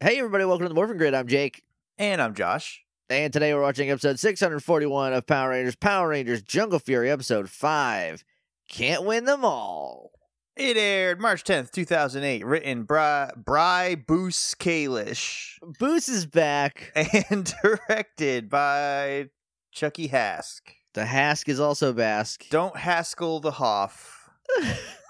[0.00, 1.12] Hey, everybody, welcome to the Morphin Grid.
[1.12, 1.64] I'm Jake.
[1.98, 2.84] And I'm Josh.
[3.10, 8.22] And today we're watching episode 641 of Power Rangers Power Rangers Jungle Fury, episode 5.
[8.68, 10.12] Can't win them all.
[10.56, 16.92] It aired March 10th, 2008, written by Bry Boos Kalish Boos is back.
[17.30, 19.30] and directed by
[19.72, 20.60] Chucky Hask.
[20.94, 22.44] The Hask is also Basque.
[22.50, 24.30] Don't Haskell the Hoff.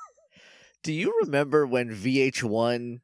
[0.83, 3.01] Do you remember when VH1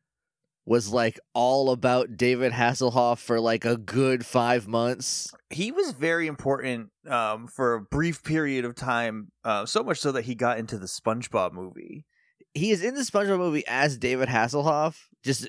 [0.66, 5.32] was like all about David Hasselhoff for like a good five months?
[5.50, 10.12] He was very important um, for a brief period of time, uh, so much so
[10.12, 12.06] that he got into the SpongeBob movie.
[12.54, 15.48] He is in the SpongeBob movie as David Hasselhoff, just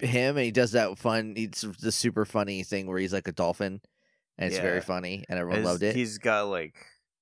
[0.00, 3.32] him, and he does that fun, it's the super funny thing where he's like a
[3.32, 3.80] dolphin,
[4.38, 5.94] and it's very funny, and everyone loved it.
[5.94, 6.74] He's got like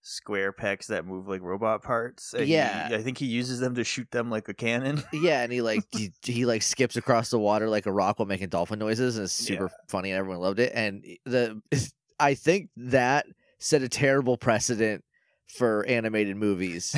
[0.03, 2.33] square pecs that move like robot parts.
[2.33, 2.89] and he- Yeah.
[2.93, 5.03] I think he uses them to shoot them like a cannon.
[5.13, 8.27] Yeah, and he like he, he like skips across the water like a rock while
[8.27, 9.85] making dolphin noises, and it's super Yeah.
[9.89, 10.73] funny, and everyone loved it.
[10.75, 11.61] And the
[12.21, 13.27] I think that
[13.59, 15.05] set a terrible precedent
[15.49, 16.95] for animated movies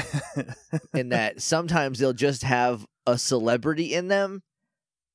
[0.95, 4.43] in that sometimes they'll just have a celebrity in them,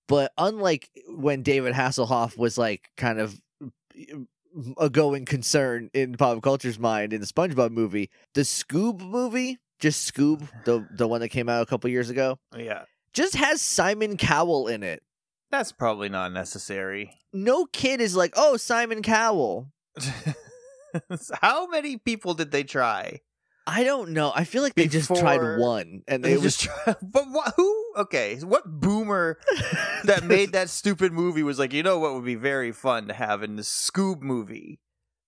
[0.08, 3.40] but unlike when David Hasselhoff was like kind of
[4.78, 10.14] a going concern in pop culture's mind in the SpongeBob movie, the Scoob movie, just
[10.14, 12.84] Scoob, the the one that came out a couple years ago yeah.
[13.14, 15.04] just has Simon Cowell in it.
[15.50, 17.12] That's probably not necessary.
[17.32, 19.72] No kid is like, oh, Simon Cowell.
[21.42, 23.22] How many people did they try?
[23.66, 24.32] I don't know.
[24.34, 27.87] I feel like they just tried one, and They it was just try- but who?
[27.98, 29.40] Okay, what boomer
[30.04, 33.14] that made that stupid movie was like, you know what would be very fun to
[33.14, 34.80] have in the Scoob movie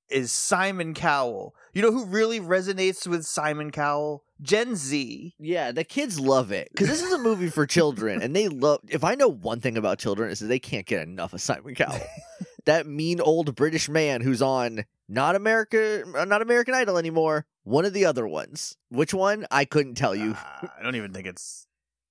[0.10, 1.56] is Simon Cowell.
[1.74, 4.24] You know who really resonates with Simon Cowell?
[4.42, 5.36] Gen Z.
[5.40, 8.82] Yeah, the kids love it because this is a movie for children, and they love.
[8.88, 11.76] If I know one thing about children, is that they can't get enough of Simon
[11.76, 12.00] Cowell.
[12.66, 17.46] that mean old British man who's on not America, uh, not American Idol anymore.
[17.64, 18.78] One of the other ones.
[18.90, 19.46] Which one?
[19.52, 20.32] I couldn't tell you.
[20.32, 21.68] Uh, I don't even think it's.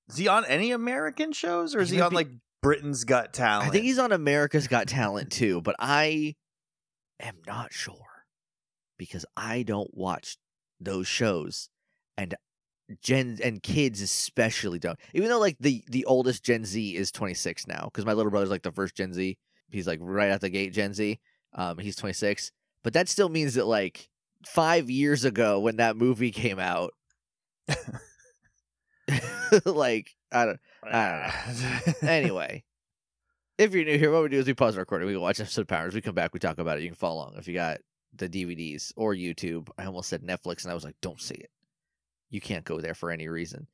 [0.09, 2.29] Is he on any American shows, or is He he, on be- like
[2.63, 3.69] Britain's Got Talent?
[3.69, 6.35] I think he's on America's Got Talent too, but I
[7.21, 8.07] am not sure
[8.99, 10.37] because I don't watch
[10.81, 11.69] those shows,
[12.17, 12.35] and
[13.03, 14.99] Gen and kids especially don't.
[15.13, 18.51] Even though like the the oldest Gen Z is 26 now, because my little brother's
[18.51, 19.37] like the first Gen Z.
[19.71, 21.19] He's like right out the gate Gen Z.
[21.55, 22.51] Um, he's 26,
[22.83, 24.09] but that still means that like
[24.47, 26.93] five years ago when that movie came out,
[29.65, 30.61] like I don't.
[30.85, 32.09] I don't know.
[32.09, 32.65] anyway,
[33.59, 35.07] if you're new here, what we do is we pause the recording.
[35.09, 35.95] We go watch episode of Powers.
[35.95, 36.33] We come back.
[36.35, 36.83] We talk about it.
[36.83, 37.79] You can follow along if you got
[38.15, 39.69] the DVDs or YouTube.
[39.79, 41.51] I almost said Netflix, and I was like, don't say it.
[42.31, 43.67] You can't go there for any reason.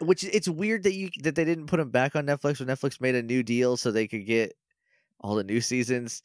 [0.00, 3.00] Which it's weird that you that they didn't put them back on Netflix when Netflix
[3.00, 4.54] made a new deal so they could get
[5.20, 6.22] all the new seasons.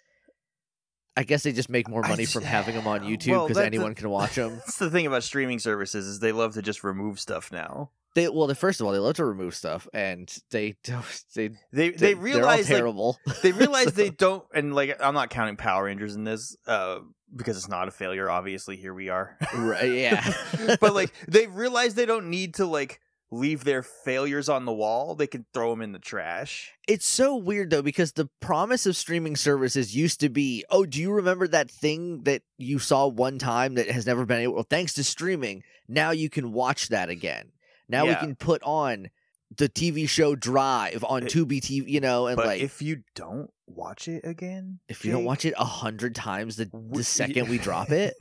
[1.18, 3.66] I guess they just make more money from having them on YouTube Well, because the-
[3.66, 4.56] anyone can watch them.
[4.56, 7.92] That's the thing about streaming services is they love to just remove stuff now.
[8.20, 11.06] They well, they, first of all, they love to remove stuff, and they don't.
[11.36, 13.18] They They they they realize like, terrible.
[13.44, 17.00] they realize So- they don't and like I'm not counting Power Rangers in this uh
[17.36, 19.38] because it's not a failure obviously here we are.
[19.56, 20.34] Right, yeah.
[20.82, 23.00] but like they realize they don't need to like
[23.32, 25.14] leave their failures on the wall.
[25.14, 26.72] They can throw them in the trash.
[26.88, 31.00] It's so weird though because the promise of streaming services used to be, oh, do
[31.00, 34.56] you remember that thing that you saw one time that has never been able?
[34.56, 37.52] Well, thanks to streaming, now you can watch that again.
[37.90, 39.10] Now we can put on
[39.58, 43.04] the TV show Drive on It- Tubi TV, you know, and like if, if you
[43.16, 47.50] don't watch it again, If you don't watch it a hundred times the the second
[47.50, 48.14] we drop it,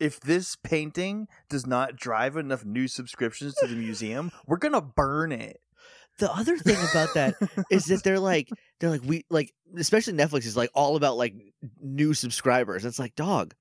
[0.00, 5.30] If this painting does not drive enough new subscriptions to the museum, we're gonna burn
[5.30, 5.60] it.
[6.18, 7.34] the other thing about that
[7.70, 8.48] is that they're like
[8.80, 11.34] they're like we like especially Netflix is like all about like
[11.80, 12.84] new subscribers.
[12.86, 13.54] It's like dog,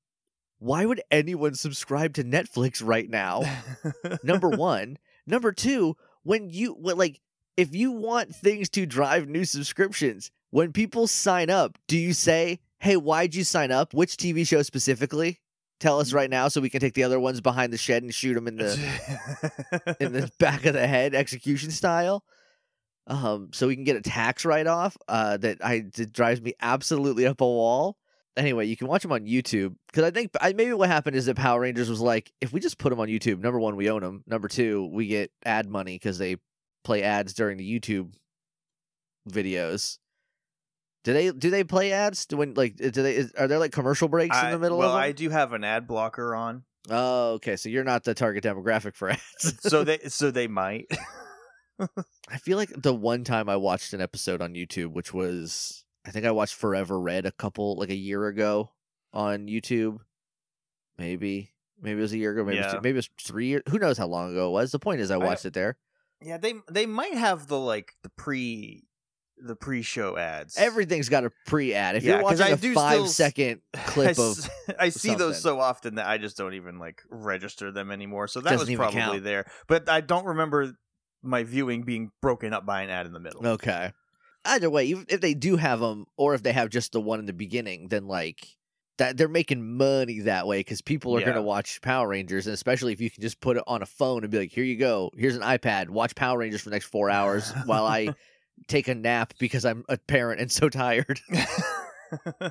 [0.59, 3.44] why would anyone subscribe to Netflix right now?
[4.23, 4.97] Number one,
[5.28, 7.19] number two, when you when, like
[7.58, 12.59] if you want things to drive new subscriptions, when people sign up, do you say,
[12.79, 13.94] "Hey, why'd you sign up?
[13.94, 15.40] Which TV show specifically?
[15.79, 18.14] Tell us right now so we can take the other ones behind the shed and
[18.14, 22.23] shoot them in the in the back of the head execution style."
[23.08, 24.97] um, so we can get a tax write off.
[25.08, 27.97] Uh, that I that drives me absolutely up a wall.
[28.37, 31.26] Anyway, you can watch them on YouTube because I think I, maybe what happened is
[31.28, 33.90] that Power Rangers was like, if we just put them on YouTube, number one, we
[33.90, 34.23] own them.
[34.28, 36.37] Number two, we get ad money because they
[36.84, 38.14] play ads during the YouTube
[39.29, 39.99] videos.
[41.05, 42.26] Do they do they play ads?
[42.26, 44.90] Do when like do they is, are there like commercial breaks in the middle well,
[44.90, 45.03] of them?
[45.03, 47.55] I do have an ad blocker on, Oh, okay.
[47.55, 49.22] So you're not the target demographic for ads.
[49.59, 50.88] so they so they might.
[52.29, 56.11] I feel like the one time I watched an episode on YouTube, which was I
[56.11, 58.72] think I watched Forever Red a couple like a year ago
[59.13, 59.97] on YouTube.
[60.97, 61.52] Maybe.
[61.81, 63.63] Maybe it was a year ago, maybe it was two, maybe it was three years.
[63.69, 64.72] Who knows how long ago it was?
[64.72, 65.78] The point is I I- watched it there.
[66.22, 68.84] Yeah, they they might have the like the pre
[69.37, 70.55] the pre-show ads.
[70.57, 71.97] Everything's got a pre-ad.
[71.97, 74.49] If Yeah, you're watching I a do still five s- second I, of
[74.79, 75.17] I see something.
[75.17, 78.29] those so often that I just don't even like register them anymore.
[78.29, 79.23] So that was probably count.
[79.25, 80.78] there, but I don't remember
[81.22, 83.46] my viewing being broken up by an ad in the middle.
[83.46, 83.91] Okay.
[84.46, 87.20] Either way, even if they do have them, or if they have just the one
[87.20, 88.47] in the beginning, then like
[88.97, 91.26] that they're making money that way because people are Yeah.
[91.28, 94.24] gonna watch Power Rangers, and especially if you can just put it on a phone
[94.24, 96.86] and be like, "Here you go, here's an iPad, watch Power Rangers for the next
[96.86, 98.14] four hours while I
[98.68, 101.20] take a nap because I'm a parent and so tired."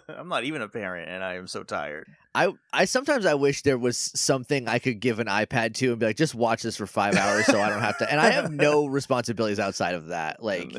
[0.08, 2.06] I'm not even a parent, and I am so tired.
[2.35, 6.00] I I sometimes I wish there was something I could give an iPad to and
[6.00, 8.31] be like, "Just watch this for five hours, so I don't have to." And I
[8.32, 10.43] have no responsibilities outside of that.
[10.43, 10.76] Like,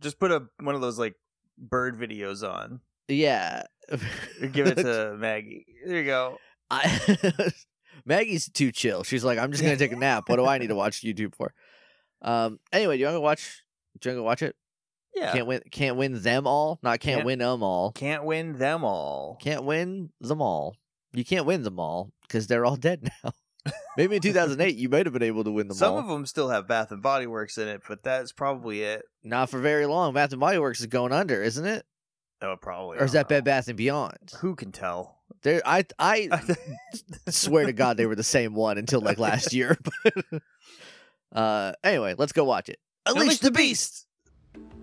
[0.00, 1.14] just put a one of those like
[1.58, 2.80] bird videos on.
[3.08, 3.62] yeah,
[4.52, 5.66] Give it to Maggie.
[5.86, 6.38] There you go.
[6.70, 7.52] I
[8.04, 9.02] Maggie's too chill.
[9.04, 10.28] She's like, I'm just gonna take a nap.
[10.28, 11.52] What do I need to watch YouTube for?
[12.22, 12.58] Um.
[12.72, 13.62] Anyway, do you want to watch?
[14.00, 14.56] Do you want to watch it?
[15.14, 15.32] Yeah.
[15.32, 15.60] Can't win.
[15.72, 16.78] Can't win them all.
[16.82, 17.92] Not can't, Can't- win them all.
[17.92, 19.36] Can't win them all.
[19.40, 20.76] Can't win them all.
[21.12, 23.32] You can't win them all because they're all dead now.
[23.96, 25.98] Maybe in 2008 you might have been able to win them Some all.
[25.98, 29.02] of them still have Bath and Body Works in it, but that's probably it.
[29.22, 30.14] Not for very long.
[30.14, 31.84] Bath and Body Works is going under, isn't it?
[32.42, 32.98] Oh, probably.
[32.98, 34.32] Or is that don't Bed Bath and Beyond?
[34.40, 35.18] Who can tell?
[35.42, 36.28] There, I I
[37.28, 39.76] swear to God they were the same one until like last year.
[39.82, 40.42] But
[41.32, 42.78] uh, anyway, let's go watch it.
[43.06, 44.06] Unleash, the beast.
[44.54, 44.79] And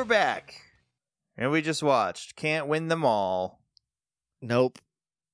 [0.00, 0.54] we're back.
[1.36, 3.60] And we just watched Can't Win Them All.
[4.40, 4.78] Nope.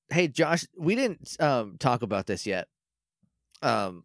[0.09, 2.67] Hey Josh, we didn't um talk about this yet.
[3.61, 4.03] Um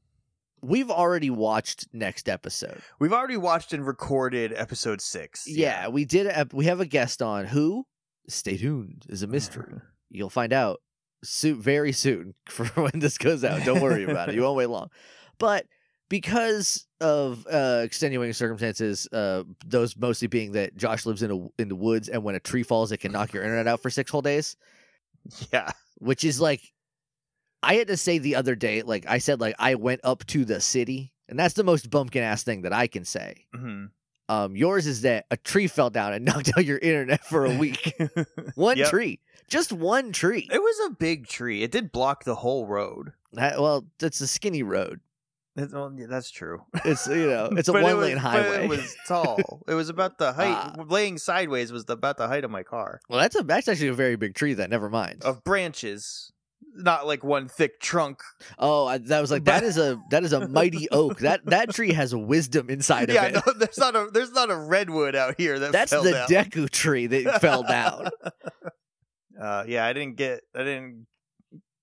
[0.61, 2.81] we've already watched next episode.
[3.01, 5.49] We've already watched and recorded episode six.
[5.49, 7.85] Yeah, we did a, we have a guest on who
[8.29, 9.81] stay tuned is a mystery.
[10.11, 10.81] You'll find out
[11.25, 13.65] soon very soon for when this goes out.
[13.65, 14.37] Don't worry about it.
[14.37, 14.91] You won't wait long.
[15.41, 15.67] But
[16.13, 21.71] because of uh, extenuating circumstances, uh, those mostly being that Josh lives in a in
[21.71, 24.11] the woods, and when a tree falls, it can knock your internet out for six
[24.11, 24.57] whole days.
[25.53, 25.71] Yeah.
[25.99, 26.61] which is like
[27.63, 30.45] I had to say the other day, like I said, like I went up to
[30.45, 33.47] the city, and that's the most bumpkin ass thing that I can say.
[33.55, 33.87] hmm
[34.29, 37.57] Um, yours is that a tree fell down and knocked out your internet for a
[37.57, 37.95] week.
[38.55, 38.91] one Yep.
[38.91, 40.47] tree, just one tree.
[40.53, 41.63] It was a big tree.
[41.63, 43.13] It did block the whole road.
[43.33, 45.01] That- well, it's a skinny road.
[45.57, 46.63] It- well, yeah, that's true.
[46.85, 48.65] It's you know, it's a But it one was- lane but highway.
[48.65, 49.63] It was tall.
[49.69, 50.57] It was about the height.
[50.79, 50.83] Ah.
[50.89, 53.01] laying sideways was about the height of my car.
[53.09, 54.55] well, that's a that's actually a very big tree.
[54.55, 55.23] That never mind.
[55.25, 56.33] Of branches,
[56.75, 58.21] not like one thick trunk.
[58.59, 61.19] Oh, I, that was like that is a that is a mighty oak.
[61.19, 63.35] That that tree has wisdom inside of Yeah, it.
[63.35, 66.29] no, there's not a there's not a redwood out here that That's the down.
[66.29, 68.09] Deku tree that fell down.
[69.41, 70.41] Uh, yeah, I didn't get.
[70.55, 71.07] I didn't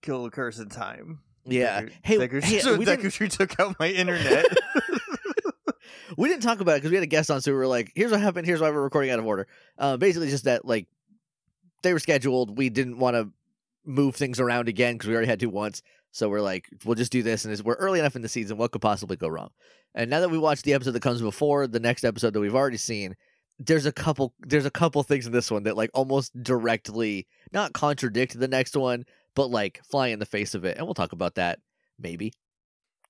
[0.02, 1.20] kill the curse in time.
[1.46, 1.82] Yeah.
[1.82, 4.46] Deku, Hey, Deku, hey, so we Deku took out my internet.
[6.18, 7.92] we didn't talk about it because we had a guest on, so we were like,
[7.96, 8.46] "Here's what happened.
[8.46, 10.88] Here's why we're recording out of order." Uh, basically, just that like
[11.84, 12.58] they were scheduled.
[12.58, 13.30] We didn't want to
[13.86, 15.82] move things around again because we already had to once.
[16.12, 18.58] So we're like, we'll just do this, and we're early enough in the season.
[18.58, 19.50] What could possibly go wrong?
[19.96, 22.56] And now that we watched the episode that comes before the next episode that we've
[22.56, 23.16] already seen,
[23.60, 27.74] there's a couple there's a couple things in this one that like almost directly not
[27.74, 29.06] contradict the next one,
[29.40, 30.76] but like fly in the face of it.
[30.76, 31.60] And we'll talk about that
[31.98, 32.34] maybe.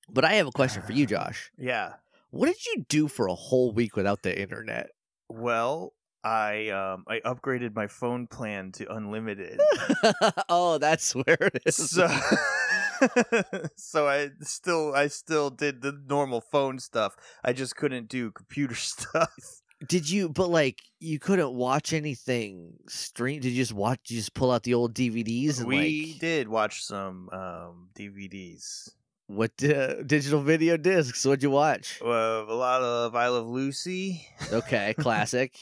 [0.08, 1.52] But I have a question for you, Josh.
[1.58, 1.94] yeah.
[2.30, 4.92] What did you do for a whole week without the internet?
[5.30, 5.94] Well,
[6.24, 9.60] I um I upgraded my phone plan to unlimited.
[10.50, 11.90] oh, that's where it is.
[11.90, 12.08] so
[13.76, 17.16] so I still I still did the normal phone stuff.
[17.44, 19.59] I just couldn't do computer stuff.
[19.88, 20.30] Did you?
[20.30, 23.40] But like, you couldn't watch anything stream.
[23.40, 24.00] Did you just watch?
[24.08, 28.90] You just pull out the old DVDs and we like did watch some um DVDs.
[29.28, 31.24] what uh, digital video discs?
[31.26, 32.00] What'd you watch?
[32.04, 32.08] Uh,
[32.48, 34.28] a lot of I Love Lucy.
[34.52, 35.58] Okay, classic.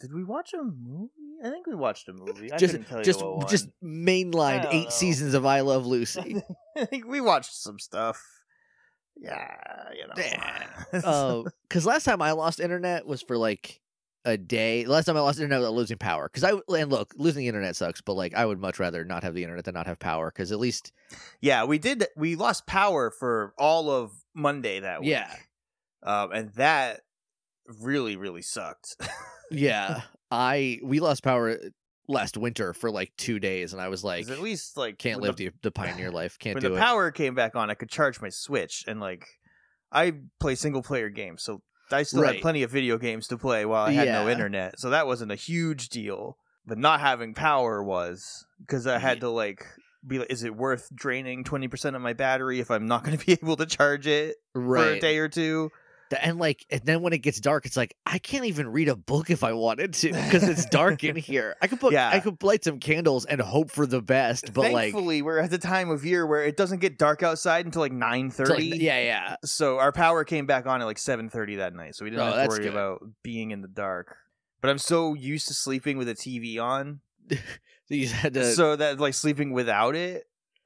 [0.00, 1.10] Did we watch a movie?
[1.44, 2.52] I think we watched a movie.
[2.52, 4.90] I just couldn't tell you just just mainlined eight know.
[4.90, 6.42] seasons of I Love Lucy.
[6.76, 8.22] I think we watched some stuff.
[9.16, 9.56] Yeah,
[9.94, 11.44] you know.
[11.62, 13.80] Because last time I lost internet was for like
[14.24, 14.84] a day.
[14.84, 16.28] Last time I lost internet without losing power.
[16.28, 19.22] Because I and look, losing the internet sucks, but like I would much rather not
[19.22, 20.30] have the internet than not have power.
[20.30, 20.92] Because at least
[21.40, 22.06] Yeah, we did.
[22.16, 25.10] We lost power for all of Monday that week.
[25.10, 25.34] Yeah.
[26.02, 27.00] um, and that
[27.80, 28.96] really, really sucked.
[29.50, 31.58] yeah, I we lost power
[32.08, 35.36] last winter for like two days, and I was like, at least like can't live
[35.36, 36.38] the, the, the pioneer life.
[36.38, 36.78] Can't when do the it.
[36.78, 37.70] power came back on.
[37.70, 39.26] I could charge my Switch, and like
[39.92, 42.34] I play single player games, so I still Right.
[42.34, 44.78] had plenty of video games to play while I had no internet.
[44.80, 46.36] So that wasn't a huge deal.
[46.68, 49.64] But not having power was because I had Ye- to like
[50.04, 53.16] be like, is it worth draining twenty percent of my battery if I'm not going
[53.18, 55.70] to be able to charge it for a day or two?
[56.20, 58.96] And like, and then when it gets dark, it's like I can't even read a
[58.96, 61.56] book if I wanted to because it's dark in here.
[61.60, 62.10] I could put, Yeah.
[62.10, 65.50] I could light some candles and hope for the best, but like, Thankfully, we're at
[65.50, 68.48] the time of year where it doesn't get dark outside until like nine it's like-
[68.48, 68.66] thirty.
[68.66, 72.04] yeah, yeah, So our power came back on at like seven thirty that night, so
[72.04, 72.72] we didn't Oh, have to worry good.
[72.72, 74.16] about being in the dark.
[74.60, 77.00] But I'm so used to sleeping with a TV on,
[77.88, 80.24] So to, so that like sleeping without it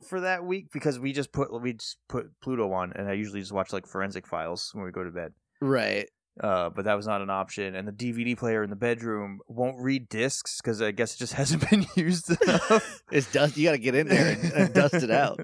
[0.09, 3.41] for that week because we just put we just put Pluto on, and I usually
[3.41, 5.33] just watch like forensic files when we go to bed.
[5.61, 6.09] right.
[6.41, 9.77] Uh, but that was not an option, and the DVD player in the bedroom won't
[9.79, 13.03] read discs because I guess it just hasn't been used enough.
[13.13, 13.57] It's dust.
[13.59, 15.39] You got to get in there and, and dust it out.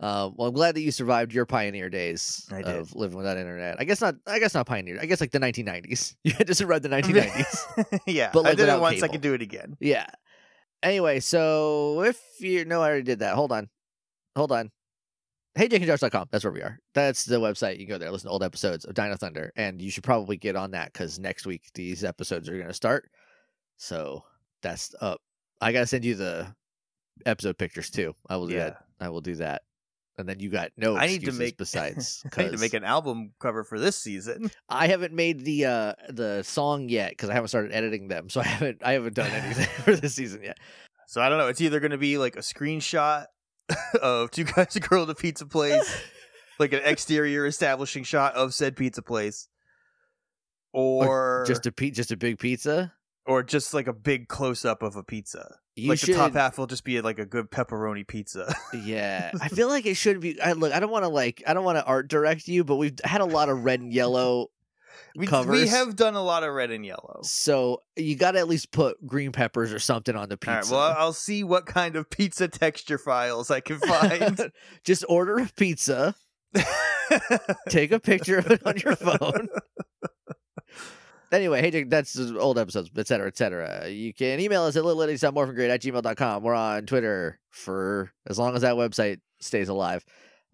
[0.00, 3.76] Um, well, I'm glad that you survived your pioneer days I of living without internet.
[3.78, 4.16] I guess not.
[4.26, 4.98] I guess not pioneer.
[5.00, 6.16] I guess like the 1990s.
[6.24, 8.00] You had to survive the 1990s.
[8.06, 8.96] yeah, But, I did it once.
[8.96, 9.12] I cable.
[9.12, 9.76] can do it again.
[9.78, 10.06] yeah.
[10.82, 13.34] Anyway, so if you know, I already did that.
[13.34, 13.68] Hold on,
[14.36, 14.70] hold on.
[15.58, 16.28] HeyJakeandJosh.com.
[16.30, 16.78] That's where we are.
[16.94, 17.72] That's the website.
[17.80, 20.36] You can go there, listen to old episodes of Dino Thunder, and you should probably
[20.36, 23.10] get on that because next week these episodes are going to start.
[23.76, 24.22] So
[24.62, 25.20] that's up.
[25.60, 26.54] I got to send you the
[27.26, 28.14] episode pictures too.
[28.28, 28.64] I will do Yeah.
[28.70, 28.84] that.
[29.00, 29.62] I will do that.
[30.18, 32.24] And then you got no I need to make- besides.
[32.36, 34.50] I need to make an album cover for this season.
[34.68, 38.40] I haven't made the uh the song yet because I haven't started editing them, so
[38.40, 40.58] I haven't I haven't done anything for this season yet.
[41.06, 41.46] So I don't know.
[41.46, 43.26] It's either going to be like a screenshot
[44.02, 46.02] of two guys, a girl at a pizza place,
[46.58, 49.48] like an exterior establishing shot of said pizza place,
[50.72, 52.92] or just a pe- just a big pizza.
[53.28, 55.58] Or just like a big close up of a pizza.
[55.76, 58.52] You like should, the top half will just be like a good pepperoni pizza.
[58.84, 59.30] yeah.
[59.40, 60.40] I feel like it should be.
[60.40, 60.72] I look.
[60.72, 61.42] I don't want to like.
[61.46, 63.92] I don't want to art direct you, but we've had a lot of red and
[63.92, 64.50] yellow,
[65.16, 67.20] we, we have done a lot of red and yellow.
[67.22, 70.52] so you got to at least put green peppers or something on the pizza.
[70.52, 70.70] right.
[70.70, 74.52] Well, I'll see what kind of pizza texture files I can find.
[74.84, 76.14] just order a pizza.
[77.68, 79.48] Take a picture of it on your phone.
[81.30, 83.88] Anyway, hey, Jake, that's old episodes, et cetera, et cetera.
[83.88, 86.42] You can email us at littleidiots.morphingrid at gmail.com.
[86.42, 90.04] We're on Twitter for as long as that website stays alive.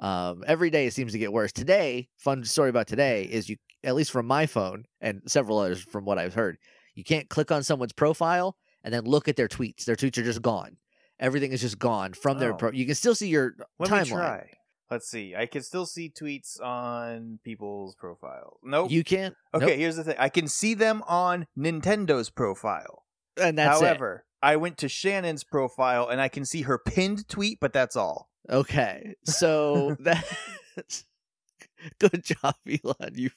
[0.01, 1.53] Um, every day it seems to get worse.
[1.53, 5.81] Today, fun story about today is you, at least from my phone and several others
[5.81, 6.59] from what I've heard,
[6.95, 9.85] you can't click on someone's profile and then look at their tweets.
[9.85, 10.77] Their tweets are just gone.
[11.21, 12.57] Everything is just gone from their Oh.
[12.57, 12.73] pro.
[12.73, 14.47] You can still see your Let me timeline.
[14.95, 15.35] Let's see.
[15.35, 18.61] I can still see tweets on people's profile.
[18.63, 18.93] Nope.
[18.93, 19.35] You can't.
[19.53, 19.77] okay, Nope.
[19.77, 20.15] here's the thing.
[20.21, 23.03] I can see them on Nintendo's profile.
[23.37, 23.85] And that's it.
[23.85, 27.97] However, I went to Shannon's profile and I can see her pinned tweet, but that's
[27.97, 28.31] all.
[28.49, 31.05] Okay, so that's
[31.99, 33.15] good job, Elon.
[33.15, 33.31] You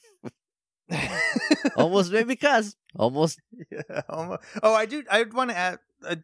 [1.76, 2.76] almost made me cuss.
[2.94, 3.40] Almost.
[3.72, 5.02] Yeah, almo- oh, I do.
[5.10, 5.78] I want to add.
[6.06, 6.16] Uh,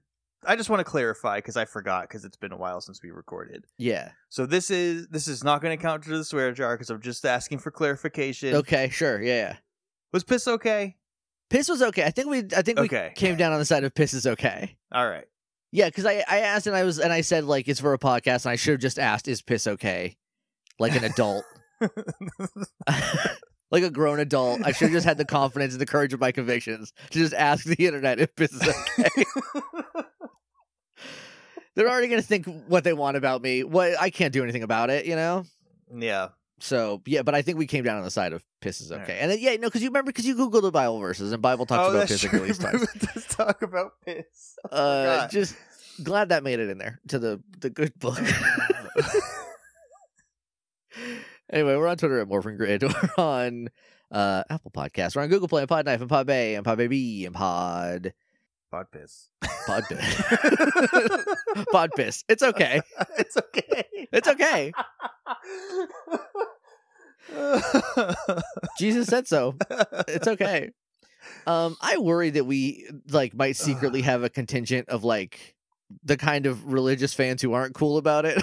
[0.47, 3.11] I just want to clarify because I forgot because it's been a while since we
[3.11, 3.65] recorded.
[3.79, 4.11] Yeah.
[4.29, 7.01] So this is this is not going to count to the swear jar because I'm
[7.01, 8.55] just asking for clarification.
[8.55, 8.89] Okay.
[8.91, 9.23] Sure.
[9.23, 9.35] Yeah.
[9.35, 9.57] yeah.
[10.13, 10.97] Was piss okay?
[11.51, 12.05] Piss was okay.
[12.05, 12.39] I think we.
[12.57, 13.13] I think we Okay.
[13.17, 14.77] came down on the side of piss is okay.
[14.93, 15.27] All right.
[15.73, 17.99] Yeah, because I I asked and I was and I said like it's for a
[17.99, 20.17] podcast and I should have just asked is piss okay,
[20.79, 21.45] like an adult,
[23.71, 24.61] like a grown adult.
[24.65, 27.35] I should have just had the confidence and the courage of my convictions to just
[27.35, 29.25] ask the internet if piss is okay.
[31.75, 33.64] They're already gonna think what they want about me.
[33.64, 35.45] What I can't do anything about it, you know.
[35.95, 36.28] yeah.
[36.61, 39.00] So yeah, but I think we came down on the side of piss is okay.
[39.02, 39.11] right.
[39.11, 41.66] And then yeah, no, because you remember because you googled the Bible verses and Bible
[41.66, 42.38] talks oh, about piss true.
[42.38, 42.87] at least times.
[43.14, 44.57] Let's talk about piss.
[44.71, 45.57] I Uh, just
[46.02, 48.19] glad that made it in there to the the good book.
[51.50, 52.83] anyway, we're on Twitter at Morphin Grid.
[53.19, 53.69] We're on
[54.11, 55.16] uh, Apple Podcasts.
[55.16, 58.14] We're on Google Play and Podknife and Podbay and Podbaby and Pod
[58.75, 59.28] Pod piss.
[59.69, 60.02] Podpiss.
[61.73, 62.25] Podpiss.
[62.28, 62.81] It's okay.
[63.16, 63.85] it's okay.
[64.12, 64.73] It's okay.
[68.76, 69.54] Jesus said so.
[70.09, 70.71] It's okay.
[71.47, 75.54] Um, I worry that we like might secretly have a contingent of like
[76.02, 78.43] the kind of religious fans who aren't cool about it.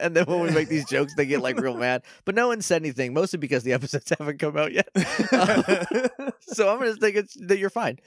[0.00, 2.02] and then when we make these jokes, they get like real mad.
[2.24, 4.88] But no one said anything, mostly because the episodes haven't come out yet.
[6.40, 8.00] so I'm gonna think it's that you're fine.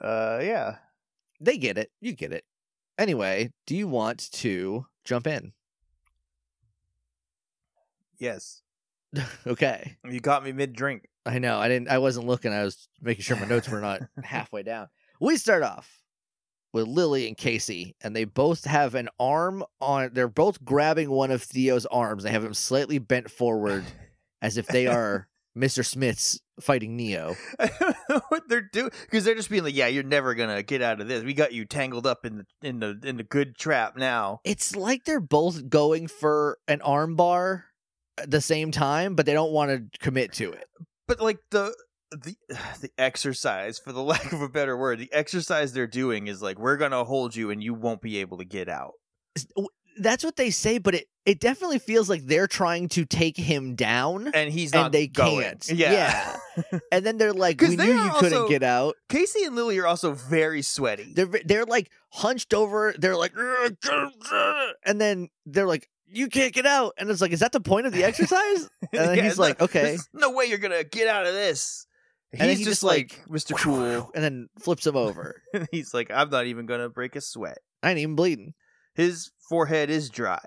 [0.00, 0.78] uh, yeah.
[1.40, 1.90] They get it.
[2.00, 2.44] You get it.
[2.98, 5.52] Anyway, do you want to jump in?
[8.18, 8.62] Yes.
[9.46, 9.96] Okay.
[10.04, 11.08] You got me mid drink.
[11.24, 11.58] I know.
[11.58, 11.88] I didn't.
[11.88, 12.52] I wasn't looking.
[12.52, 14.88] I was making sure my notes were not halfway down.
[15.20, 15.90] We start off
[16.72, 20.10] with Lily and Casey, and they both have an arm on.
[20.12, 22.24] They're both grabbing one of Theo's arms.
[22.24, 23.84] They have him slightly bent forward,
[24.42, 25.84] as if they are Mr.
[25.84, 27.34] Smith's fighting Neo.
[27.58, 30.62] I don't know what they're doing because they're just being like, "Yeah, you're never gonna
[30.62, 31.24] get out of this.
[31.24, 34.76] We got you tangled up in the in the in the good trap now." It's
[34.76, 37.64] like they're both going for an armbar
[38.18, 40.66] at the same time, but they don't want to commit to it.
[41.08, 41.74] But like the
[42.10, 42.36] the
[42.80, 46.58] the exercise, for the lack of a better word, the exercise they're doing is like,
[46.58, 48.92] "We're gonna hold you, and you won't be able to get out."
[49.98, 53.74] That's what they say, but it it definitely feels like they're trying to take him
[53.74, 54.28] down.
[54.32, 54.86] And he's not.
[54.86, 55.42] and they going.
[55.42, 55.68] can't.
[55.74, 56.36] Yeah.
[56.72, 56.78] yeah.
[56.92, 59.86] and then they're like, "We they knew you couldn't get out." Casey and Lily are
[59.86, 61.12] also very sweaty.
[61.14, 62.94] They're they're like hunched over.
[62.98, 63.32] They're like,
[64.84, 67.86] and then they're like, "You can't get out." And it's like, is that the point
[67.86, 68.68] of the exercise?
[68.92, 71.86] And then Yeah, he's like, "Okay." no way you're gonna get out of this.
[72.32, 73.56] He's And just just, like, like, Mr.
[73.56, 74.10] Cool.
[74.14, 75.42] and then flips him over.
[75.70, 77.58] he's like, I'm not even gonna break a sweat.
[77.82, 78.54] I ain't even bleeding.
[78.96, 80.42] His forehead is dry.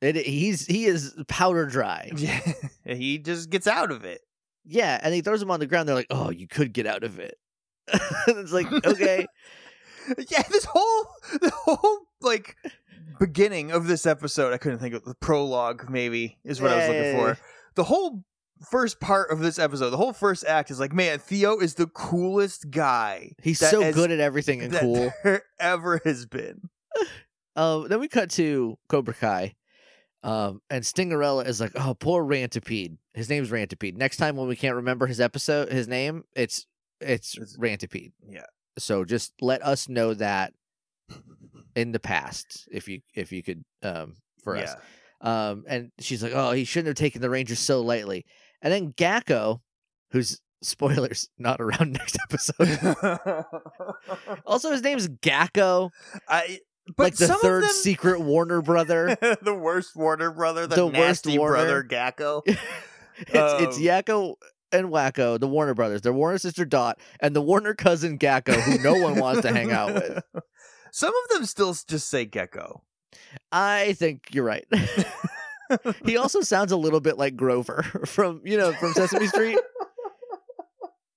[0.00, 2.10] It, he's he is powder dry.
[2.16, 4.20] Yeah, he just gets out of it.
[4.64, 5.88] Yeah, and he throws him on the ground.
[5.88, 7.36] They're like, "Oh, you could get out of it."
[8.28, 9.26] it's like, okay,
[10.28, 11.06] Yeah, this whole
[11.40, 12.56] the whole like
[13.18, 15.88] beginning of this episode, I couldn't think of the prologue.
[15.88, 17.38] Maybe is what I was looking for.
[17.74, 18.24] The whole
[18.70, 21.86] first part of this episode, the whole first act is like, man, Theo is the
[21.86, 25.12] coolest guy he's so has- good at everything and cool.
[25.24, 26.68] there ever has been.
[27.56, 29.54] Um, then we cut to Cobra Kai.
[30.24, 32.96] Um, and Stingerella is like, oh, poor Rantipede.
[33.14, 33.96] His name's Rantipede.
[33.96, 36.64] Next time when we can't remember his episode, his name, it's
[37.00, 38.12] it's It's- Rantipede.
[38.28, 38.46] Yeah.
[38.78, 40.52] So just let us know that
[41.74, 44.74] in the past, if you if you could, um, for us.
[45.20, 48.24] Um, and she's like, oh, he shouldn't have taken the Rangers so lightly.
[48.62, 49.60] And then Gakko,
[50.12, 52.96] who's spoilers, not around next episode.
[54.46, 55.90] also, his name's Gakko.
[56.28, 56.60] I
[56.96, 59.16] but like the some third of them, secret Warner brother.
[59.42, 61.54] the worst Warner brother, the, The worst Warner.
[61.54, 62.42] brother Gakko.
[62.46, 62.58] it's
[63.28, 64.34] it's Um, Yakko
[64.72, 68.78] and Wakko, the Warner brothers, their Warner sister Dot, and the Warner cousin Gakko, who
[68.82, 70.22] no one wants to hang out with.
[70.92, 72.82] Some of them still just say gecko.
[73.50, 74.66] I think you're right.
[76.04, 79.58] he also sounds a little bit like Grover from you know from Sesame Street,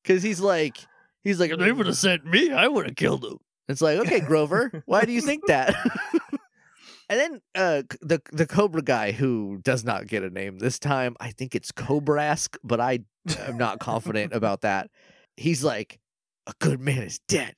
[0.04, 0.78] because he's like
[1.23, 3.39] he's like if they would have sent me, I would have killed him.
[3.67, 5.73] It's like okay, Grover, why do you think that?
[7.10, 11.15] and then uh, the the Cobra guy who does not get a name this time,
[11.19, 12.99] I think it's Cobrask, but I
[13.39, 14.89] am not confident about that.
[15.38, 15.99] He's like,
[16.47, 17.56] a good man is dead.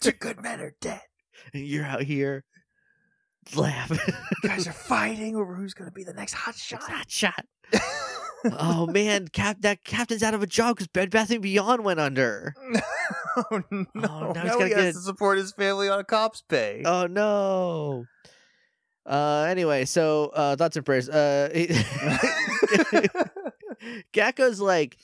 [0.00, 1.00] Two good men are dead.
[1.52, 2.44] and you're out here
[3.54, 3.98] laughing.
[4.06, 6.82] You guys are fighting over who's going to be the next hot shot.
[6.84, 7.44] Hot shot.
[8.58, 12.00] oh man, Cap that captain's out of a job because Bed Bath and Beyond went
[12.00, 12.54] under.
[13.50, 13.84] oh no!
[13.94, 16.82] now he's now gotta he has to support his family on a cop's pay.
[16.84, 18.04] Oh no.
[19.06, 21.08] Uh anyway, so uh thoughts and prayers.
[21.08, 21.48] Uh
[24.12, 24.96] Gakko's like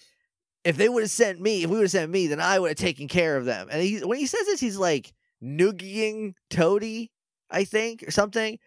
[0.64, 2.68] if they would have sent me, if we would have sent me, then I would
[2.68, 3.68] have taken care of them.
[3.70, 5.12] And he when he says this, he's like
[5.42, 7.10] noogieing Toady,
[7.50, 8.58] I think, or something.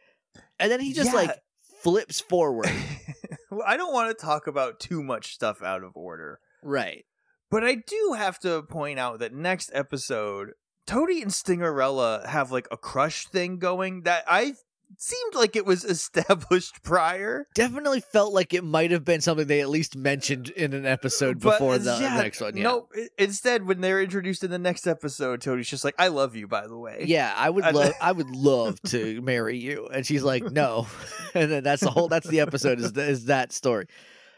[0.60, 1.18] And then he just Yeah.
[1.20, 1.40] like
[1.82, 2.70] flips forward.
[3.66, 7.06] I don't want to talk about too much stuff out of order, right.
[7.54, 10.54] But I do have to point out that next episode,
[10.88, 14.56] Toady and Stingerella have like a crush thing going that I
[14.98, 17.46] seemed like it was established prior.
[17.54, 21.42] Definitely felt like it might have been something they at least mentioned in an episode
[21.42, 22.58] But, before the yeah, next one.
[22.58, 22.64] Yeah.
[22.64, 22.90] No,
[23.20, 26.66] instead, when they're introduced in the next episode, Toady's just like, "I love you," by
[26.66, 27.04] the way.
[27.06, 29.90] Yeah, I would love I would love to marry you.
[29.94, 30.88] And she's like, "No."
[31.36, 33.86] and then that's the whole that's the episode is is that story.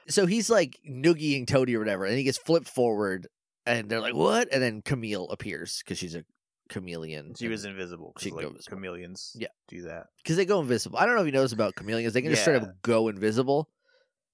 [0.07, 3.27] So he's like noogieing Toady or whatever, and he gets flipped forward
[3.65, 6.23] and they're like, "What?" And then Camille appears cuz she's a
[6.69, 7.33] chameleon.
[7.37, 8.13] She was invisible.
[8.19, 8.77] She like, invisible.
[8.77, 9.31] chameleons.
[9.35, 9.47] Yeah.
[9.67, 10.07] do that.
[10.25, 10.97] cuz they go invisible.
[10.99, 12.69] I don't know if you noticed about chameleons, they can just straight Yeah.
[12.69, 13.69] up go invisible.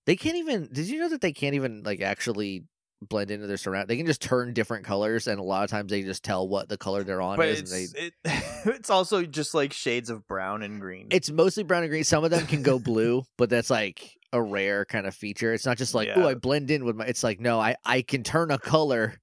[0.05, 2.65] They can't even Did you know that they can't even like actually
[3.01, 3.87] blend into their surround.
[3.87, 6.69] They can just turn different colors and a lot of times they just tell what
[6.69, 8.13] the color they're on But is and they it,
[8.65, 11.07] it's also just like shades of brown and green.
[11.11, 12.03] It's mostly brown and green.
[12.03, 15.53] Some of them can go blue, but that's like a rare kind of feature.
[15.53, 17.05] It's not just like, oh, I blend in with my.
[17.05, 19.19] It's like, no, I I can turn a color,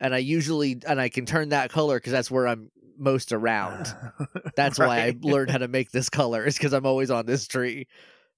[0.00, 3.94] and I usually and I can turn that color because that's where I'm most around.
[4.56, 6.46] That's why I learned how to make this color.
[6.46, 7.88] Is because I'm always on this tree,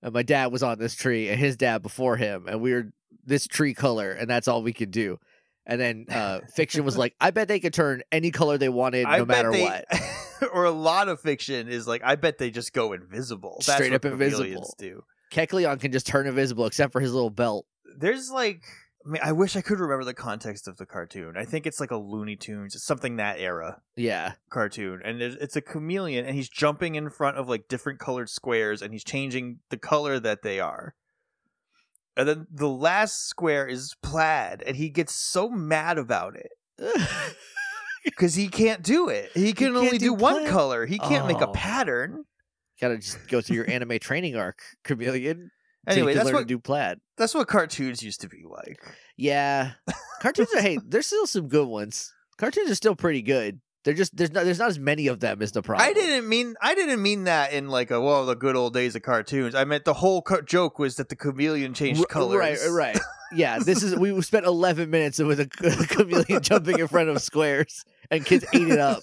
[0.02, 2.90] and my dad was on this tree, and his dad before him, and we were
[3.24, 5.18] this tree color, and that's all we could do.
[5.64, 9.06] And then uh, fiction was like, I bet they could turn any color they wanted,
[9.06, 9.84] I no matter they- what.
[10.52, 13.62] or a lot of fiction is like, I bet they just go invisible.
[13.66, 14.74] That's Straight up invisible.
[14.78, 15.04] Do.
[15.30, 17.66] Kecleon can just turn invisible, except for his little belt.
[17.98, 18.62] There's like,
[19.06, 21.36] I mean, I wish I could remember the context of the cartoon.
[21.36, 25.56] I think it's like a Looney Tunes, it's something that era Yeah, cartoon, and it's
[25.56, 29.60] a chameleon, and he's jumping in front of like different colored squares, and he's changing
[29.70, 30.94] the color that they are.
[32.16, 36.50] And then the last square is plaid, and he gets so mad about it
[38.04, 39.30] because he can't do it.
[39.34, 40.84] He can can't only do do, one color.
[40.86, 41.52] He can't make a Oh.
[41.52, 42.24] pattern.
[42.80, 45.50] Gotta just go through your anime training arc, chameleon.
[45.86, 46.98] Anyway, that's what do plaid.
[47.16, 48.78] that's what cartoons used to be like.
[49.16, 49.72] Yeah,
[50.20, 50.60] cartoons are.
[50.60, 52.12] hey, there's still some good ones.
[52.36, 53.60] Cartoons are still pretty good.
[53.84, 55.88] They're just there's not there's not as many of them as the problem.
[55.88, 58.94] I didn't mean I didn't mean that in like a well the good old days
[58.96, 59.54] of cartoons.
[59.54, 62.38] I meant the whole co- joke was that the chameleon changed R- colors.
[62.68, 62.98] Right, right.
[63.30, 67.20] Yeah, this is we spent 11 minutes with a, a chameleon jumping in front of
[67.20, 69.02] squares and kids ate it up.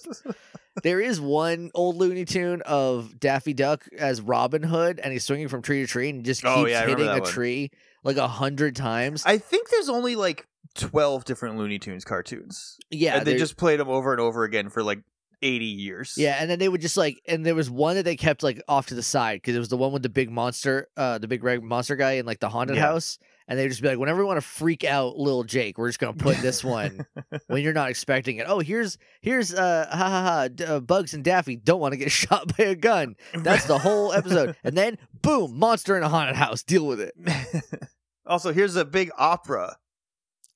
[0.82, 5.48] There is one old Looney Tune of Daffy Duck as Robin Hood, and he's swinging
[5.48, 7.24] from tree to tree and just keeps Oh, yeah, hitting a one.
[7.24, 7.70] tree
[8.04, 9.22] like a hundred times.
[9.26, 12.76] I think there's only like twelve different Looney Tunes cartoons.
[12.90, 15.00] yeah, and they just played them over and over again for like
[15.42, 16.14] eighty years.
[16.16, 18.60] Yeah, and then they would just like, and there was one that they kept like
[18.68, 21.28] off to the side because it was the one with the big monster, uh, the
[21.28, 22.82] big red monster guy in like the haunted Yeah.
[22.82, 25.88] house, and they just be like, whenever we want to freak out little Jake, we're
[25.88, 27.06] just gonna put this one
[27.46, 28.46] when you're not expecting it.
[28.48, 31.98] Oh, here's here's uh, ha ha ha, D- uh, Bugs and Daffy don't want to
[31.98, 33.14] get shot by a gun.
[33.34, 36.62] That's the whole episode, and then boom, monster in a haunted house.
[36.62, 37.14] Deal with it.
[38.26, 39.76] also, here's a big opera.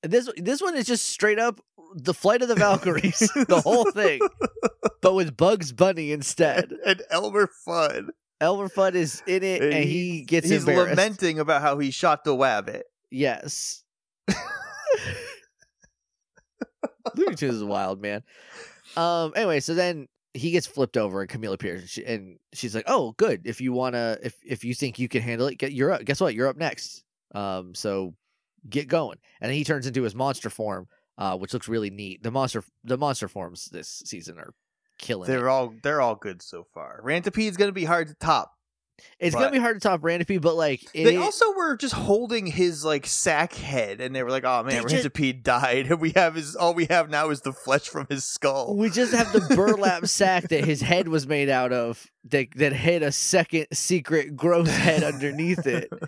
[0.03, 1.61] And this this one is just straight up
[1.93, 4.19] the flight of the Valkyries, the whole thing,
[5.01, 6.73] but with Bugs Bunny instead.
[6.85, 8.09] and Elmer Fudd.
[8.41, 10.97] Elmer Fudd is in it, and, he gets he's embarrassed.
[10.97, 12.81] lamenting about how he shot the wabbit.
[13.11, 13.83] Yes.
[17.15, 18.23] Looney Tunes is wild, man.
[18.97, 19.31] Um.
[19.35, 22.85] Anyway, so then he gets flipped over, and Camille appears, and, she, and she's like,
[22.87, 23.41] "Oh, good.
[23.45, 26.03] If you wanna, if if you think you can handle it, get you're up.
[26.03, 26.33] Guess what?
[26.33, 27.03] You're up next.
[27.35, 27.75] Um.
[27.75, 28.15] So
[28.67, 32.23] get going." And he turns into his monster form, uh, which looks really neat.
[32.23, 34.53] The monster, the monster forms this season are
[35.01, 35.29] killing.
[35.29, 35.33] it.
[35.33, 37.01] They're all they're all good so far.
[37.03, 38.51] Rantipede is gonna be hard to top.
[39.19, 42.85] It's gonna be hard to top Randipe, but like They also were just holding his
[42.85, 46.11] like sack head, and they were like, "Oh man, They just- Rantipede died, and we
[46.11, 49.33] have his all we have now is the flesh from his skull." We just have
[49.33, 53.67] the burlap sack that his head was made out of that that had a second
[53.73, 55.89] secret gross head underneath it.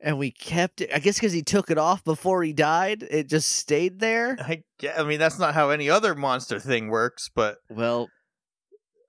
[0.00, 0.90] And we kept it.
[0.94, 4.36] I guess because he took it off before he died, it just stayed there.
[4.38, 4.62] I,
[4.98, 8.10] I mean, that's not how any other monster thing works, but Well,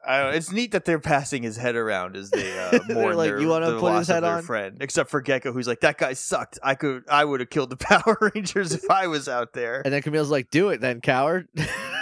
[0.07, 3.39] know, it's neat that they're passing his head around as they uh, mourn like, their,
[3.39, 4.77] "You wanna the put his head their on?" friend.
[4.81, 6.59] Except for Gecko, who's like, "That guy sucked.
[6.63, 9.93] I could, I would have killed the Power Rangers if I was out there." and
[9.93, 11.47] then Camille's like, "Do it, then, coward."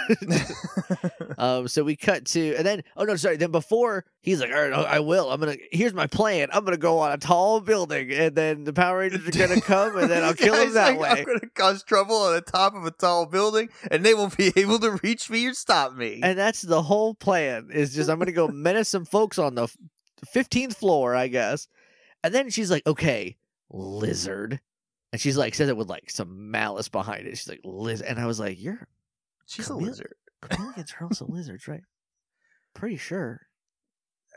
[1.38, 3.36] um, so we cut to, and then, oh no, sorry.
[3.36, 5.30] Then before he's like, "All right, I will.
[5.30, 5.56] I'm gonna.
[5.72, 6.48] Here's my plan.
[6.52, 9.96] I'm gonna go on a tall building, and then the Power Rangers are gonna come,
[9.96, 12.34] and then I'll kill them Guy's that like, way." I'm going to cause trouble on
[12.34, 15.54] the top of a tall building, and they won't be able to reach me or
[15.54, 16.20] stop me.
[16.22, 17.68] And that's the whole plan.
[17.72, 19.68] Is just I'm gonna go menace some folks on the
[20.26, 21.68] fifteenth floor, I guess.
[22.22, 23.36] And then she's like, "Okay,
[23.70, 24.60] lizard,"
[25.12, 27.36] and she's like, says it with like some malice behind it.
[27.36, 28.88] She's like, "Lizard," and I was like, "You're
[29.46, 30.14] She's a lizard.
[30.50, 31.82] chameleons are also lizards, right?"
[32.74, 33.42] Pretty sure.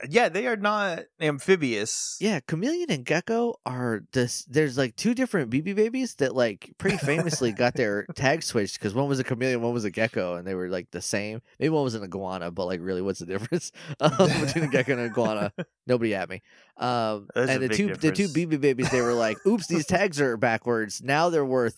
[0.08, 2.18] Yeah, they are not amphibious.
[2.20, 4.46] Yeah, chameleon and gecko are this.
[4.46, 8.94] There's like two different BB babies that like pretty famously got their tag switched because
[8.94, 11.42] one was a chameleon, one was a gecko, and they were like the same.
[11.60, 14.92] Maybe one was an iguana, but like really, what's the difference um, between a gecko
[14.94, 15.52] and an iguana?
[15.88, 16.44] Nobody at me.
[16.78, 18.28] Um, and the two the two.
[18.28, 21.02] BB babies, they were like, "Oops, these tags are backwards.
[21.02, 21.76] Now they're worth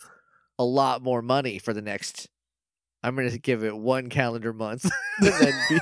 [0.58, 2.28] a lot more money for the next."
[3.02, 4.90] I'm gonna give it one calendar month,
[5.22, 5.80] and then, be,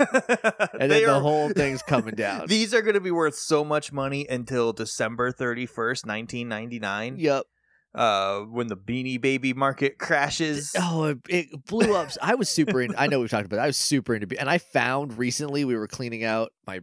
[0.79, 2.47] and then the are- whole thing's coming down.
[2.47, 7.43] These are going to be worth so much money until December 31st, 1999, yep.
[7.95, 10.75] uh, when the Beanie Baby market crashes.
[10.77, 12.09] Oh, it, it blew up.
[12.21, 12.99] I was super into.
[12.99, 13.57] I know we've talked about.
[13.57, 13.63] It.
[13.63, 14.39] I was super into.
[14.39, 16.81] And I found recently we were cleaning out my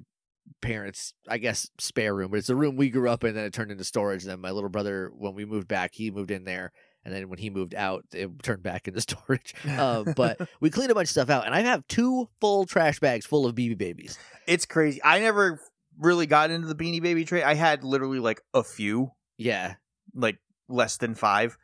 [0.60, 3.28] parents, I guess, spare room, but it's the room we grew up in.
[3.28, 4.22] And then it turned into storage.
[4.22, 6.72] And then my little brother, when we moved back, he moved in there.
[7.04, 9.54] And then when he moved out, it turned back into storage.
[9.78, 12.98] Um, but we cleaned a bunch of stuff out, and I have two full trash
[13.00, 14.18] bags full of BB babies.
[14.46, 15.00] it's crazy.
[15.04, 15.60] I never
[15.98, 17.42] really got into the Beanie Baby tray.
[17.42, 19.74] I had literally like a few, Yeah,
[20.14, 20.38] like
[20.68, 21.56] less than five.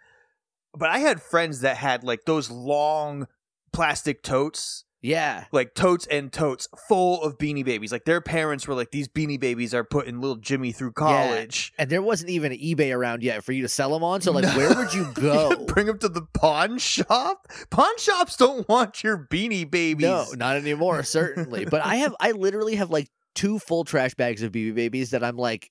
[0.73, 3.27] But I had friends that had like those long
[3.73, 5.45] plastic totes Yeah.
[5.51, 7.91] like totes and totes full of beanie babies.
[7.93, 11.73] Like their parents were like, these beanie babies are putting little Jimmy through college.
[11.79, 14.21] And there wasn't even an eBay around yet for you to sell them on.
[14.21, 15.65] So, like, where would you go?
[15.67, 17.47] Bring them to the pawn shop.
[17.71, 20.03] Pawn shops don't want your beanie babies.
[20.07, 21.65] No, not anymore, certainly.
[21.65, 25.25] But I have, I literally have like two full trash bags of BB babies that
[25.25, 25.71] I'm like,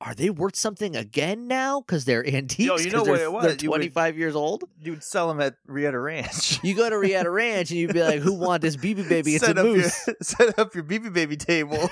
[0.00, 1.80] are they worth something again now?
[1.80, 2.66] Because they're antiques.
[2.66, 3.44] Yo, you know what they're, it was?
[3.44, 4.64] They're You would- 25 years old.
[4.80, 6.62] you would sell them at Rieta Ranch.
[6.62, 9.34] You go to Rieta Ranch and you'd be like, "Who want this BB baby?
[9.36, 11.88] It's set a up moose." Your, set up your BB baby table.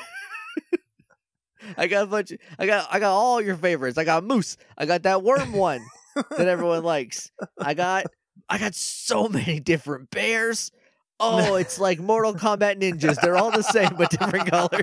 [1.76, 2.32] I got a bunch.
[2.58, 2.88] I got.
[2.90, 3.96] I got all your favorites.
[3.96, 4.56] I got moose.
[4.76, 5.80] I got that worm one
[6.30, 7.30] that everyone likes.
[7.58, 8.06] I got.
[8.48, 10.72] I got so many different bears.
[11.22, 13.20] Oh, it's like Mortal Kombat ninjas.
[13.20, 14.82] They're all the same but different colors.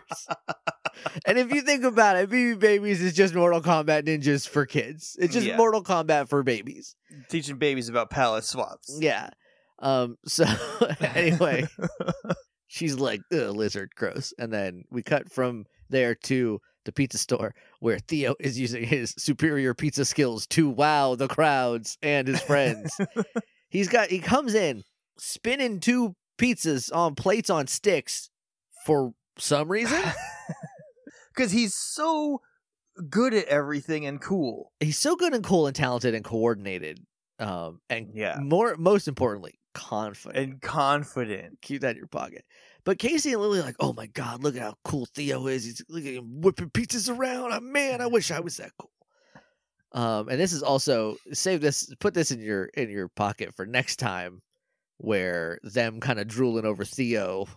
[1.25, 5.15] And if you think about it, BB Babies is just Mortal Kombat ninjas for kids.
[5.19, 5.58] It's just Yeah.
[5.58, 6.95] Mortal Kombat for babies.
[7.30, 8.97] Teaching babies about palette swaps.
[9.02, 9.30] Yeah.
[9.80, 10.17] Um.
[10.25, 10.45] So
[11.15, 11.67] anyway,
[12.67, 14.34] she's like, Ugh, lizard, gross.
[14.38, 19.13] And then we cut from there to the pizza store where Theo is using his
[19.17, 22.97] superior pizza skills to wow the crowds and his friends.
[23.69, 24.84] He's got he comes in
[25.17, 28.30] spinning two pizzas on plates on sticks
[28.86, 30.02] for some reason.
[31.36, 32.41] Because he's so
[33.10, 34.73] good at everything and cool.
[34.82, 36.99] He's so good and cool and talented and coordinated.
[37.38, 38.39] Um and Yeah.
[38.41, 40.38] more most importantly, confident.
[40.43, 41.60] And confident.
[41.62, 42.43] keep that in your pocket.
[42.84, 45.63] But Casey and Lily are like, oh my god, look at how cool Theo is.
[45.63, 47.54] He's look at him whipping pizzas around.
[47.54, 48.91] Oh, man, I wish I was that cool.
[49.93, 53.65] Um, and this is also save this, put this in your in your pocket for
[53.65, 54.41] next time,
[55.00, 57.48] where them kind of drooling over Theo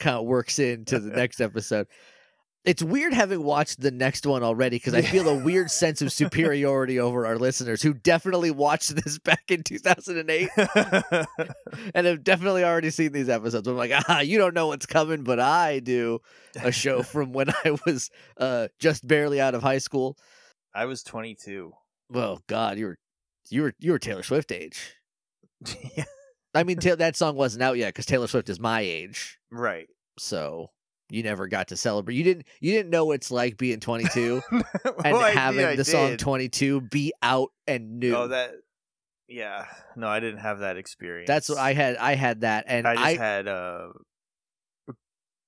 [0.00, 1.86] kind of works into the next episode.
[2.62, 6.12] It's weird having watched the next one already because I feel a weird sense of
[6.12, 10.50] superiority over our listeners who definitely watched this back in 2008
[11.94, 13.66] and have definitely already seen these episodes.
[13.66, 16.20] I'm like, ah, you don't know what's coming, but I do.
[16.62, 20.18] A show from when I was uh, just barely out of high school.
[20.74, 21.72] I was 22.
[22.10, 22.98] Well, God, you were
[23.48, 24.99] you were you were Taylor Swift age.
[25.96, 26.04] yeah.
[26.54, 29.86] I mean, ta- that song wasn't out yet because Taylor Swift is my age, Right.
[30.18, 30.70] so
[31.10, 32.14] you never got to celebrate.
[32.14, 34.64] You didn't you didn't know what it's like being 22 and
[34.96, 36.18] Well, I- having I the song did.
[36.20, 38.14] 22 be out and new.
[38.16, 38.52] Oh, that.
[39.28, 39.66] Yeah.
[39.96, 41.28] No, I didn't have that experience.
[41.28, 41.96] That's what I had.
[41.98, 43.88] I had that, and I just I had uh,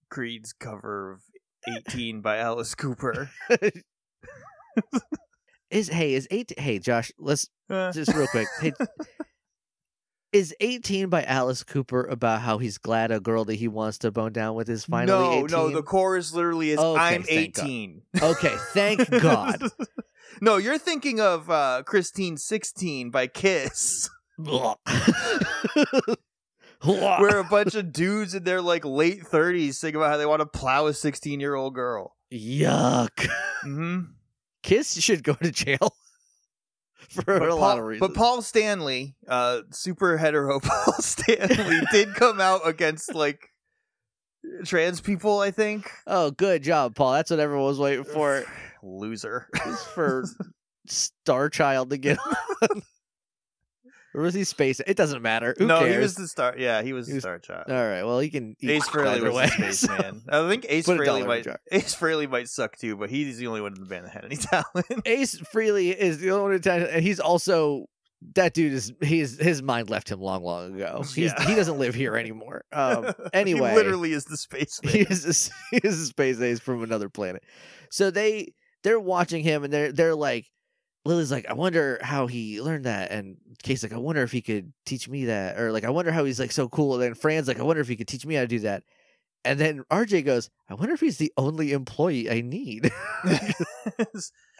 [0.08, 1.20] Creed's cover of
[1.88, 3.30] 18 by Alice Cooper.
[5.70, 8.72] is hey is eight hey Josh let's Uh, just real quick hey
[10.32, 14.10] is 18 by Alice Cooper about how he's glad a girl that he wants to
[14.10, 15.46] bone down with is finally no, 18?
[15.50, 17.64] no, the chorus literally is Okay, I'm thank God.
[17.64, 18.02] 18.
[18.22, 19.62] okay thank God
[20.40, 24.76] no, you're thinking of uh, Christine 16 by Kiss, where
[27.38, 30.46] a bunch of dudes in their like late 30s sing about how they want to
[30.46, 32.16] plow a 16 year old girl.
[32.32, 33.28] yuck
[33.62, 34.00] hmm
[34.62, 35.94] Kiss should go to jail
[37.12, 41.80] for But a Paul, lot of reasons but Paul Stanley, uh, super hetero Paul Stanley,
[41.92, 43.48] did come out against like
[44.64, 45.38] trans people.
[45.40, 45.90] I think.
[46.06, 48.44] oh good job Paul that's what everyone was waiting for
[48.82, 49.46] Loser.
[49.94, 50.24] For
[50.88, 52.18] Star Child to get
[54.14, 56.54] or was he space it doesn't matter who no, cares he was the star.
[56.58, 57.64] Yeah, he was He the was- star child.
[57.70, 60.22] all right well he can eat Ace Frehley was way, space so- man.
[60.28, 61.46] I think Ace Frehley might.
[61.70, 64.24] Ace Frehley might suck too, but he's the only one in the band that had
[64.24, 64.86] any talent.
[65.06, 67.86] Ace Frehley is the only time, and he's also
[68.36, 71.02] that dude is he's his mind left him long, long ago.
[71.12, 71.44] He's Yeah.
[71.44, 72.64] he doesn't live here anymore.
[72.72, 76.60] Um, anyway, he literally is the space he is a, he is a space ace
[76.60, 77.42] from another planet.
[77.90, 80.46] So they they're watching him, and they're they're like,
[81.04, 84.40] Lily's like, I wonder how he learned that, and Kate's like, I wonder if he
[84.40, 86.94] could teach me that, or like, I wonder how he's like so cool.
[86.94, 88.84] And then Fran's like, I wonder if he could teach me how to do that.
[89.44, 92.90] And then RJ goes, I wonder if he's the only employee I need.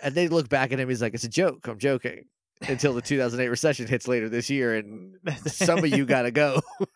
[0.03, 0.89] And they look back at him.
[0.89, 1.69] He's like, "It's a joke.
[1.69, 2.25] I'm joking."
[2.63, 5.15] Until the 2008 recession hits later this year, and
[5.47, 6.61] some of you gotta go.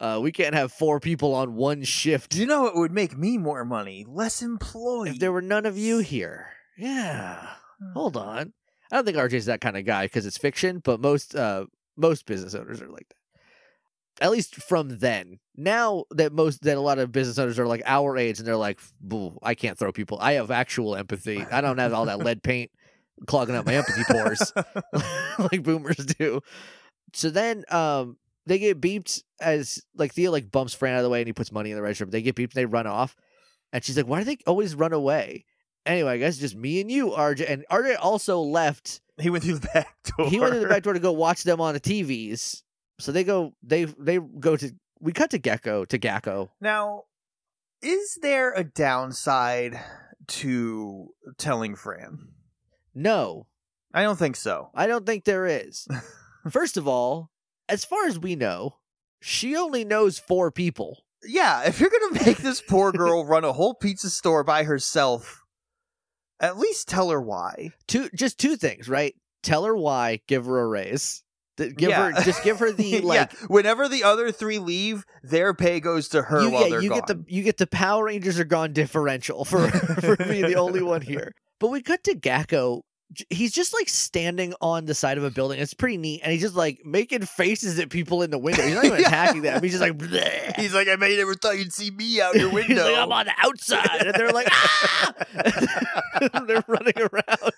[0.00, 3.16] Uh, we can't have four people on one shift Do you know it would make
[3.16, 4.04] me more money?
[4.08, 5.14] Less employees.
[5.14, 6.48] if there were none of you here.
[6.76, 7.46] Yeah,
[7.92, 8.52] hold on.
[8.90, 11.66] I don't think RJ's that kind of guy because it's fiction, but most uh
[11.96, 14.24] most business owners are like that.
[14.24, 15.40] At least from then.
[15.56, 18.56] Now that most that a lot of business owners are like our age and they're
[18.56, 18.80] like,
[19.42, 20.18] I can't throw people.
[20.20, 21.44] I have actual empathy.
[21.50, 22.70] I don't have all that lead paint
[23.26, 24.52] clogging up my empathy pores
[25.38, 26.40] like boomers do.
[27.12, 28.16] So then um
[28.46, 31.32] they get beeped as like Theo like bumps Fran out of the way and he
[31.32, 32.06] puts money in the register.
[32.06, 33.16] But they get beeped and they run off.
[33.72, 35.44] And she's like, Why do they always run away?
[35.86, 37.50] Anyway, I guess just me and you, RJ.
[37.50, 39.00] And RJ also left.
[39.18, 40.28] he went through the back door.
[40.28, 42.62] He went to the back door to go watch them on the TVs.
[42.98, 44.70] so they go they they go to
[45.00, 46.50] we cut to Gecko to Gecko.
[46.60, 47.04] Now,
[47.82, 49.78] is there a downside
[50.28, 52.28] to telling Fran?
[52.94, 53.46] No,
[53.92, 54.70] I don't think so.
[54.74, 55.86] I don't think there is.
[56.50, 57.30] First of all,
[57.68, 58.76] as far as we know,
[59.20, 61.04] she only knows four people.
[61.26, 65.43] Yeah, if you're gonna make this poor girl run a whole pizza store by herself,
[66.44, 67.70] at least tell her why.
[67.88, 69.14] Two just two things, right?
[69.42, 71.22] Tell her why, give her a raise.
[71.56, 72.10] Give Yeah.
[72.12, 76.08] her just give her the like yeah, whenever the other three leave, their pay goes
[76.08, 76.98] to her you, while yeah, they're you gone.
[76.98, 79.68] get the you get the Power Rangers are gone differential for
[80.00, 81.32] for being the only one here.
[81.60, 82.82] But we cut to Gakko.
[83.30, 85.60] He's just like standing on the side of a building.
[85.60, 88.62] It's pretty neat, and he's just like making faces at people in the window.
[88.62, 89.08] He's not even Yeah.
[89.08, 89.62] attacking them.
[89.62, 92.50] He's just like, "Bleh." He's like, I may never thought you'd see me out your
[92.52, 92.84] window.
[92.84, 95.12] like, I'm on the outside, and they're like, ah!
[96.46, 97.52] they're running around.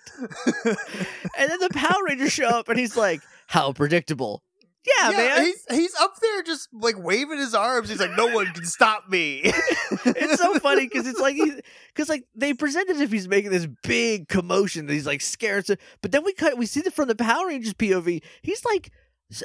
[1.37, 4.43] and then the Power Rangers show up, and he's like, how predictable.
[4.87, 5.43] Yeah, man.
[5.45, 7.89] He's he's up there just like waving his arms.
[7.89, 9.41] He's like, no one can stop me.
[9.43, 11.59] it's so funny because it's like he's
[11.93, 15.65] because like they present as if he's making this big commotion that he's like scared
[15.65, 18.21] to, but then we cut we see it from the Power Rangers POV.
[18.41, 18.91] He's like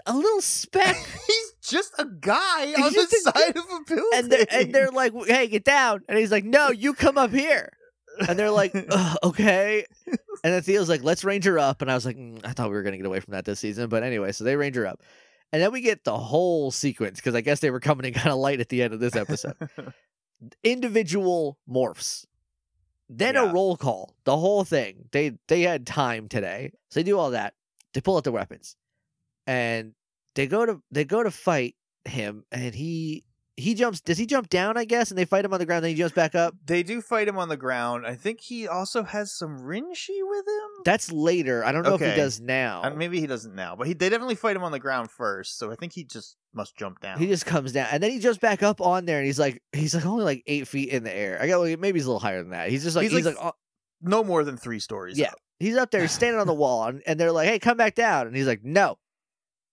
[0.06, 4.10] a little speck, he's just a guy He's on the side of a building.
[4.14, 7.30] and they're and they're like, "Hey, get down!" And he's like, "No, you come up
[7.32, 7.72] here."
[8.28, 8.74] And they're like,
[9.24, 12.52] "Okay." And then Theo's like, "Let's range her up." And I was like, mm, "I
[12.52, 14.76] thought we were gonna get away from that this season," but anyway, so they range
[14.76, 15.00] her up.
[15.52, 18.30] And then we get the whole sequence because I guess they were coming in kind
[18.30, 19.54] of light at the end of this episode.
[20.64, 22.24] individual morphs.
[23.08, 23.50] Then Yeah.
[23.50, 24.14] a roll call.
[24.24, 25.08] The whole thing.
[25.12, 26.72] They they had time today.
[26.90, 27.54] So they do all that.
[27.92, 28.76] They pull out their weapons.
[29.46, 29.94] And
[30.34, 33.24] they go to they go to fight him and he
[33.56, 35.84] he jumps does he jump down, I guess, and they fight him on the ground,
[35.84, 36.54] then he jumps back up?
[36.64, 38.06] they do fight him on the ground.
[38.06, 40.82] I think he also has some Rinshi with him.
[40.84, 41.64] That's later.
[41.64, 42.82] I don't know if he does now.
[42.82, 45.58] Uh, maybe he doesn't now, but he, they definitely fight him on the ground first.
[45.58, 47.18] So I think he just must jump down.
[47.18, 49.62] He just comes down and then he jumps back up on there and he's like
[49.72, 51.38] he's like only like eight feet in the air.
[51.40, 52.70] I got like, maybe he's a little higher than that.
[52.70, 53.56] He's just like He's he's, like like, oh,
[54.00, 55.18] no more than three stories.
[55.18, 55.28] Yeah.
[55.28, 55.38] up.
[55.58, 57.94] He's up there, he's standing on the wall, and, and they're like, "Hey, come back
[57.94, 58.98] down!" And he's like, "No,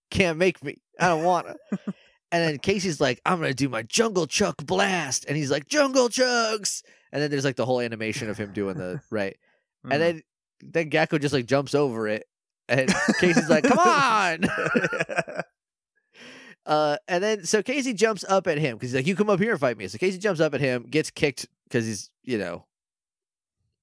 [0.08, 0.76] can't make me.
[1.00, 1.56] I don't wanna."
[2.32, 6.08] and then Casey's like, "I'm gonna do my Jungle Chuck blast," and he's like, "Jungle
[6.08, 9.36] Chucks!" And then there's like the whole animation of him doing the right,
[9.86, 9.92] Mhm.
[9.92, 10.22] and then
[10.62, 12.26] then Gecko just like jumps over it,
[12.68, 12.88] and
[13.20, 14.40] Casey's like, "Come on!"
[16.66, 19.40] uh, and then so Casey jumps up at him because he's like, "You come up
[19.40, 22.38] here and fight me." So Casey jumps up at him, gets kicked because he's you
[22.38, 22.66] know.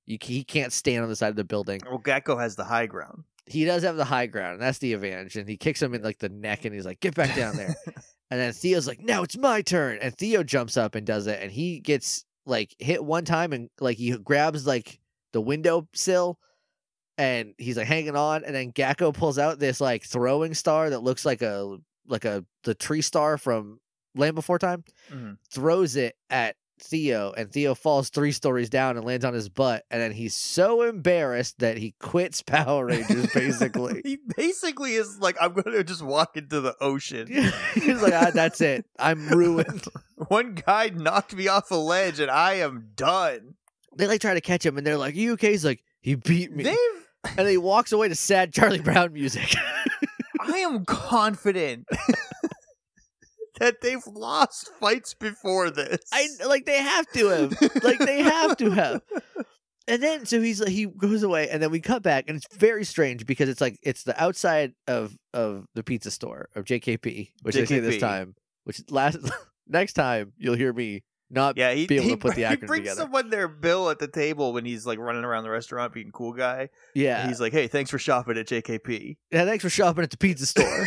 [0.05, 2.85] You, he can't stand on the side of the building well, Gecko has the high
[2.85, 3.25] ground.
[3.45, 5.35] he does have the high ground, and that's the advantage.
[5.35, 7.75] And he kicks him in like the neck, and he's like, "Get back down there."
[8.29, 11.41] And then Theo's like, "Now it's my turn," and Theo jumps up and does it,
[11.41, 14.99] and he gets like hit one time, and like he grabs like
[15.33, 16.39] the window sill,
[17.17, 20.99] and he's like hanging on, and then Gakko pulls out this like throwing star that
[20.99, 23.79] looks like a like a the tree star from
[24.15, 25.37] Land Before Time, Mhm.
[25.51, 29.83] throws it at Theo, and Theo falls three stories down and lands on his butt,
[29.89, 34.01] and then he's so embarrassed that he quits Power Rangers, basically.
[34.05, 37.27] he basically is like, I'm going to just walk into the ocean.
[37.73, 38.85] he's like, ah, that's it.
[38.99, 39.85] I'm ruined.
[40.27, 43.55] One guy knocked me off a ledge, and I am done.
[43.95, 46.55] They like try to catch him, and they're like, "You okay?" He's like, "He beat
[46.55, 46.77] me," They've.
[47.25, 49.55] and then he walks away to sad Charlie Brown music.
[50.39, 51.87] I am confident
[53.59, 55.99] that they've lost fights before this.
[56.11, 59.01] I like they have to have, like they have to have.
[59.89, 62.53] And then so he's like he goes away, and then we cut back, and it's
[62.57, 67.31] very strange because it's like it's the outside of of the pizza store of JKP,
[67.43, 69.17] which I say this time, which last
[69.67, 72.55] next time you'll hear me not Yeah, he, be able he, to put the he
[72.55, 73.01] acronym brings together.
[73.01, 76.33] someone their bill at the table when he's like running around the restaurant being cool
[76.33, 76.67] guy.
[76.93, 77.21] yeah.
[77.21, 80.17] And he's like, "Hey, thanks for shopping at JKP." yeah, thanks for shopping at the
[80.17, 80.85] pizza store.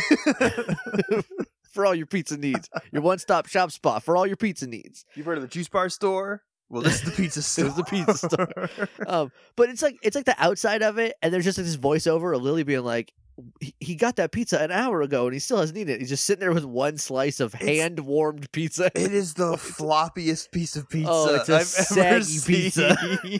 [1.71, 2.69] for all your pizza needs.
[2.91, 5.05] Your one stop shop spot for all your pizza needs.
[5.15, 6.43] You've heard of the juice bar store?
[6.69, 7.65] Well, this is the pizza store.
[7.65, 8.69] is the pizza store.
[9.05, 11.77] Um, but it's like it's like the outside of it, and there's just like this
[11.77, 13.11] voiceover of Lily being like,
[13.59, 15.99] he, he got that pizza an hour ago and he still hasn't eaten it.
[15.99, 18.91] He's just sitting there with one slice of hand warmed pizza.
[18.95, 22.95] It is the floppiest piece of pizza Oh, it's a I've ever saggy pizza.
[23.23, 23.39] seen.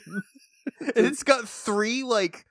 [0.96, 2.46] and it's got three like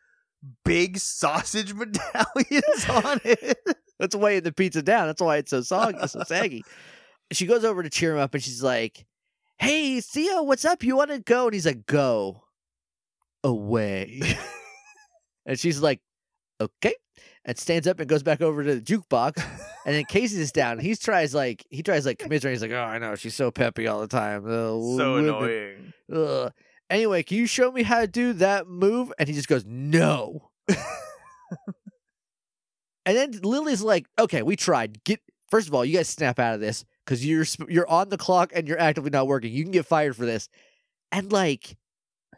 [0.65, 3.59] big sausage medallions on it.
[4.01, 5.07] That's weighing the pizza down.
[5.09, 6.65] That's why it's so soggy, so saggy.
[7.33, 9.05] She goes over to cheer him up and she's like,
[9.59, 10.83] Hey, Theo, what's up?
[10.83, 11.45] You want to go?
[11.45, 12.43] And he's like, Go
[13.45, 14.23] away.
[15.47, 16.01] and she's like,
[16.61, 16.95] Okay.
[17.45, 19.43] And stands up and goes back over to the jukebox.
[19.87, 20.79] And then Casey is down.
[20.79, 22.53] He tries like he tries like commiserate.
[22.53, 24.45] He's like, Oh, I know, she's so peppy all the time.
[24.47, 25.25] Ugh, so women.
[25.29, 25.93] annoying.
[26.13, 26.53] Ugh.
[26.89, 29.13] Anyway, can you show me how to do that move?
[29.19, 30.51] And he just goes, No.
[33.07, 35.03] and then Lily's like, Okay, we tried.
[35.05, 35.21] Get
[35.51, 38.53] first of all, you guys snap out of this because you're you're on the clock
[38.55, 39.53] and you're actively not working.
[39.53, 40.49] You can get fired for this,
[41.13, 41.77] and like,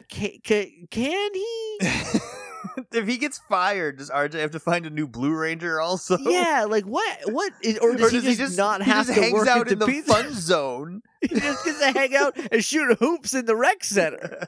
[0.08, 1.78] can can, can he?
[2.92, 6.16] if he gets fired, does RJ have to find a new Blue Ranger also?
[6.18, 7.18] yeah, like what?
[7.26, 7.52] What?
[7.62, 9.86] Is, or does, he, just not he have just to hangs work out in the
[9.86, 10.12] pizza?
[10.12, 11.02] fun zone?
[11.20, 14.44] he just gets to hang out and shoot hoops in the rec center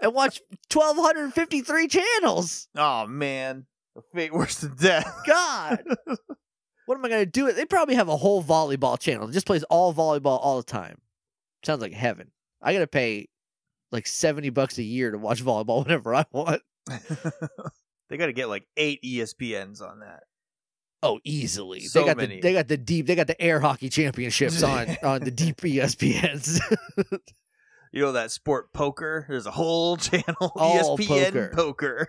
[0.00, 2.68] and watch twelve hundred fifty three channels.
[2.76, 3.66] oh man,
[3.96, 5.10] a fate worse than death.
[5.26, 5.82] God.
[6.86, 7.46] What am I gonna do?
[7.46, 7.56] It.
[7.56, 9.28] They probably have a whole volleyball channel.
[9.28, 10.96] It just plays all volleyball all the time.
[11.64, 12.30] Sounds like heaven.
[12.62, 13.28] I gotta pay
[13.92, 16.62] like seventy bucks a year to watch volleyball whenever I want.
[18.08, 20.24] they got to get like eight E ESPNs on that.
[21.02, 21.80] Oh, easily.
[21.80, 22.36] So they got many.
[22.36, 25.58] the they got the deep they got the air hockey championships on on the deep
[25.58, 26.60] ESPNs.
[27.92, 29.26] You know that sport poker?
[29.28, 31.50] There's a whole channel All ESPN poker.
[31.54, 32.08] poker.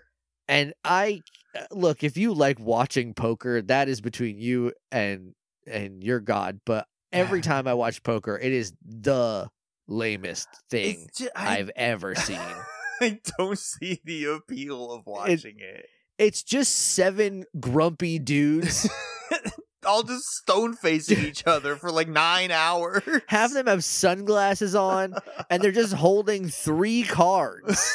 [0.52, 1.22] And I
[1.58, 5.34] uh, look if you like watching poker, that is between you and
[5.66, 6.60] and your god.
[6.66, 9.49] But every time I watch poker, it is the
[9.88, 12.39] lamest thing It's ju- I, I've ever seen.
[13.02, 15.86] I don't see the appeal of watching it.
[16.20, 18.88] It's just seven grumpy dudes.
[19.88, 23.02] All just stone facing each other for like nine hours.
[23.28, 25.16] Half of them have sunglasses on,
[25.49, 27.91] and they're just holding three cards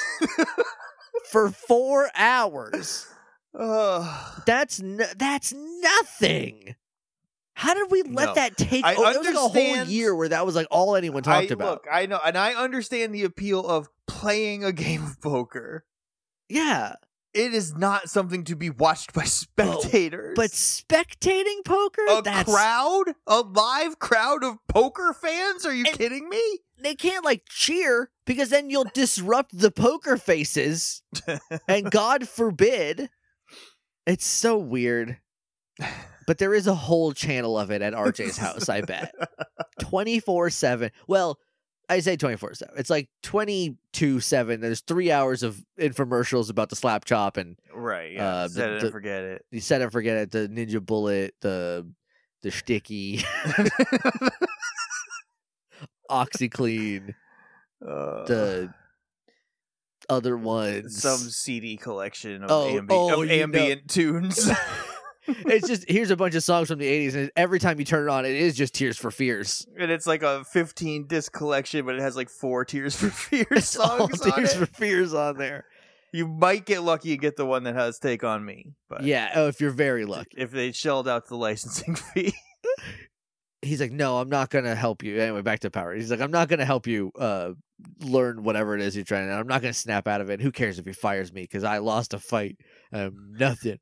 [1.30, 3.06] for four hours.
[3.58, 4.42] Ugh.
[4.46, 6.74] That's n- that's nothing.
[7.54, 8.34] How did we let No.
[8.34, 8.84] that take?
[8.84, 11.50] I oh, it was like a whole year where that was like all anyone talked
[11.50, 11.70] I, about.
[11.70, 15.84] Look, I know, and I understand the appeal of playing a game of poker.
[16.50, 16.96] yeah,
[17.36, 20.34] It is not something to be watched by spectators.
[20.36, 25.66] but spectating poker, a that's crowd, a live crowd of poker fans?
[25.66, 26.42] Are you And- kidding me?
[26.78, 31.02] they can't like cheer because then you'll disrupt the poker faces,
[31.68, 33.08] and God forbid.
[34.06, 35.18] It's so weird.
[36.26, 39.14] But there is a whole channel of it at RJ's house, I bet.
[39.80, 40.90] 24 7.
[41.06, 41.38] Well,
[41.88, 42.74] I say 24 7.
[42.78, 44.60] It's like 22 7.
[44.60, 48.12] There's three hours of infomercials about the slap chop and Right.
[48.12, 48.28] Yeah.
[48.28, 49.44] Uh, Set the- it the- and forget it.
[49.52, 51.86] you set and forget it, the ninja bullet, the
[52.42, 53.18] the sticky,
[56.10, 57.14] OxiClean,
[57.86, 58.74] Uh, the
[60.08, 61.00] other ones.
[61.02, 64.50] some CD collection of, Oh, ambi- oh, of you know- ambient tunes.
[65.28, 68.08] it's just here's a bunch of songs from the 80s and every time you turn
[68.08, 69.66] it on it is just tears for fears.
[69.78, 73.46] And it's like a 15 disc collection, but it has like four Tears for Fears
[73.50, 75.64] it's songs on tears for fears on there.
[76.12, 79.32] You might get lucky and get the one that has "Take on Me," but yeah
[79.34, 80.36] oh if you're very lucky.
[80.38, 82.32] if they shelled out the licensing fee,
[83.60, 85.20] he's like no i'm not gonna help you.
[85.20, 85.94] Anyway back to power.
[85.94, 87.50] He's like i'm not gonna help you uh
[88.00, 90.40] learn whatever it is you're trying to i'm not gonna snap out of it.
[90.40, 91.42] Who cares if he fires me?
[91.42, 92.56] Because i lost a fight.
[92.92, 93.78] Um nothing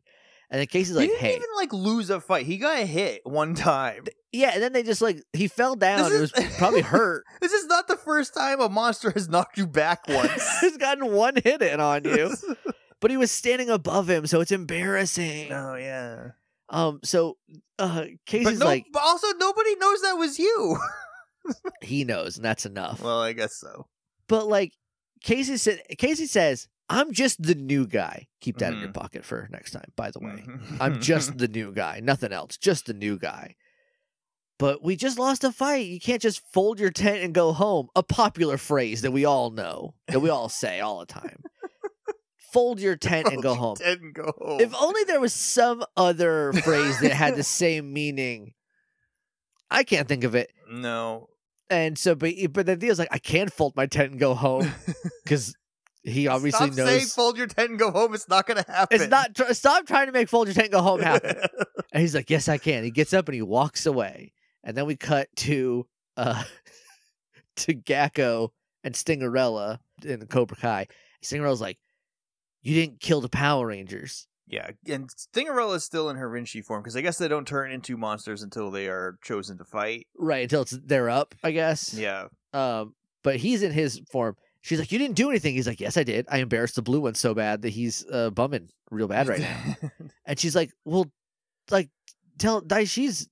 [0.51, 2.47] and then casey's like he didn't hey even like lose a fight.
[2.47, 4.05] He got hit one time.
[4.33, 7.53] yeah and then they just like he fell down it was is- probably hurt This
[7.53, 10.61] is not the first time a monster has knocked you back once.
[10.61, 12.35] he's gotten one hit in on you
[13.01, 16.29] but he was standing above him so it's embarrassing oh yeah,
[16.69, 17.37] Um, so
[17.79, 20.79] uh but Casey's no, like but also nobody knows that was you.
[21.83, 23.03] he knows, and that's enough.
[23.03, 23.87] well, I guess so.
[24.29, 24.73] but like
[25.23, 28.29] Casey said Casey says, I'm just the new guy.
[28.41, 28.95] Keep that in your Mhm.
[28.95, 30.45] pocket for next time, by the way.
[30.47, 30.77] Mhm.
[30.81, 33.57] I'm just the new guy, nothing else, just the new guy.
[34.59, 35.87] But we just lost a fight.
[35.87, 37.89] You can't just fold your tent and go home.
[37.97, 41.43] A popular phrase that we all know, that we all say all the time.
[42.53, 43.77] fold your tent and go home.
[43.85, 44.61] and go home.
[44.61, 48.53] If only there was some other phrase that had the same meaning.
[49.71, 50.53] I can't think of it.
[50.71, 51.31] no,
[51.69, 54.71] And so, but but then Theo's like, I can't fold my tent and go home
[55.25, 55.57] because
[56.05, 56.75] he obviously knows.
[56.77, 58.15] Stop saying knows fold your tent and go home.
[58.15, 59.01] It's not going to happen.
[59.01, 59.35] it's not.
[59.35, 61.37] Tr- stop trying to make fold your tent and go home happen.
[61.93, 62.85] and he's like, Yes, I can.
[62.85, 64.33] He gets up and he walks away.
[64.63, 65.87] And then we cut to
[66.17, 66.45] uh
[67.57, 68.51] to Gakko
[68.83, 70.87] and Stingerella in Cobra Kai.
[71.23, 71.79] Stingerella's like,
[72.63, 74.27] You didn't kill the Power Rangers.
[74.47, 77.71] yeah, and Stingerella is still in her Rinshi form because I guess they don't turn
[77.73, 80.07] into monsters until they are chosen to fight.
[80.19, 81.95] Right until it's they're up, I guess.
[81.95, 84.37] Yeah, Um, but he's in his form.
[84.65, 86.25] She's like, "You didn't do anything." He's like, "Yes, I did.
[86.31, 89.77] I embarrassed the blue one so bad that he's uh, bumming real bad right now."
[90.25, 91.13] And she's like, "Well,
[91.71, 91.91] like,
[92.39, 93.29] tell Dai Shi's."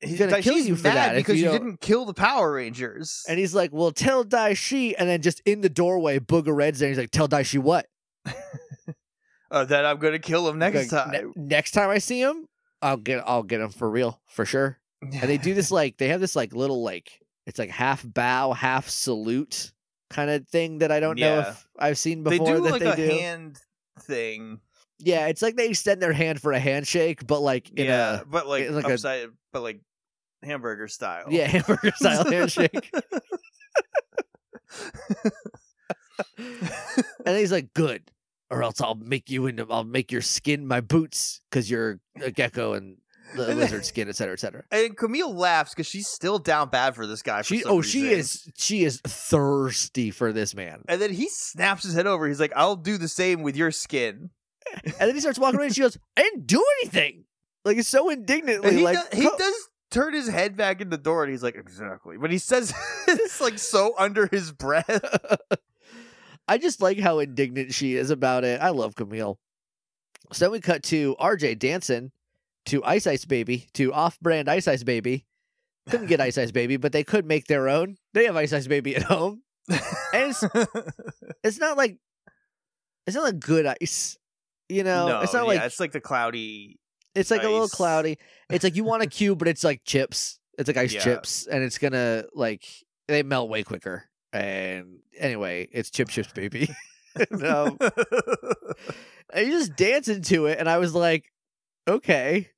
[0.00, 3.24] He's gonna kill you for mad that because you you, didn't kill the Power Rangers.
[3.28, 6.80] And he's like, "Well, tell Dai Shi." And then just in the doorway, Booger Red's
[6.80, 6.88] there.
[6.88, 7.86] He's like, "Tell Dai Shi what?"
[9.52, 11.10] uh, that I'm to kill him next Like, time.
[11.12, 12.48] "Ne- next time I see him,
[12.82, 14.80] I'll get, I'll get him for real, for sure.
[15.00, 18.52] And they do this like they have this like little like it's like half bow,
[18.52, 19.72] half salute
[20.10, 22.46] kind of thing that I don't know if I've seen before.
[22.46, 23.08] They do that like they a do.
[23.18, 23.58] hand
[24.00, 24.60] thing.
[24.98, 28.24] Yeah, it's like they extend their hand for a handshake, but like in yeah, a
[28.24, 29.80] but like, like a- but like
[30.42, 31.26] hamburger style.
[31.28, 32.90] yeah hamburger style handshake.
[37.26, 38.10] And he's like, "Good,
[38.50, 42.30] or else I'll make you into I'll make your skin my boots because you're a
[42.30, 42.96] gecko and
[43.34, 46.94] the lizard skin, et cetera, et cetera." and Camille laughs because she's still down bad
[46.94, 47.38] for this guy.
[47.42, 51.82] For She oh she is she is thirsty for this man, And then he snaps
[51.84, 52.26] his head over.
[52.28, 54.30] He's like, "I'll do the same with your skin."
[54.84, 55.66] and then he starts walking away.
[55.66, 57.24] and She goes, "I didn't do anything."
[57.64, 59.54] Like it's so indignantly And he, like does, he "Co- does
[59.90, 62.72] turn his head back in the door, and he's like, "Exactly." But he says
[63.08, 65.00] it's like so under his breath.
[66.48, 68.60] I just like how indignant she is about it.
[68.60, 69.38] I love Camille.
[70.32, 72.12] So then we cut to RJ dancing
[72.66, 75.24] to Ice Ice Baby, to off brand Ice Ice Baby.
[75.88, 77.96] Couldn't get Ice Ice Baby, but they could make their own.
[78.12, 79.42] They have Ice Ice Baby at home.
[79.68, 79.80] And
[80.12, 80.44] it's,
[81.44, 81.98] it's not like
[83.06, 84.16] it's not like good ice.
[84.68, 86.78] You know, no, it's not yeah, like it's like the cloudy.
[87.14, 88.18] it's like a little cloudy.
[88.50, 90.40] It's like you want a cube, but it's like chips.
[90.58, 91.00] It's like ice Yeah.
[91.00, 92.64] chips, and it's gonna like
[93.06, 94.04] they melt way quicker.
[94.32, 96.68] And anyway, it's chip chips, baby.
[97.30, 98.76] no, and um,
[99.36, 101.30] you just dance into it, and I was like,
[101.86, 102.50] okay,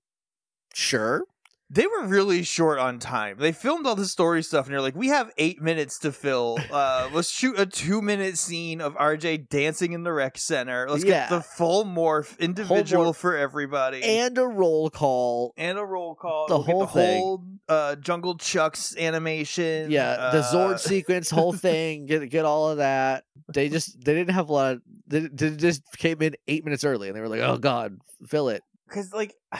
[0.75, 1.23] sure.
[1.71, 3.37] They were really short on time.
[3.39, 6.57] They filmed all the story stuff, and they're like, "We have eight minutes to fill.
[6.73, 10.89] Uh, let's shoot a two-minute scene of RJ dancing in the rec center.
[10.89, 11.29] Let's Yeah.
[11.29, 13.16] get the full morph, individual morph.
[13.16, 15.53] for everybody, And a roll call.
[15.59, 16.47] and a roll call.
[16.49, 17.21] The We'll get whole the thing.
[17.21, 19.91] whole uh, Jungle Chucks animation.
[19.91, 23.25] Yeah, the uh, Zord sequence, whole thing, get get all of that.
[23.53, 24.73] They just they didn't have a lot.
[24.77, 27.99] Of, they, they just came in eight minutes early, and they were like, "Oh God,
[28.27, 29.35] fill it." because like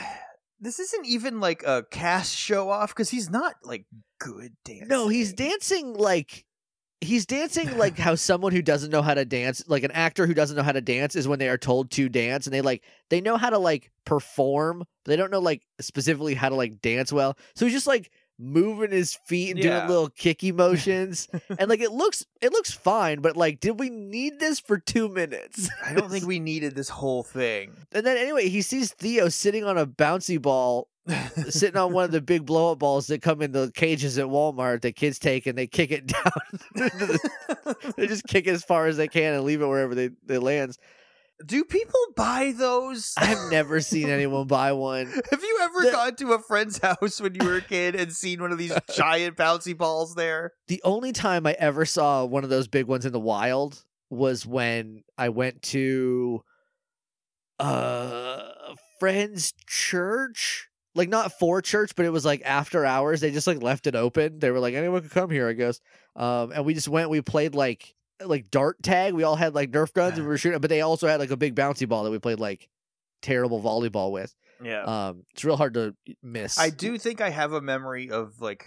[0.59, 3.85] this isn't even like a cast show off because he's not like
[4.19, 4.87] good dancing.
[4.87, 6.45] No, he's dancing like
[7.01, 10.33] he's dancing like how someone who doesn't know how to dance, like an actor who
[10.33, 12.83] doesn't know how to dance, is when they are told to dance, and they like
[13.09, 16.81] they know how to like perform, but they don't know like specifically how to like
[16.81, 17.37] dance well.
[17.55, 19.79] So he's just like moving his feet and Yeah.
[19.79, 21.27] doing little kicky motions,
[21.59, 25.09] and like it looks it looks fine, but like, did we need this for two
[25.09, 25.69] minutes?
[25.85, 27.73] I don't think we needed this whole thing.
[27.91, 30.87] And then anyway, he sees Theo sitting on a bouncy ball
[31.49, 34.27] sitting on one of the big blow up balls that come in the cages at
[34.27, 36.05] Walmart that kids take and they kick it
[36.75, 36.91] down.
[37.97, 40.37] they just kick it as far as they can and leave it wherever they, they
[40.37, 40.77] lands.
[41.45, 43.13] Do people buy those?
[43.17, 45.05] I've never seen anyone buy one.
[45.31, 48.11] Have you ever The- gone to a friend's house when you were a kid and
[48.11, 50.51] seen one of these giant bouncy balls there?
[50.67, 54.45] The only time I ever saw one of those big ones in the wild was
[54.45, 56.43] when I went to
[57.59, 57.63] uh,
[58.69, 60.67] a friend's church.
[60.95, 63.21] Like not for church, but it was like after hours.
[63.21, 64.39] They just like left it open.
[64.39, 65.79] They were like, anyone could come here, I guess.
[66.15, 67.09] Um, and we just went.
[67.11, 67.93] We played like
[68.23, 69.13] like dart tag.
[69.13, 71.31] We all had like Nerf guns and we were shooting, but they also had like
[71.31, 72.67] a big bouncy ball that we played like
[73.21, 74.35] terrible volleyball with.
[74.63, 74.83] Yeah.
[74.83, 76.59] Um, it's real hard to miss.
[76.59, 78.65] I do think I have a memory of like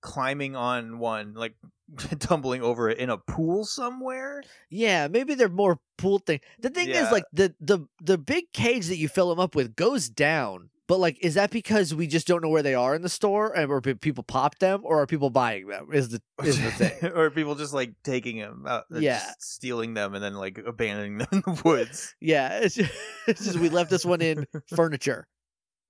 [0.00, 1.54] climbing on one, like
[2.18, 4.42] tumbling over it in a pool somewhere.
[4.68, 6.40] Yeah, maybe they're more pool thing.
[6.58, 7.06] The thing Yeah.
[7.06, 10.70] is, like the the the big cage that you fill them up with goes down.
[10.88, 13.52] But like, is that because we just don't know where they are in the store,
[13.56, 15.88] and or people pop them, or are people buying them?
[15.92, 17.12] Is the is the thing?
[17.14, 19.18] or people just like taking them, uh, Yeah.
[19.20, 22.14] just stealing them and then like abandoning them in the woods.
[22.20, 22.92] Yeah, it's just,
[23.28, 25.26] it's just we left this one in furniture.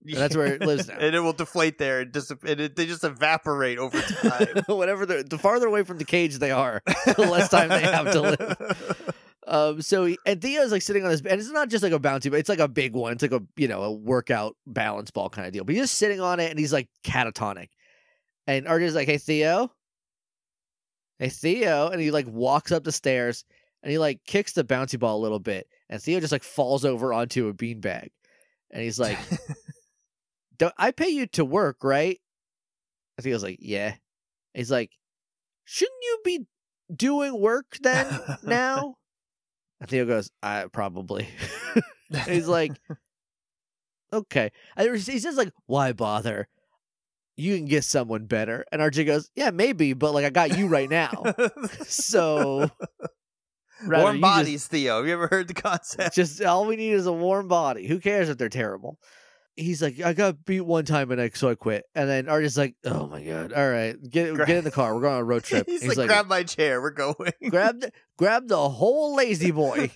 [0.05, 0.97] And that's where it lives now.
[0.99, 4.49] and it will deflate there and, dis- and it, they just evaporate over time.
[4.67, 8.11] Whatever the the farther away from the cage they are, the less time they have
[8.11, 9.15] to live.
[9.53, 11.99] Um, so he, and Theo's like sitting on this, and it's not just like a
[11.99, 13.13] bouncy, but it's like a big one.
[13.13, 15.63] It's like a you know a workout balance ball kind of deal.
[15.63, 17.69] But he's just sitting on it, and he's like catatonic.
[18.47, 19.71] And RJ's like, "Hey Theo,
[21.19, 23.45] hey Theo," and he like walks up the stairs,
[23.83, 26.87] and he like kicks the bouncy ball a little bit, and Theo just like falls
[26.87, 28.09] over onto a beanbag,
[28.71, 29.19] and he's like,
[30.57, 32.19] "Don't I pay you to work, right?"
[33.19, 33.97] And Theo's like, "Yeah."
[34.55, 34.93] He's like,
[35.67, 36.47] "Shouldn't you be
[36.97, 38.95] doing work then now?"
[39.83, 41.29] And Theo goes, I probably.
[42.29, 42.71] He's like,
[44.13, 44.53] okay.
[44.77, 46.47] And he says like, why bother?
[47.37, 48.65] You can get someone better.
[48.71, 51.25] And RJ goes, yeah, maybe, but like I got you right now.
[51.85, 52.71] So
[53.85, 54.99] rather Warm you bodies, Theo.
[54.99, 56.15] Have you ever heard the concept?
[56.15, 57.89] Just, just all we need is a warm body.
[57.89, 58.99] Who cares if they're terrible?
[59.55, 61.85] He's like, I got beat one time and I so I quit.
[61.95, 64.95] And then RJ's like, oh my god, all right, get Gra- get in the car.
[64.95, 65.67] We're going on a road trip.
[65.67, 66.81] He's, And like, grab my chair.
[66.81, 67.15] We're going.
[67.51, 69.91] grab the grab the whole lazy boy.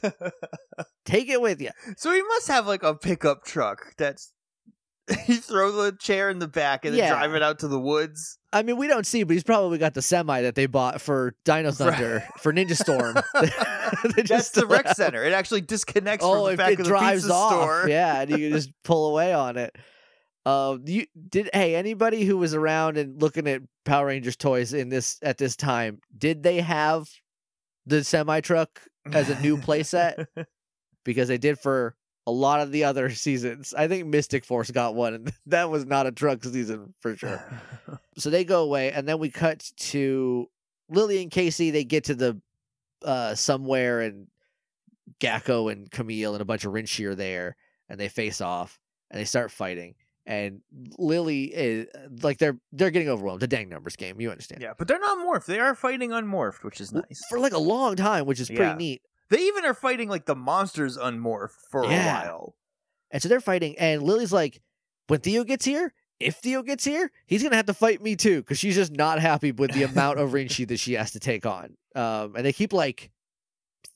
[1.05, 1.71] Take it with you.
[1.97, 4.33] so he must have like a pickup truck that's
[5.27, 7.11] you throw the chair in the back and then Yeah.
[7.11, 8.39] drive it out to the woods.
[8.57, 11.35] I mean, we don't see, but he's probably got the semi that they bought for
[11.45, 13.15] Dino Thunder for Ninja Storm.
[14.27, 15.25] That's the rec have- center.
[15.25, 17.89] It actually disconnects Oh, from the back it of the drives pizza off, store.
[17.89, 19.77] yeah, and you can just pull away on it.
[20.45, 21.51] Uh, you did.
[21.53, 25.57] Hey, anybody who was around and looking at Power Rangers toys in this at this
[25.57, 27.09] time, did they have
[27.85, 28.81] the semi truck
[29.13, 30.27] as a new playset?
[31.05, 31.95] Because they did for
[32.27, 33.75] a lot of the other seasons.
[33.77, 37.43] I think Mystic Force got one, and that was not a drug season for sure.
[38.19, 40.49] so they go away, and then we cut to
[40.89, 41.71] Lily and Casey.
[41.71, 42.41] They get to the
[43.05, 44.27] uh somewhere, and
[45.21, 47.57] Gakko and Camille and a bunch of Rinshi are there,
[47.89, 48.79] and they face off,
[49.11, 49.95] and they start fighting.
[50.29, 50.61] And
[50.99, 51.87] Lily is
[52.23, 53.41] like they're they're getting overwhelmed.
[53.41, 54.61] The dang numbers game, you understand?
[54.61, 55.47] yeah, but they're not morphed.
[55.47, 57.23] They are fighting unmorphed, which is nice.
[57.29, 58.75] For like a long time, which is pretty Yeah.
[58.77, 59.03] neat.
[59.31, 62.03] They even are fighting like the monsters unmorphed for Yeah.
[62.03, 62.55] a while.
[63.11, 64.61] And so they're fighting, and Lily's like,
[65.09, 68.41] when Theo gets here, if Theo gets here, he's gonna have to fight me too,
[68.41, 71.47] because she's just not happy with the amount of Rinshi that she has to take
[71.47, 71.77] on.
[71.95, 73.11] Um, and they keep like,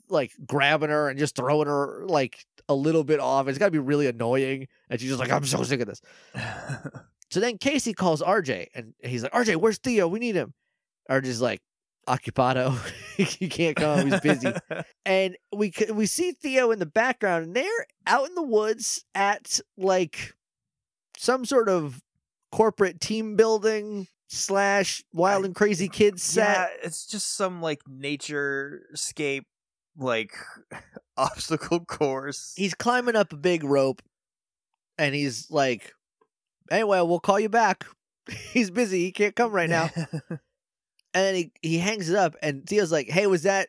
[0.09, 3.49] like grabbing her and just throwing her like a little bit off.
[3.49, 6.03] It's gotta be really annoying, and she's just like, I'm so sick of this.
[7.33, 10.09] So then Casey calls RJ, and he's like, RJ, where's Theo?
[10.09, 10.53] We need him.
[11.09, 11.63] RJ's like,
[12.11, 12.77] occupado.
[13.17, 14.11] he can't come.
[14.11, 14.53] He's busy
[15.07, 19.61] and we we see Theo in the background, and they're out in the woods at
[19.77, 20.35] like
[21.17, 22.03] some sort of
[22.51, 26.43] corporate team building slash wild and crazy kids set.
[26.45, 29.47] yeah, it's just some like nature scape,
[29.97, 30.33] like
[31.17, 32.53] obstacle course.
[32.57, 34.03] He's climbing up a big rope,
[34.99, 35.93] and he's like,
[36.71, 37.87] "Anyway, we'll call you back."
[38.53, 39.05] he's busy.
[39.05, 39.91] He can't come right now.
[41.13, 43.69] And then he, he hangs it up, and Theo's like, "Hey, was that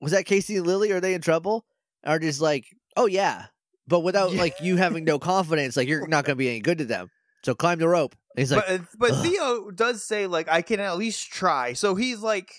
[0.00, 0.92] was that Casey and Lily?
[0.92, 1.64] Are they in trouble?"
[2.04, 2.66] Are just like,
[2.96, 3.46] "Oh yeah,"
[3.88, 4.40] but without Yeah.
[4.40, 7.10] like you having no confidence, like you're not gonna be any good to them.
[7.44, 8.14] So climb the rope.
[8.34, 11.72] And he's like, but uh, but Theo does say like I can at least try.
[11.72, 12.52] So he's like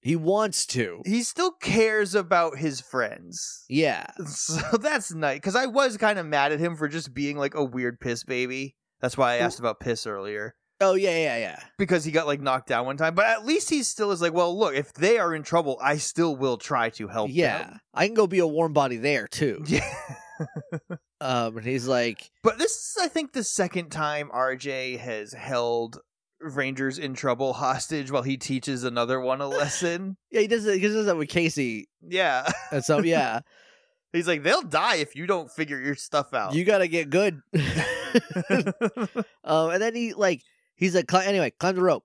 [0.00, 1.02] he wants to.
[1.06, 3.64] he still cares about his friends.
[3.68, 7.36] Yeah, So that's nice because I was kind of mad at him for just being
[7.38, 8.76] like a weird piss baby.
[9.00, 10.54] That's why I asked about piss earlier
[10.90, 11.60] Oh yeah, yeah, yeah.
[11.78, 13.14] because he got like knocked down one time.
[13.14, 15.96] But at least he still is like, well, look, if they are in trouble, I
[15.96, 17.30] still will try to help.
[17.32, 17.80] Yeah, them.
[17.94, 19.62] I can go be a warm body there too.
[19.66, 19.88] yeah.
[21.20, 25.98] Um, and he's like, But this is, I think, the second time RJ has held
[26.40, 30.18] Rangers in trouble hostage while he teaches another one a lesson.
[30.30, 30.74] yeah, he does it.
[30.80, 31.88] He does that with Casey.
[32.06, 32.50] yeah.
[32.70, 33.40] And so yeah,
[34.12, 36.54] He's like, they'll die if you don't figure your stuff out.
[36.54, 37.40] you gotta get good.
[39.44, 40.42] um, and then he like
[40.76, 42.04] he's like, anyway, climb the rope.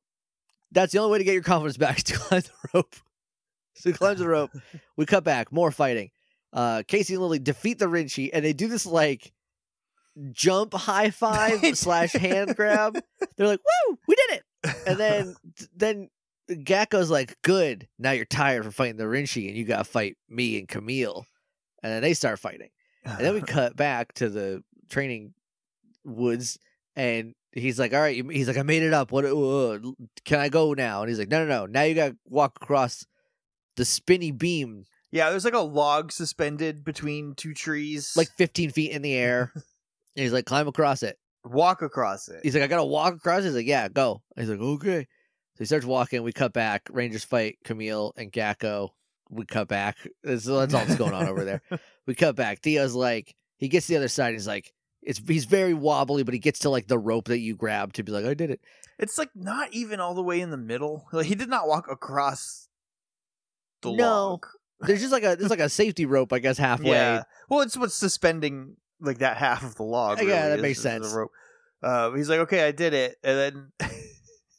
[0.71, 2.95] That's the only way to get your confidence back is to climb the rope.
[3.75, 4.51] So he climbs the rope.
[4.97, 6.11] We cut back, more fighting.
[6.51, 9.31] Uh, Casey and Lily defeat the Rinshi, and they do this like
[10.31, 12.99] jump high five slash hand grab.
[13.37, 15.35] They're like, "Woo, we did it!" And then
[15.73, 16.09] then
[16.49, 20.59] Gakko's like, "Good, now you're tired from fighting the Rinshi, and you gotta fight me
[20.59, 21.25] and Camille."
[21.81, 22.69] And then they start fighting.
[23.05, 25.33] And then we cut back to the training
[26.03, 26.59] woods,
[26.97, 29.11] and he's like, "All right," he's like, "I made it up.
[29.11, 29.25] What?
[29.25, 29.79] Uh,
[30.25, 31.65] can I go now?" And he's like, "No, no, no.
[31.65, 33.05] Now you got to walk across
[33.75, 38.13] the spinny beam, yeah, there's like a log suspended between two trees.
[38.15, 39.63] like 15 feet in the air." and
[40.15, 42.41] he's like, "Climb across it." walk across it.
[42.43, 45.07] He's like, "I gotta walk across." it." He's like, "Yeah, go." And he's like, "Okay."
[45.55, 46.23] So he starts walking.
[46.23, 46.87] We cut back.
[46.91, 48.89] Rangers fight Camille and Gakko.
[49.29, 49.97] We cut back.
[50.23, 51.61] That's, that's all that's going on over there.
[52.07, 52.63] We cut back.
[52.63, 54.33] Theo's like, he gets to the other side.
[54.33, 54.73] He's like,
[55.09, 58.03] it's he's very wobbly, but he gets to like the rope that you grab to
[58.03, 58.61] be like, I did it.
[58.99, 61.07] It's like not even all the way in the middle.
[61.11, 62.67] Like he did not walk across
[63.81, 64.29] the No.
[64.29, 64.45] log.
[64.81, 66.91] There's just like a there's like a safety rope, I guess, halfway.
[66.91, 67.23] Yeah.
[67.49, 70.19] Well, it's what's suspending like that half of the log.
[70.19, 71.13] Uh, yeah, really, that is- makes is the sense.
[71.13, 71.31] rope.
[71.81, 73.71] Uh, he's like, okay, I did it, and then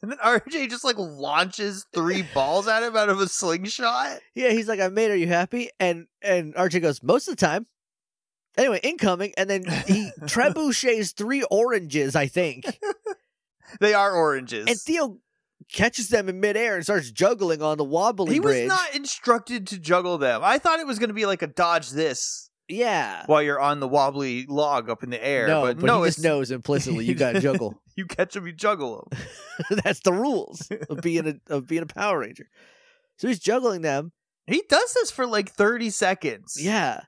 [0.02, 4.18] and then RJ just like launches three balls at him out of a slingshot.
[4.34, 5.10] Yeah, he's like, I made.
[5.10, 5.68] Are you happy?
[5.78, 7.66] And and Archie goes, most of the time.
[8.60, 12.66] Anyway, incoming, and then he trebuchets three oranges, I think,
[13.80, 14.66] They are oranges.
[14.68, 15.18] and Theo
[15.72, 18.64] catches them in midair and starts juggling on the wobbly he bridge.
[18.64, 20.42] was not instructed to juggle them.
[20.44, 23.80] I thought it was going to be like a dodge this yeah, while you're on
[23.80, 25.48] the wobbly log up in the air.
[25.48, 27.80] no, but, but, no, he it's just knows implicitly you got to juggle.
[27.96, 29.78] you catch them, you juggle them.
[29.84, 32.46] That's the rules of being a of being a Power Ranger.
[33.16, 34.12] So he's juggling them.
[34.46, 36.58] He does this for like 30 seconds.
[36.60, 37.00] Yeah.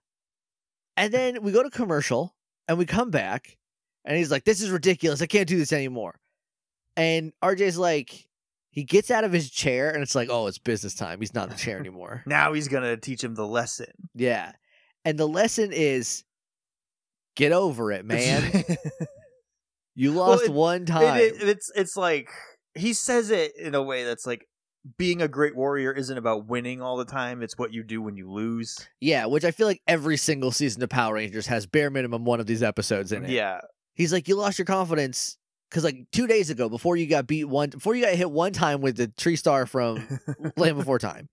[0.97, 2.35] And then we go to commercial
[2.69, 3.57] and we come back
[4.05, 5.23] and he's like, This is ridiculous.
[5.23, 6.19] I can't do this anymore.
[6.97, 8.29] And RJ's like,
[8.71, 11.21] he gets out of his chair and it's like, oh, it's business time.
[11.21, 12.23] He's not in the chair anymore.
[12.27, 13.87] Now he's going to teach him the lesson.
[14.15, 14.53] yeah.
[15.05, 16.23] And the lesson is
[17.37, 18.53] get over it, man.
[19.95, 21.19] You lost it- one It- time.
[21.19, 22.31] it- it's it's like
[22.75, 24.47] he says it in a way that's like
[24.99, 27.43] being a great warrior isn't about winning all the time.
[27.43, 28.89] It's what you do when you lose.
[29.01, 32.41] yeah, which I feel like every single season of Power Rangers has bare minimum one
[32.41, 33.31] of these episodes in it.
[33.31, 33.61] Yeah,
[33.95, 35.37] He's like, you lost your confidence
[35.71, 38.53] because like two days ago, before you got beat one, before you got hit one
[38.53, 40.07] time with the tree star from
[40.57, 41.29] Land Before Time,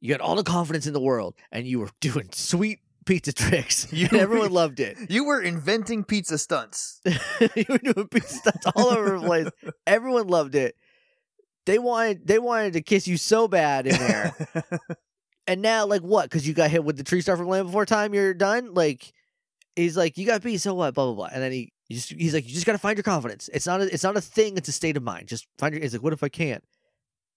[0.00, 3.86] you had all the confidence in the world, and you were doing sweet pizza tricks.
[3.92, 4.96] You- and everyone loved it.
[5.10, 7.00] you were inventing pizza stunts.
[7.54, 9.48] you were doing pizza stunts all over the place.
[9.86, 10.76] Everyone loved it.
[11.66, 14.34] They wanted they wanted to kiss you so bad in there.
[15.46, 16.24] and now, like, what?
[16.24, 18.72] Because you got hit with the tree star from Land Before Time, you're done.
[18.72, 19.12] Like,
[19.74, 20.94] he's like, you got beat, so what?
[20.94, 21.28] Blah blah blah.
[21.32, 23.50] And then he, just, he's like, you just got to find your confidence.
[23.52, 24.56] It's not a, it's not a thing.
[24.56, 25.28] It's a state of mind.
[25.28, 25.82] Just find your.
[25.82, 26.64] He's like, what if I can't?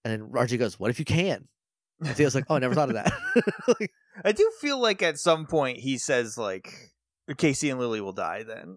[0.04, 1.48] And then Archie goes, what if you can?
[2.00, 3.12] And Theo's like, oh, I never thought of that.
[3.68, 3.92] Like,
[4.24, 6.72] I do feel like at some point he says like
[7.38, 8.76] Casey and Lily will die then.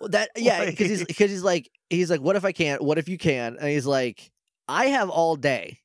[0.00, 2.82] well, that yeah, because he's because he's like he's like, what if I can't?
[2.82, 3.56] What if you can?
[3.58, 4.30] And he's like,
[4.70, 5.80] I have all day.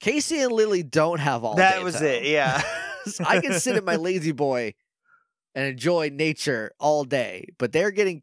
[0.00, 1.62] Casey and Lily don't have all day.
[1.62, 2.06] that was though.
[2.06, 2.24] it.
[2.24, 2.62] Yeah.
[3.06, 4.72] So I can sit in my lazy boy
[5.54, 8.22] and enjoy nature all day, but they're getting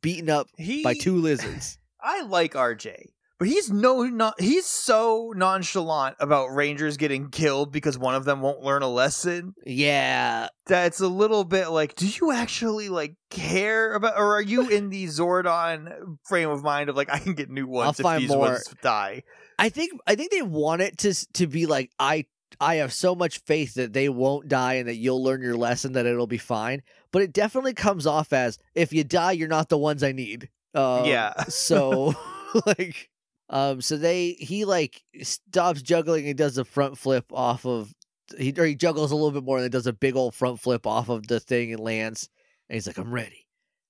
[0.00, 1.76] beaten up He by two lizards.
[2.00, 3.08] I like RJ,
[3.44, 8.40] but he's no not he's so nonchalant about Rangers getting killed because one of them
[8.40, 9.54] won't learn a lesson.
[9.66, 14.40] Yeah, That it's a little bit like, do you actually like care about, or are
[14.40, 18.02] you in the Zordon frame of mind of like, I can get new ones if
[18.02, 18.38] find these more.
[18.38, 19.24] ones die?
[19.58, 22.24] I think I think they want it to to be like I
[22.62, 25.92] I have so much faith that they won't die and that you'll learn your lesson
[25.92, 26.80] that it'll be fine.
[27.12, 30.48] But it definitely comes off as if you die, you're not the ones I need.
[30.74, 31.34] Um, Yeah.
[31.48, 32.14] So
[32.66, 33.10] like,
[33.50, 37.92] um, so they he like stops juggling and does a front flip off of
[38.38, 40.60] he or he juggles a little bit more and then does a big old front
[40.60, 42.28] flip off of the thing and lands.
[42.68, 43.46] And he's like, I'm ready.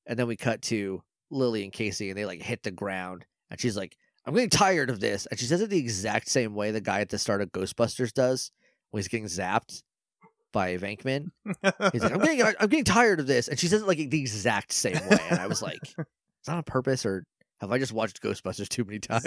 [0.07, 3.61] And then we cut to Lily and Casey and they like hit the ground and
[3.61, 3.97] she's like,
[4.27, 5.27] I'm getting tired of this.
[5.27, 8.13] And she says it the exact same way the guy at the start of Ghostbusters
[8.13, 8.51] does
[8.91, 9.83] when he's getting zapped
[10.53, 11.29] by Venkman.
[11.93, 13.49] He's like, I'm getting I'm getting tired of this.
[13.49, 15.19] And she says it like the exact same way.
[15.31, 16.07] And I was like, is
[16.47, 17.25] that on purpose or
[17.61, 19.27] have I just watched Ghostbusters too many times?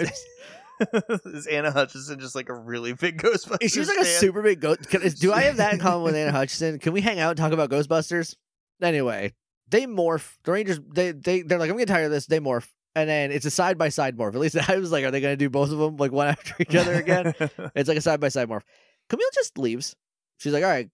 [1.24, 3.72] Is Anna Hutchinson just like a really big Ghostbusters?
[3.72, 4.88] She's like a super big ghost.
[4.88, 6.78] Can, do I have that in common with Anna Hutchinson?
[6.78, 8.36] Can we hang out and talk about Ghostbusters?
[8.80, 9.32] Anyway,
[9.68, 10.36] they morph.
[10.44, 12.26] The Rangers, they they they're like, I'm getting tired of this.
[12.26, 14.34] They morph, and then it's a side by side morph.
[14.34, 16.28] At least I was like, are they going to do both of them like one
[16.28, 17.34] after each other again?
[17.74, 18.62] it's like a side by side morph.
[19.08, 19.96] Camille just leaves.
[20.38, 20.88] She's like, all right,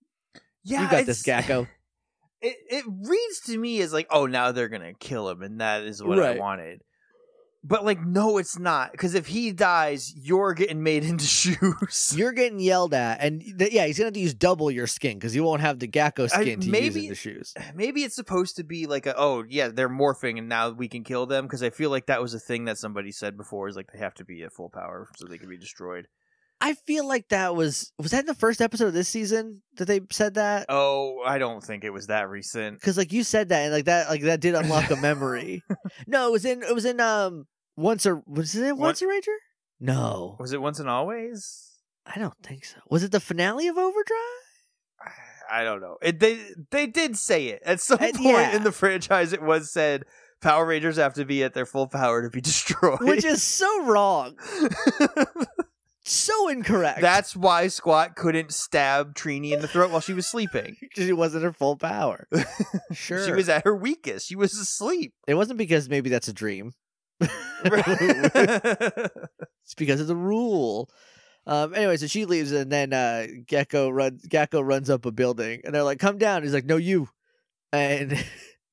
[0.62, 1.68] yeah, you got this, Gakko.
[2.41, 5.82] It it reads to me as like, oh, now they're gonna kill him, and that
[5.82, 6.80] is what I wanted.
[7.66, 8.92] But like, no, it's not.
[8.92, 11.24] Because if he dies, you're getting made into
[11.78, 12.12] shoes.
[12.14, 15.16] You're getting yelled at, and th- yeah, he's gonna have to use double your skin
[15.18, 17.54] because you won't have the Gakko I- skin to use maybe- in the shoes.
[17.74, 21.04] Maybe it's supposed to be like a oh yeah they're morphing and now we can
[21.04, 23.76] kill them because I feel like that was a thing that somebody said before is
[23.76, 26.06] like they have to be at full power so they can be destroyed.
[26.60, 29.86] I feel like that was was that in the first episode of this season that
[29.86, 30.66] they said that.
[30.68, 32.78] Oh, I don't think it was that recent.
[32.78, 35.62] because like you said that and like that like that did unlock a memory.
[36.06, 37.46] no, it was in it was in um
[37.76, 39.32] once or was it once a ranger?
[39.80, 41.70] No, Was it once and always?
[42.06, 42.78] I don't think so.
[42.90, 44.18] Was it the finale of Overdrive?
[45.50, 45.96] I don't know.
[46.02, 46.38] It, they
[46.70, 48.56] they did say it at some Uh, point yeah.
[48.56, 49.32] in the franchise.
[49.32, 50.04] It was said
[50.40, 53.00] Power Rangers have to be at their full power to be destroyed.
[53.00, 54.36] Which is so wrong,
[56.04, 57.00] so incorrect.
[57.00, 60.76] That's why Squatt couldn't stab Trini in the throat while she was sleeping.
[60.94, 62.26] she wasn't at her full power.
[62.92, 64.28] Sure, She was at her weakest.
[64.28, 65.14] She was asleep.
[65.26, 66.72] It wasn't because maybe that's a dream.
[67.20, 67.34] It's
[69.76, 70.90] because of the rule.
[71.46, 74.24] Um, anyway, so she leaves, and then uh, Gecko runs.
[74.26, 77.08] Gecko runs up a building, and they're like, "Come down." He's like, "No, you."
[77.72, 78.10] And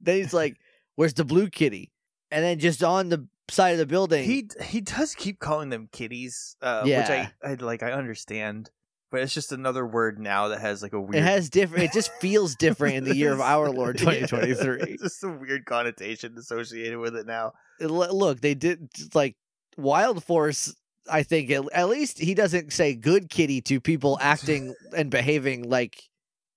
[0.02, 0.58] then he's like,
[0.96, 1.92] "Where's the blue kitty?"
[2.32, 5.90] And then just on the side of the building, he he does keep calling them
[5.92, 7.00] kitties, uh, Yeah.
[7.02, 7.10] which
[7.44, 7.84] I, I like.
[7.84, 8.72] I understand,
[9.12, 11.16] but it's just another word now that has like a weird.
[11.16, 11.84] it has different.
[11.84, 14.96] It just feels different in the year of our Lord 2023.
[14.98, 17.52] Just a weird connotation associated with it now.
[17.82, 19.36] Look, they did like
[19.78, 20.74] Wild Force.
[21.10, 25.70] I think at, at least he doesn't say "good kitty" to people acting and behaving
[25.70, 26.02] like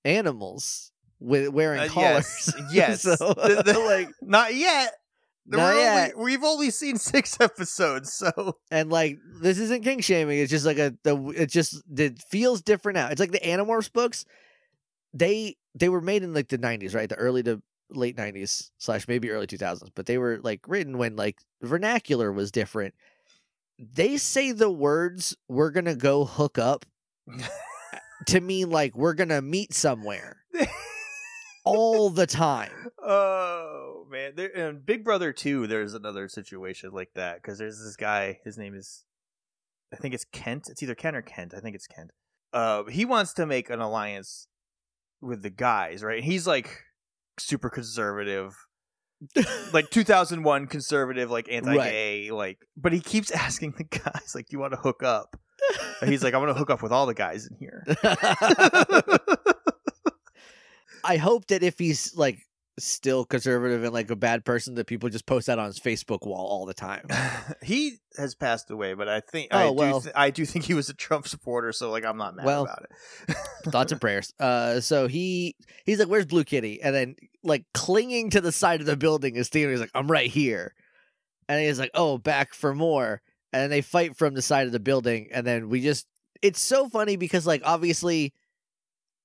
[0.04, 2.52] animals with wearing Uh, collars.
[2.70, 3.02] yes, yes.
[3.02, 4.08] so The- the- like.
[4.22, 4.92] Not yet.
[5.46, 6.16] Not only- yet.
[6.18, 10.78] we've only seen six episodes, so and like this isn't king shaming it's just like
[10.78, 14.24] a the it just it feels different now it's like the animorphs books
[15.12, 17.60] they they were made in like the 90s right the early to
[17.96, 22.50] late 90s slash maybe early 2000s but they were like written when like vernacular was
[22.50, 22.94] different
[23.78, 26.86] they say the words we're gonna go hook up
[28.26, 30.36] to mean like we're gonna meet somewhere
[31.64, 32.70] all the time
[33.02, 33.74] oh
[34.14, 34.32] man.
[34.36, 38.38] There, and Big Brother 2, there's another situation like that because there's this guy.
[38.44, 39.04] His name is,
[39.92, 40.68] I think it's Kent.
[40.70, 41.52] It's either Ken or Kent.
[41.54, 42.12] I think it's Kent.
[42.52, 44.46] Uh, he wants to make an alliance
[45.20, 46.22] with the guys, right?
[46.22, 46.84] He's like
[47.38, 48.54] super conservative,
[49.72, 52.58] like 2001 conservative, like anti-gay, like.
[52.76, 55.36] But he keeps asking the guys, like, "Do you want to hook up?"
[56.00, 57.84] And he's like, "I want to hook up with all the guys in here."
[61.04, 62.38] I hope that if he's like
[62.78, 66.26] still conservative and like a bad person, that people just post that on his Facebook
[66.26, 67.06] wall all the time.
[67.62, 70.00] he has passed away, but I think Oh, I well.
[70.00, 72.46] do th- I do think he was a Trump supporter, so like I'm not mad
[72.46, 72.86] Well, about
[73.28, 73.36] it.
[73.70, 74.32] Thoughts and prayers.
[74.40, 78.80] Uh, so he he's like, "Where's Blue Kitty?" And then like clinging to the side
[78.80, 79.70] of the building is Steven.
[79.70, 80.74] He's like, "I'm right here,"
[81.48, 83.22] and he's like, "Oh, back for more."
[83.52, 86.06] And they fight from the side of the building, and then we just
[86.42, 88.32] it's so funny because like obviously.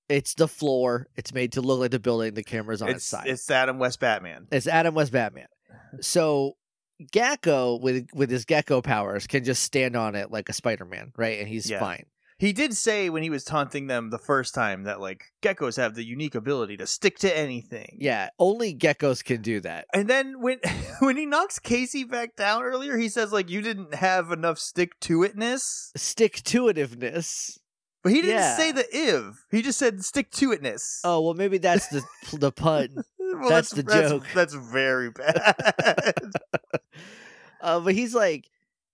[0.10, 1.07] It's the floor.
[1.16, 2.34] It's made to look like the building.
[2.34, 3.28] The camera's on its, it's side.
[3.28, 4.47] it's Adam West Batman.
[4.51, 5.47] It's Adam West Batman.
[6.01, 6.57] So
[7.12, 11.12] Gecko with with his gecko powers can just stand on it like a Spider Man,
[11.16, 11.39] right?
[11.39, 11.80] And he's Yeah.
[11.80, 12.05] fine.
[12.38, 15.93] He did say when he was taunting them the first time that like geckos have
[15.95, 17.97] the unique ability to stick to anything.
[17.99, 19.88] Yeah, only geckos can do that.
[19.93, 20.60] And then when
[20.99, 24.97] when he knocks Casey back down earlier, he says like you didn't have enough stick
[25.01, 25.62] to itness.
[25.97, 27.57] Stick to itiveness.
[28.04, 28.56] But he didn't Yeah.
[28.58, 29.45] say the iv.
[29.52, 31.02] He just said stick to itness.
[31.04, 32.04] Oh well, maybe that's the
[32.38, 32.89] the pun.
[33.32, 34.26] Well, that's the joke.
[34.34, 36.14] That's, very bad.
[37.62, 38.50] Uh, but he's like,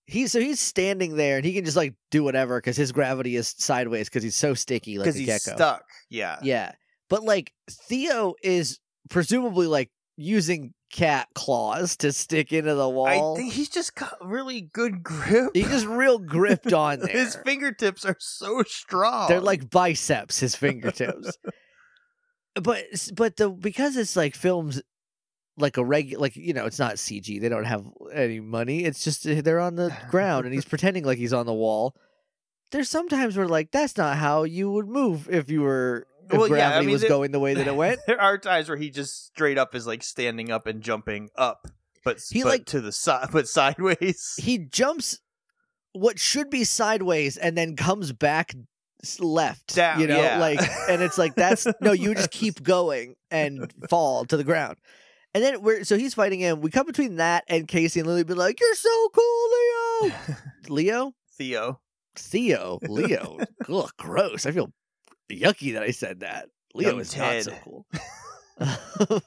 [0.08, 3.38] he so he's standing there and he can just like do whatever because his gravity
[3.38, 5.56] is sideways because he's so sticky like a he's gecko.
[5.56, 5.86] stuck.
[6.10, 6.38] Yeah.
[6.43, 6.74] Yeah,
[7.10, 8.80] but like Theo is
[9.10, 13.36] presumably like using cat claws to stick into the wall.
[13.36, 15.52] I think he's just got really good grip.
[15.54, 17.10] He just real gripped on there.
[17.10, 19.28] His fingertips are so strong.
[19.28, 21.38] They're like biceps, his fingertips.
[22.56, 24.82] but but the because it's like films
[25.58, 27.40] like a reg like you know it's not CG.
[27.40, 28.86] They don't have any money.
[28.86, 31.96] It's just uh, they're on the ground and he's pretending like he's on the wall.
[32.72, 36.49] There's sometimes where like that's not how you would move if you were if Well,
[36.49, 37.99] yeah, I mean, was there- going the way that it went.
[38.07, 41.67] There are times where he just straight up is like standing up and jumping up,
[42.03, 44.36] but He, but like- to the side, but sideways.
[44.39, 45.19] he jumps
[45.93, 48.53] what should be sideways and then comes back
[49.19, 50.39] left Down, you know yeah.
[50.39, 50.59] like
[50.89, 54.78] and it's like that's no you just keep going and fall to the ground
[55.36, 58.23] and then we're so he's fighting him we come between that and casey and lily
[58.23, 59.49] be like you're so cool
[60.01, 60.15] leo
[60.69, 61.82] leo Theo.
[62.15, 63.38] theo leo
[63.69, 64.71] ugh gross i feel
[65.32, 66.49] yucky that i said that.
[66.73, 67.86] Leo Young is not so cool.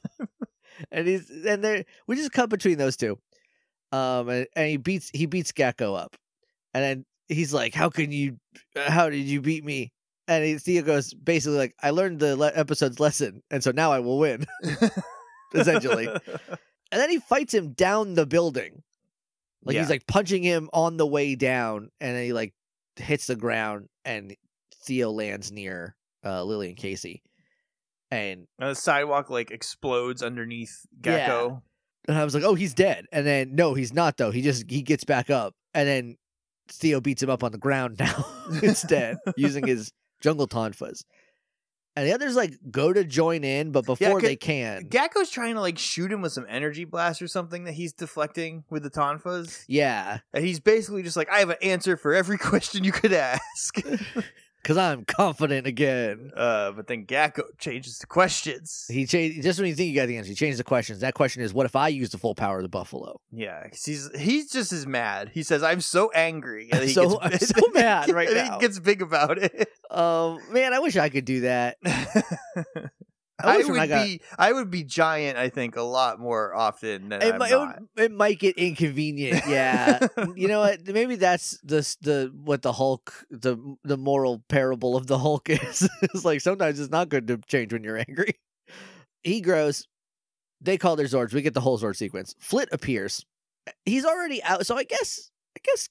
[0.93, 3.19] And he's and they we just cut between those two.
[3.91, 6.17] Um and, and he beats he beats gecko up.
[6.73, 8.37] And then he's like how can you
[8.77, 9.93] how did you beat me?
[10.29, 13.91] And he, Theo goes basically like i learned the le- episode's lesson and so now
[13.91, 14.47] i will win.
[15.55, 16.07] Essentially.
[16.07, 18.83] And then he fights him down the building.
[19.65, 19.81] Like Yeah.
[19.81, 22.55] he's like punching him on the way down and then he like
[22.97, 24.37] hits the ground and
[24.83, 27.23] theo lands near uh lily and casey
[28.11, 30.75] and And the sidewalk like explodes underneath
[31.05, 31.27] Yeah.
[31.27, 31.63] Gecko.
[32.09, 33.05] And I was like, oh, he's dead.
[33.13, 34.31] And then no, he's not though.
[34.31, 36.17] He just he gets back up, and then
[36.69, 38.25] Theo beats him up on the ground now
[38.63, 41.03] instead, using his jungle tonfas.
[41.97, 45.57] And the others like go to join in, but before ca- they can, Gecko's trying
[45.57, 48.91] to like shoot him with some energy blast or something that he's deflecting with the
[48.91, 49.65] tonfas.
[49.69, 53.13] yeah, And he's basically just like, I have an answer for every question you could
[53.13, 53.75] ask.
[54.63, 56.33] Because I'm confident again.
[56.37, 58.87] uh, but then Gecko changes the questions.
[58.91, 60.29] He changed just when you think you got the answer.
[60.31, 61.01] He changed the questions.
[61.01, 63.21] That question is, what if I use the full power of the buffalo?
[63.33, 65.31] Yeah, 'cause he's he's just as mad.
[65.33, 68.55] He says, "I'm so angry." I'm he so- gets, I'm so mad right and now.
[68.55, 69.69] He gets big about it.
[69.91, 71.79] Um, man, I wish I could do that.
[73.41, 75.39] I, would I got- be I would be giant.
[75.39, 77.81] I think a lot more often than It, I'm might, it, not.
[77.81, 79.43] would, it might get inconvenient.
[79.47, 80.87] Yeah, you know what?
[80.87, 85.89] Maybe that's the the what the Hulk the the moral parable of the Hulk is.
[86.03, 88.33] it's like sometimes it's not good to change when you're angry.
[89.23, 89.87] He grows.
[90.61, 91.33] They call their Zords.
[91.33, 92.35] We get the whole Zord sequence.
[92.41, 93.25] Flit appears.
[93.85, 94.67] He's already out.
[94.67, 95.89] So I guess I guess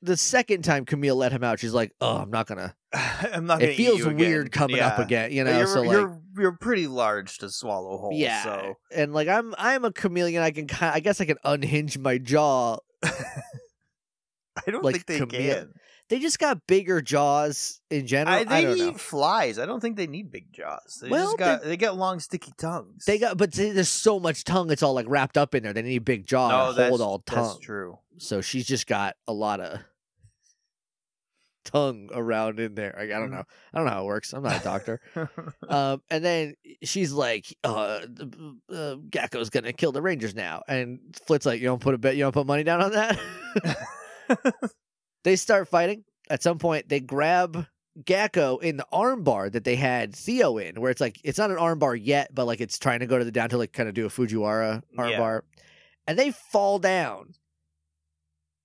[0.00, 2.74] the second time Camille let him out, she's like, "Oh, I'm not gonna."
[3.32, 3.62] I'm not.
[3.62, 5.56] It feels weird coming up again, you know.
[5.56, 8.12] you're, so like, you're you're pretty large to swallow whole.
[8.12, 10.42] yeah, So and like I'm I'm a chameleon.
[10.42, 10.94] I can kind.
[10.94, 12.78] I guess I can unhinge my jaw
[14.66, 15.72] I don't Like think they can.
[16.08, 18.36] They just got bigger jaws in general.
[18.36, 19.58] I, I, they don't eat flies.
[19.58, 20.98] I don't think they need big jaws.
[21.00, 23.04] They Well, just got they got long sticky tongues.
[23.06, 24.70] They got, but there's so much tongue.
[24.70, 25.72] It's all like wrapped up in there.
[25.72, 27.60] They need big jaw no, to hold all that's tongue.
[27.62, 27.98] true.
[28.18, 29.80] So she's just got a lot of.
[31.64, 32.94] Tongue around in there.
[32.96, 33.44] Like, I don't know.
[33.72, 34.32] I don't know how it works.
[34.32, 35.00] I'm not a doctor.
[35.68, 38.00] um, and then she's like, uh,
[38.72, 40.62] uh, Gecko's gonna kill the Rangers now.
[40.68, 43.18] And Flit's like, you don't put a bet, you don't put money down on that.
[45.24, 46.04] they start fighting.
[46.30, 47.66] At some point, they grab
[48.04, 51.58] Gecko in the armbar that they had Theo in, where it's like it's not an
[51.58, 53.94] armbar yet, but like it's trying to go to the down to like kind of
[53.94, 55.02] do a Fujiwara Yeah.
[55.04, 55.42] armbar,
[56.06, 57.34] and they fall down,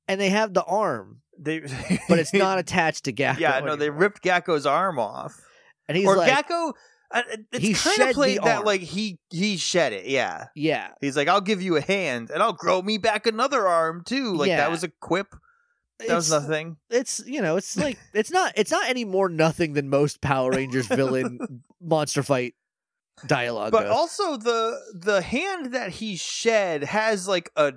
[0.08, 1.60] and they have the arm, they,
[2.10, 3.40] but it's not attached to Gecko.
[3.40, 5.40] yeah, no, they ripped Gakko's arm off.
[5.88, 6.74] and he's or like, Gakko,
[7.12, 7.22] uh,
[7.54, 8.66] He it's kind of played that arm.
[8.66, 10.06] like he he shed it.
[10.08, 13.68] Yeah, yeah, he's like, I'll give you a hand, and I'll grow me back another
[13.68, 14.34] arm too.
[14.36, 14.58] Like Yeah.
[14.58, 15.28] that was a quip.
[16.00, 16.78] That was nothing.
[16.92, 20.52] it's you know it's like it's not it's not any more nothing than most Power
[20.52, 21.40] Rangers villain
[21.82, 22.54] monster fight
[23.26, 23.72] dialogue.
[23.72, 27.74] But also the the hand that he shed has like a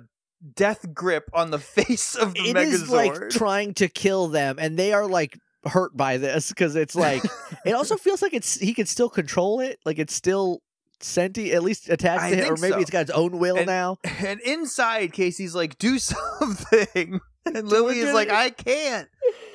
[0.55, 2.73] death grip on the face of the it Megazord.
[2.73, 6.95] is like trying to kill them, and they are like hurt by this because it's
[6.95, 7.23] like
[7.65, 10.61] it also feels like it's he can still control it, like it's still
[10.99, 12.79] sentient, at least attached I to him, or maybe so.
[12.79, 13.97] it's got its own will And- now.
[14.19, 17.19] and inside Casey's like, do something.
[17.45, 18.29] And Lily is like.
[18.29, 19.07] I can't.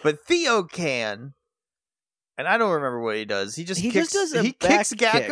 [0.02, 1.34] But Theo can.
[2.36, 3.54] And I don't remember what he does.
[3.54, 5.30] He just He kicks just does he kicks kick.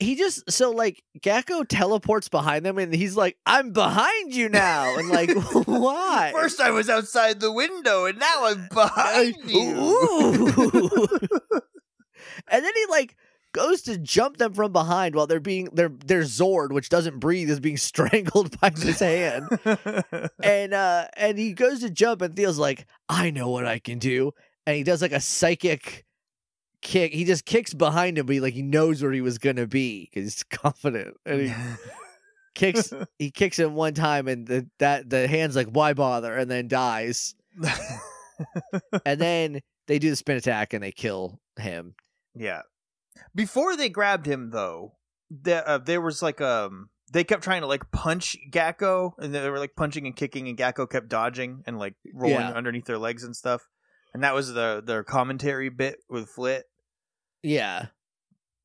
[0.00, 4.96] He just so like Gakko teleports behind them, and he's like, "I'm behind you now,"
[4.98, 5.30] and like,
[5.66, 6.30] why?
[6.32, 11.06] First I was outside the window and now I'm behind you.
[12.48, 13.16] And then he like
[13.52, 17.50] goes to jump them from behind while they're being their their Zord, which doesn't breathe,
[17.50, 19.46] is being strangled by his hand.
[20.42, 23.98] and uh and he goes to jump and Theo's like, I know what I can
[23.98, 24.32] do.
[24.66, 26.04] And he does like a psychic
[26.82, 27.12] kick.
[27.12, 30.08] He just kicks behind him, but he like he knows where he was gonna be
[30.10, 31.16] because he's confident.
[31.26, 31.52] And he
[32.54, 36.34] kicks he kicks him one time and the that the hand's like, why bother?
[36.36, 37.34] And then dies.
[39.04, 41.94] And then they do the spin attack and they kill him.
[42.34, 42.62] Yeah.
[43.34, 44.94] Before they grabbed him, though,
[45.30, 49.50] there, uh, there was like um, they kept trying to like punch Gakko, and they
[49.50, 52.52] were like punching and kicking, and Gakko kept dodging and like rolling Yeah.
[52.52, 53.68] underneath their legs and stuff.
[54.14, 56.64] And that was the their commentary bit with Flit.
[57.42, 57.86] Yeah.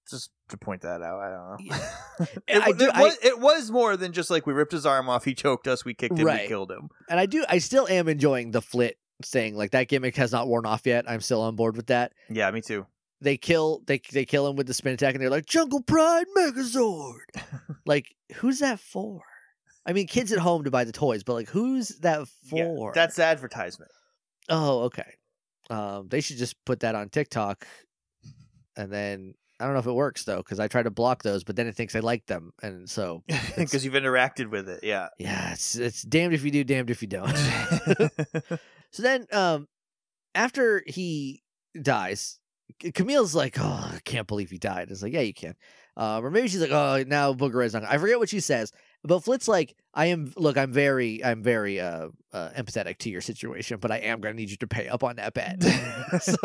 [0.09, 1.57] Just to point that out, I don't know.
[1.59, 2.25] Yeah.
[2.47, 5.09] it, I do- it, was, it was more than just like we ripped his arm
[5.09, 6.41] off, he choked us, we kicked him, Right.
[6.43, 6.89] we killed him.
[7.09, 10.47] And I do I still am enjoying the flit saying like that gimmick has not
[10.47, 11.09] worn off yet.
[11.09, 12.13] I'm still on board with that.
[12.29, 12.85] Yeah, me too.
[13.21, 16.27] They kill they they kill him with the spin attack and they're like Jungle Pride
[16.37, 17.21] Megazord.
[17.87, 19.21] like who's that for?
[19.87, 22.91] I mean kids at home to buy the toys, but like who's that Yeah, for?
[22.93, 23.89] that's advertisement.
[24.49, 25.13] Oh, okay.
[25.71, 27.65] Um they should just put that on TikTok
[28.77, 31.43] and then I don't know if it works though cuz I try to block those
[31.43, 33.23] but then it thinks I like them and so
[33.55, 35.09] Because you've interacted with it, yeah.
[35.17, 37.31] yeah, it's it's damned if you do, damned if you don't.
[38.95, 39.67] So then, um,
[40.33, 41.43] after he
[41.81, 42.39] dies,
[42.93, 45.55] Camille's like, "Oh, I can't believe he died." It's like, "Yeah, you can."
[45.97, 48.71] Um, or maybe she's like, "Oh, now Booger Red's not." I forget what she says,
[49.03, 50.31] but Flit's like, "I am.
[50.37, 54.35] Look, I'm very, I'm very uh, uh empathetic to your situation, but I am gonna
[54.35, 55.61] need you to pay up on that bet."
[56.21, 56.37] so,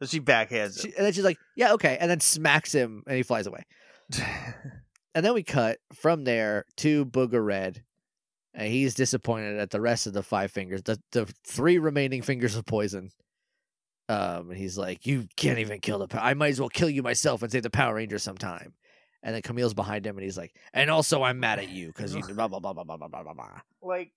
[0.00, 0.94] So she backhands she, him.
[0.98, 3.64] and then she's like, "Yeah, okay," and then smacks him, and he flies away.
[5.16, 7.82] And then we cut from there to Booger Red.
[8.52, 12.54] And he's disappointed at the rest of the five fingers, the, the three remaining fingers
[12.54, 13.10] of poison.
[14.10, 16.20] Um, and he's like, You can't even kill the power.
[16.20, 18.74] I might as well kill you myself and save the Power Rangers sometime.
[19.22, 22.14] And then Camille's behind him and he's like, And also, I'm mad at you because
[22.14, 23.60] you blah, blah, blah, blah, blah, blah, blah, blah, blah.
[23.82, 24.12] like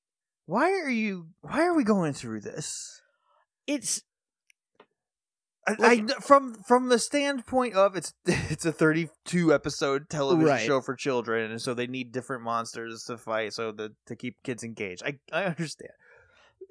[0.48, 3.02] why are you why are we going through this
[3.68, 4.02] It's, I,
[5.78, 10.66] Like- I- from from the standpoint of it's it's a 32 episode television Right.
[10.66, 14.38] show for children and so they need different monsters to fight so the, to keep
[14.44, 15.92] kids engaged i i understand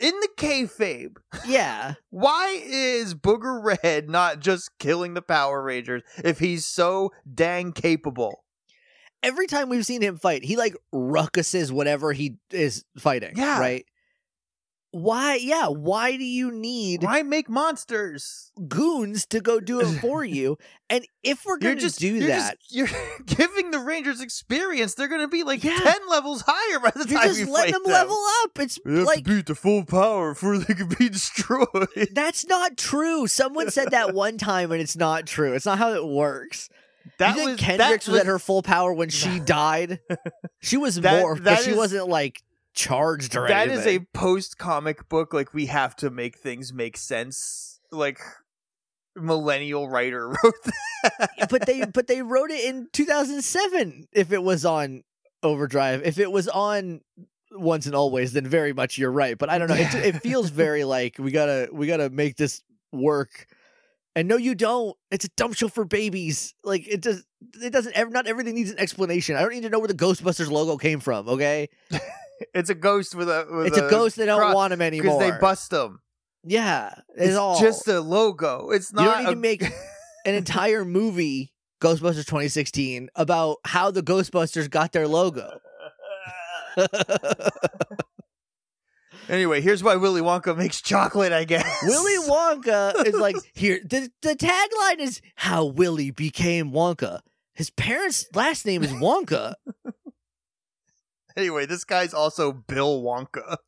[0.00, 1.94] in the kayfabe yeah.
[2.10, 8.44] why is booger red not just killing the power rangers if he's so dang capable
[9.20, 13.32] Every time we've seen him fight, he like ruckuses whatever he is fighting.
[13.34, 13.58] Yeah.
[13.58, 13.84] Right?
[14.90, 15.34] Why?
[15.36, 15.66] Yeah.
[15.68, 20.56] Why do you need why make monsters goons to go do it for you.
[20.88, 22.88] And if we're you're to just do you're that, just, you're
[23.26, 25.76] giving the rangers experience they're gonna be like Yeah.
[25.78, 28.58] 10 levels higher by the time you're time just you letting fight them level up.
[28.58, 32.08] It's They like to beat the full power before they can be destroyed.
[32.12, 33.26] that's not true.
[33.26, 35.52] Someone said that one time, and it's not true.
[35.52, 36.70] It's not how it works.
[37.18, 40.00] That you think was Kendrix that was, at her full power when she died?
[40.60, 42.42] She was That- morphed, that but she is- wasn't like
[42.78, 45.34] charged or That is a post comic book.
[45.34, 47.80] Like we have to make things make sense.
[47.90, 48.20] Like
[49.16, 51.48] millennial writer wrote that.
[51.50, 55.02] but they but they wrote it in 2007 if it was on
[55.42, 56.02] Overdrive.
[56.04, 57.00] If it was on
[57.52, 59.36] once and always, then very much you're right.
[59.36, 59.74] But I don't know.
[59.74, 62.62] It, it feels very like we gotta we gotta make this
[62.92, 63.46] work.
[64.14, 64.96] And no, you don't.
[65.12, 66.54] It's a dump show for babies.
[66.64, 67.24] Like it does.
[67.62, 67.94] It doesn't.
[67.94, 69.36] ever Not everything needs an explanation.
[69.36, 71.28] I don't need to know where the Ghostbusters logo came from.
[71.28, 71.68] Okay,
[72.54, 73.46] It's a ghost with a.
[73.50, 74.16] With it's a ghost.
[74.16, 76.00] They don't want him anymore because they bust them.
[76.44, 78.70] Yeah, it's, It's all just a logo.
[78.70, 79.02] It's not.
[79.02, 79.62] You don't need a- to make
[80.24, 85.58] an entire movie, Ghostbusters 2016, about how the Ghostbusters got their logo.
[89.28, 91.32] anyway, here's why Willy Wonka makes chocolate.
[91.32, 93.80] I guess Willy Wonka is like here.
[93.84, 97.20] The the tagline is how Willy became Wonka.
[97.54, 99.54] His parents' last name is Wonka.
[101.38, 103.58] Anyway, this guy's also Bill Wonka.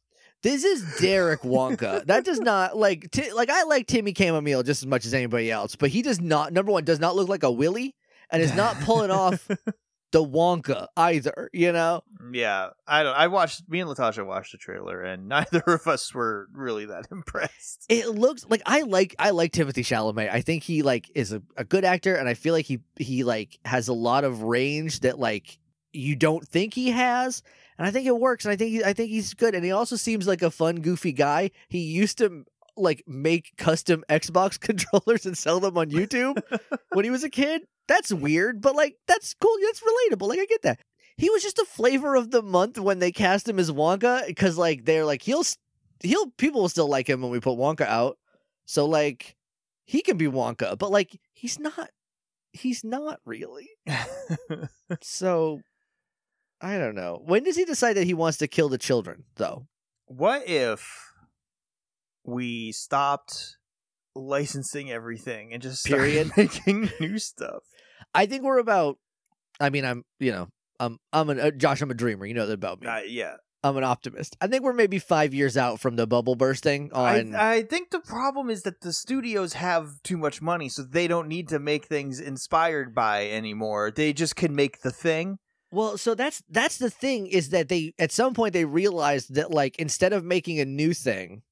[0.43, 2.05] This is Derek Wonka.
[2.07, 5.53] That does not like ti like I like Timmy Chamomile just as much as anybody
[5.53, 6.53] else, but he does not.
[6.53, 7.95] Number one, does not look like a Willy,
[8.31, 9.47] and is not pulling off
[10.13, 11.49] the Wonka either.
[11.53, 12.03] You know.
[12.33, 13.15] Yeah, I don't.
[13.15, 13.69] I watched.
[13.69, 17.85] Me and Latasha watched the trailer, and neither of us were really that impressed.
[17.89, 20.29] it looks like I like I like Timothy Chalamet.
[20.33, 23.23] I think he like is a, a good actor, and I feel like he he
[23.23, 25.61] like has a lot of range that like
[25.93, 27.43] you don't think he has,
[27.81, 28.45] and I think it works.
[28.45, 30.83] And I think he, I think he's good, and he also seems like a fun,
[30.83, 31.51] goofy guy.
[31.71, 32.45] He used to
[32.77, 36.43] like make custom Xbox controllers and sell them on YouTube
[36.93, 37.63] when he was a kid.
[37.89, 39.57] That's weird, but like that's cool.
[39.65, 40.29] That's relatable.
[40.29, 40.81] Like I get that.
[41.17, 44.59] He was just a flavor of the month when they cast him as Wonka because
[44.59, 45.45] like they're like he'll
[46.03, 48.19] he'll people will still like him when we put Wonka out.
[48.67, 49.37] So like
[49.87, 51.89] he can be Wonka, but like he's not
[52.53, 53.71] he's not really.
[55.03, 55.61] So
[56.61, 57.23] I don't know.
[57.25, 59.67] When does he decide that he wants to kill the children though?
[60.11, 61.13] what if
[62.25, 63.57] we stopped
[64.17, 66.33] licensing everything and just started Period.
[66.37, 67.63] making new stuff?
[68.13, 68.99] I think we're about
[69.61, 70.49] I mean I'm, you know,
[70.81, 72.89] I'm I'm an uh, Josh I'm a dreamer, you know that about me.
[72.89, 74.37] Uh, yeah, I'm an optimist.
[74.41, 77.91] I think we're maybe 5 years out from the bubble bursting on I, I think
[77.91, 81.61] the problem is that the studios have too much money, so they don't need to
[81.61, 83.93] make things inspired by anymore.
[83.93, 85.39] They just can make the thing.
[85.73, 89.51] Well, so that's that's the thing is that they at some point they realized that
[89.51, 91.43] like instead of making a new thing,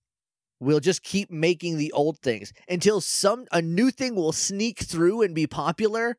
[0.60, 5.22] we'll just keep making the old things until some a new thing will sneak through
[5.22, 6.16] and be popular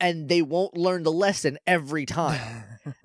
[0.00, 2.40] and they won't learn the lesson every time.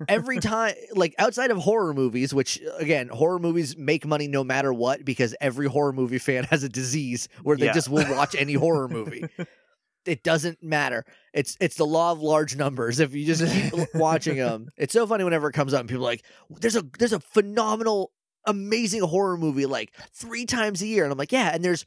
[0.08, 4.42] every time like outside of horror movies which uh, again horror movies make money no
[4.42, 7.72] matter what because every horror movie fan has a disease where they Yeah.
[7.72, 9.26] just will watch any horror movie
[10.06, 11.04] it doesn't matter.
[11.32, 15.06] It's it's the law of large numbers if you just keep watching them it's so
[15.06, 16.24] funny whenever it comes up and people are like
[16.60, 18.12] there's a there's a phenomenal
[18.46, 21.84] amazing horror movie like three times a year and i'm like yeah and there's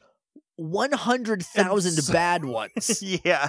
[0.56, 3.02] 100,000 so- bad ones.
[3.24, 3.48] Yeah.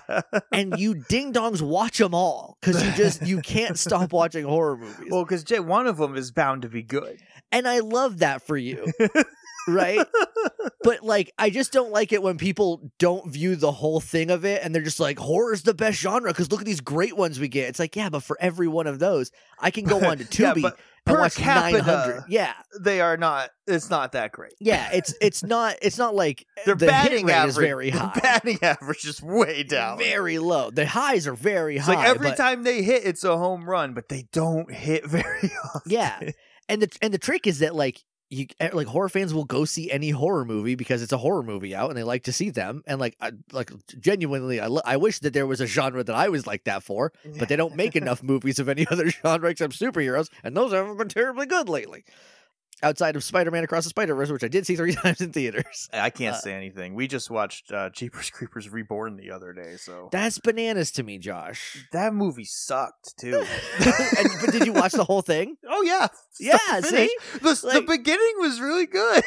[0.52, 4.78] and you ding dongs watch them all because you just you can't stop watching horror
[4.78, 5.08] movies.
[5.10, 7.20] Well, because Jay, one of them is bound to be good.
[7.52, 8.86] and I love that for you,
[9.68, 10.06] right?
[10.84, 14.46] but like, I just don't like it when people don't view the whole thing of
[14.46, 17.40] it and they're just like, horror's the best genre because look at these great ones
[17.40, 17.70] we get.
[17.70, 20.54] It's like, yeah, but for every one of those, I can go on to Yeah,
[20.54, 22.24] Tubi but and per watch capita, 900.
[22.30, 23.50] Yeah, they are not.
[23.68, 24.54] It's not that great.
[24.60, 28.20] yeah, it's it's not it's not like Their the batting average is very their high,
[28.20, 29.98] batting average is way down.
[29.98, 30.72] very low.
[30.72, 31.96] The highs are very it's high.
[31.96, 35.52] like every but- time they hit, it's a home run, but they don't hit very
[35.64, 35.82] often.
[35.92, 36.20] Yeah.
[36.68, 39.66] and the and the trick is that like you eh, like horror fans will go
[39.66, 42.50] see any horror movie because it's a horror movie out and they like to see
[42.50, 46.16] them and like I, like genuinely I, I wish that there was a genre that
[46.16, 49.50] I was like that for but they don't make enough movies of any other genre
[49.50, 52.04] except superheroes and those haven't been terribly good lately
[52.84, 56.10] outside of Spider-Man Across the Spider-Verse which I did see 3 times in theaters I
[56.10, 56.94] can't Uh, say anything.
[56.96, 61.18] We just watched uh, Jeepers Creepers Reborn the other day, so that's bananas to me
[61.18, 63.36] Josh that movie sucked too.
[64.18, 66.08] and, but did you watch the whole thing Oh yeah,
[66.40, 67.10] yeah Start see.
[67.42, 69.24] The, Like- the beginning was really good.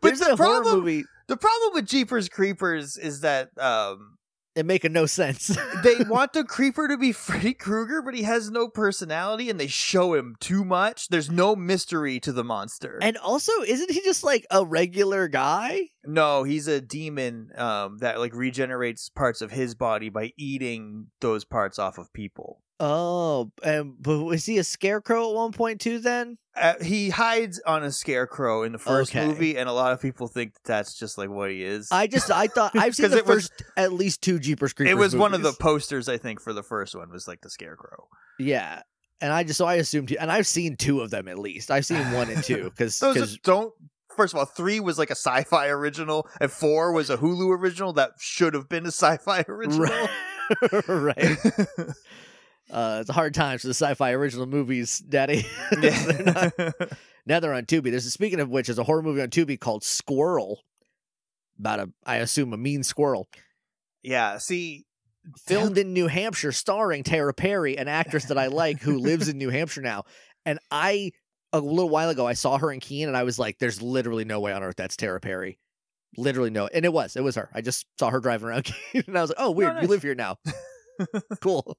[0.00, 4.18] but the problem, movie the problem with Jeepers Creepers is that um,
[4.54, 8.50] it making no sense they want the creeper to be Freddy Krueger, but he has
[8.50, 11.08] no personality, and they show him too much.
[11.08, 12.98] There's no mystery to the monster.
[13.02, 18.18] and also isn't he just like a regular guy no, he's a demon um, that
[18.18, 22.60] like regenerates parts of his body by eating those parts off of people.
[22.84, 26.00] Oh, and but was he a scarecrow at one point too?
[26.00, 29.24] Then Uh, he hides on a scarecrow in the first Okay.
[29.26, 31.88] movie, and a lot of people think that that's just like what he is.
[31.92, 34.90] I just I thought I've seen the it was- first at least two Jeepers Creepers.
[34.90, 37.50] it was one of the posters, I think, for the first one was like the
[37.50, 38.08] scarecrow.
[38.40, 38.82] yeah,
[39.20, 41.70] and I just so I assumed he, and I've seen two of them at least.
[41.70, 43.72] I've seen one and two because Those are- don't.
[44.16, 47.94] First of all, three was like a sci-fi original, and four was a Hulu original
[47.94, 49.88] that should have been a sci-fi original.
[50.86, 51.38] right.
[52.72, 55.44] Uh, it's a hard times for the sci-fi original movies, Daddy.
[55.72, 56.52] They're not-
[57.26, 57.90] now they're on Tubi.
[57.90, 60.62] There's a, speaking of which, there's a horror movie on Tubi called Squirrel,
[61.58, 63.28] about a I assume a mean squirrel,
[64.02, 64.38] yeah.
[64.38, 64.86] See,
[65.46, 69.36] filmed in New Hampshire, starring Tara Perry, an actress that I like who lives in
[69.38, 70.04] New Hampshire now.
[70.46, 71.12] And I
[71.52, 74.24] a little while ago I saw her in Keene, and I was like, "There's literally
[74.24, 75.58] no way on earth that's Tara Perry."
[76.16, 77.16] Literally no, and it was.
[77.16, 77.50] It was her.
[77.54, 79.74] I just saw her driving around Keene, and I was like, "Oh, weird.
[79.74, 79.82] nice.
[79.82, 80.38] You live here now.
[81.40, 81.76] cool."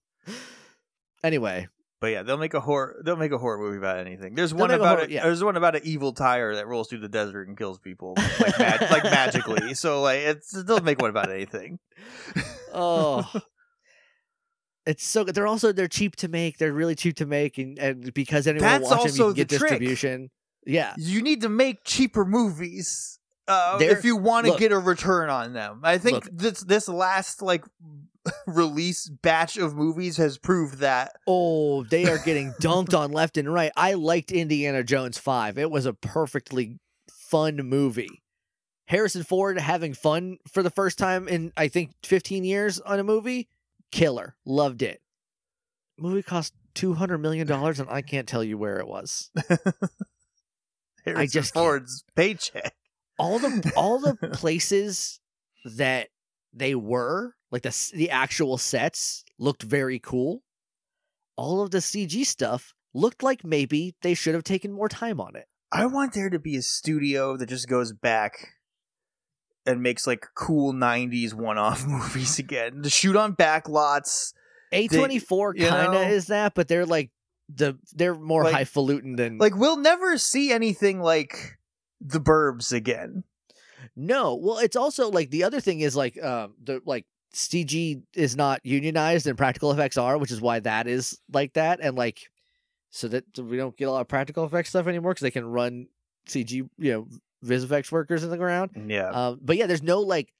[1.24, 1.68] Anyway,
[2.02, 3.02] But yeah, they'll make a horror.
[3.06, 4.36] They'll make a horror movie about anything.
[4.36, 5.24] There's They'll one make a about horror- a, yeah.
[5.24, 8.60] there's one about an evil tire that rolls through the desert and kills people like
[8.60, 9.74] mag- like magically.
[9.74, 11.80] So like it's they'll make one about anything.
[12.74, 13.30] oh
[14.86, 17.80] it's so good they're also they're cheap to make they're really cheap to make and,
[17.80, 19.70] and because anyone That's will watch them you can get the trick.
[19.70, 20.30] distribution
[20.66, 23.20] yeah You need to make cheaper movies.
[23.48, 26.30] Uh, if you want to get a return on them, I think Look.
[26.32, 27.64] this this last like
[28.48, 31.14] release batch of movies has proved that.
[31.28, 33.72] oh they are getting dumped on left and right.
[33.76, 36.80] I liked indiana jones 5 it was a perfectly
[37.10, 38.22] fun movie.
[38.88, 43.04] Harrison ford having fun for the first time in i think 15 years on a
[43.04, 43.50] movie?
[43.92, 44.36] Killer.
[44.46, 45.02] Loved it.
[45.98, 49.30] Movie cost 200 million dollars and i can't tell you where it was.
[51.06, 51.64] Harrison just can't.
[51.64, 52.74] Ford's paycheck.
[53.20, 55.20] all the all the places
[55.66, 56.10] that
[56.54, 60.42] they were like the the actual sets looked very cool
[61.38, 65.36] all of the cg stuff looked like maybe they should have taken more time on
[65.38, 68.50] it I want there to be a studio that just goes back
[69.66, 72.84] and makes like cool 90s one-off movies again.
[72.84, 74.36] To shoot on back lots.
[74.72, 77.10] a24 kind of is that but they're like
[77.50, 81.58] the they're more Like- highfalutin than Like we'll never see anything like
[82.02, 83.24] The Burbs again.
[83.96, 88.36] No, well, it's also like the other thing is like um the like CG is
[88.36, 92.30] not unionized and practical effects are, which is why that is like that, and like
[92.90, 95.46] so that we don't get a lot of practical effects stuff anymore because they can
[95.46, 95.88] run
[96.28, 97.08] CG, you know,
[97.42, 98.72] vis effects workers in the ground.
[98.88, 99.10] Yeah.
[99.10, 100.32] Um, but yeah, there's no like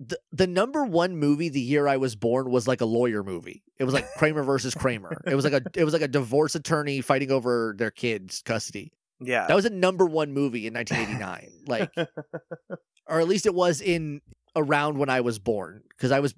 [0.00, 3.62] the the number one movie the year I was born was like a lawyer movie.
[3.78, 5.16] It was like Kramer versus Kramer.
[5.26, 8.92] It was like a it was like a divorce attorney fighting over their kids' custody.
[9.20, 9.46] yeah.
[9.46, 11.62] That was a number one movie in 1989.
[11.68, 11.92] like
[13.06, 14.20] or at least it was in
[14.56, 16.34] around when I was born because I was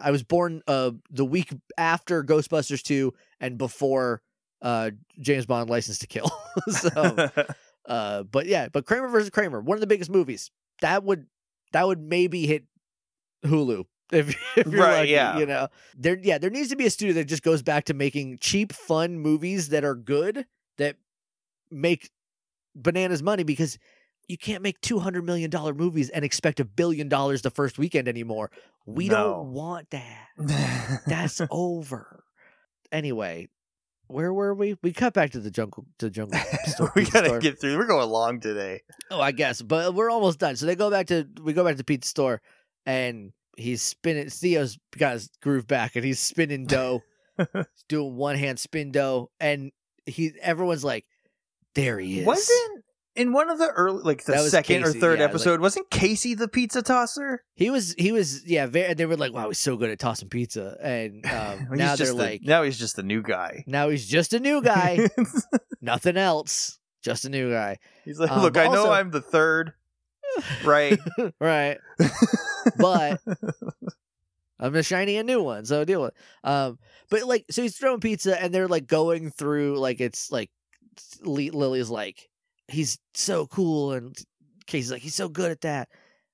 [0.00, 4.22] I was born uh the week after Ghostbusters 2 and before
[4.62, 4.90] uh
[5.20, 6.30] James Bond License to Kill.
[6.68, 7.30] so
[7.88, 10.50] uh but yeah, but Kramer versus Kramer, one of the biggest movies.
[10.80, 11.26] That would
[11.72, 12.64] that would maybe hit
[13.44, 15.38] Hulu if, if you're Right, lucky, yeah.
[15.38, 15.68] you know.
[15.96, 18.72] There yeah, there needs to be a studio that just goes back to making cheap
[18.72, 20.46] fun movies that are good
[20.78, 20.96] that
[21.70, 22.10] make
[22.74, 23.78] bananas money because
[24.28, 27.78] you can't make two hundred million dollar movies and expect a billion dollars the first
[27.78, 28.50] weekend anymore.
[28.86, 29.14] We No.
[29.16, 31.02] don't want that.
[31.06, 32.22] That's over.
[32.92, 33.48] Anyway,
[34.06, 34.76] where were we?
[34.82, 36.38] We cut back to the jungle to the jungle.
[36.66, 37.38] store- we gotta store.
[37.40, 37.76] get through.
[37.76, 38.82] We're going long today.
[39.10, 40.56] Oh, I guess, but we're almost done.
[40.56, 42.40] So they go back to we go back to Pete's store,
[42.86, 44.30] and he's spinning.
[44.30, 47.02] Theo's got his groove back, and he's spinning dough.
[47.38, 49.72] he's doing one hand spin dough, and
[50.06, 51.04] he everyone's like,
[51.74, 52.84] "There he is." Wasn't
[53.18, 55.90] in one of the early, like the second Casey, or third yeah, like- episode, wasn't
[55.90, 57.44] Casey the pizza tosser?
[57.54, 57.94] he was?
[57.98, 58.46] He was.
[58.46, 61.78] Yeah, very, they were like, "Wow, he's so good at tossing pizza," and um, He's
[61.78, 63.64] now they're the- like, now he's just the new guy.
[63.66, 65.08] "Now he's just a new guy,
[65.80, 69.20] nothing else, just a new guy." he's like, Um, look, I know also- I'm the
[69.20, 69.72] third,
[70.64, 70.98] right?
[71.40, 71.78] right.
[72.78, 73.20] But
[74.60, 76.14] I'm just shining a new one, so deal with.
[76.14, 76.48] it.
[76.48, 76.78] Um,
[77.10, 80.50] but like, so he's throwing pizza, and they're like going through like it's like
[81.22, 82.28] Lily's like
[82.68, 84.16] he's so cool, and
[84.66, 85.88] Casey's like he's so good at that,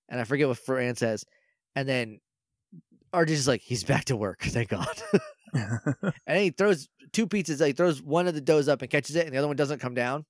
[0.09, 1.24] and I forget what Fran says,
[1.74, 2.20] and then
[3.12, 5.02] RJ's just like he's back to work, thank God,
[6.27, 9.27] and he throws two pizzas, like throws one of the doughs up and catches it,
[9.27, 10.24] and the other one doesn't come down.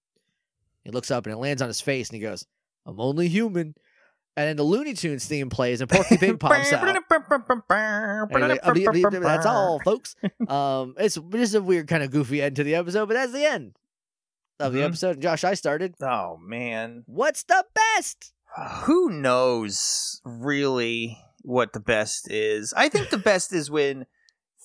[0.85, 2.47] He looks up and it lands on his face, and he goes,
[2.87, 3.75] "I'm only human."
[4.37, 6.81] And then the Looney Tunes theme plays, and Porky Pig pops out.
[8.25, 10.17] And he's like, "Bleep, bleep, bleep, That's all, folks.
[10.49, 13.45] Um, it's just a weird kind of goofy end to the episode, but that's the
[13.47, 13.77] end
[14.61, 14.85] of the Mhm.
[14.87, 15.21] episode.
[15.21, 15.95] Josh, I started.
[16.01, 18.33] Oh man, What's the best?
[18.83, 22.73] who knows really what the best is?
[22.77, 24.07] I think the best is when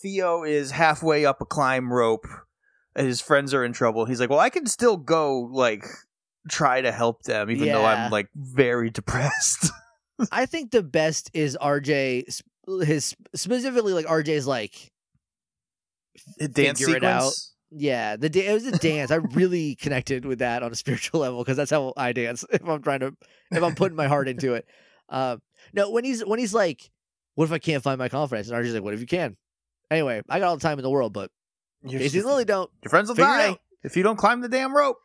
[0.01, 2.25] Theo is halfway up a climb rope
[2.95, 4.05] and his friends are in trouble.
[4.05, 5.85] He's like, "Well, I can still go like
[6.49, 9.71] try to help them even though I'm like very depressed."
[10.31, 12.25] I think the best is RJ.
[12.83, 14.91] His specifically like RJ's like
[16.51, 17.33] Dance Figure it out.
[17.71, 19.11] Yeah the da- it was a dance.
[19.11, 22.63] I really connected with that on a spiritual level because that's how I dance if
[22.67, 23.15] I'm trying to
[23.51, 24.65] if I'm putting my heart into it.
[25.09, 25.41] Um,
[25.73, 26.89] no, when he's when he's like,
[27.35, 28.49] what if I can't find my confidence?
[28.49, 29.37] And RJ's like, what if you can?
[29.91, 31.31] Anyway, I got all the time in the world, but
[31.83, 32.69] and Lily don't.
[32.83, 34.97] your friends will die if you don't climb the damn rope.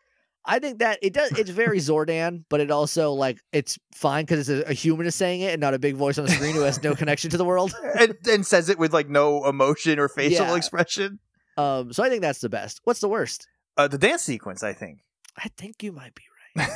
[0.46, 1.32] I think that it does.
[1.38, 5.14] It's very Zordon, but it also like it's fine because it's a, a human is
[5.14, 7.38] saying it and not a big voice on the screen who has no connection to
[7.38, 7.74] the world.
[7.98, 10.54] and, and says it with like no emotion or facial Yeah.
[10.56, 11.18] expression.
[11.56, 12.80] Um, so I think that's the best.
[12.84, 13.48] What's the worst?
[13.76, 15.00] Uh, the dance sequence, I think.
[15.36, 16.22] I think you might be
[16.56, 16.68] right.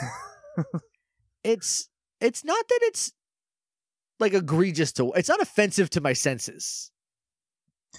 [1.45, 1.89] It's
[2.21, 3.13] it's not that it's
[4.19, 5.13] like egregious to.
[5.13, 6.91] It's not offensive to my senses.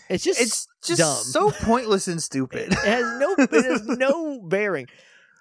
[0.10, 1.52] It's just it's just dumb.
[1.52, 2.72] so pointless and stupid.
[2.72, 4.88] It has no it has no bearing.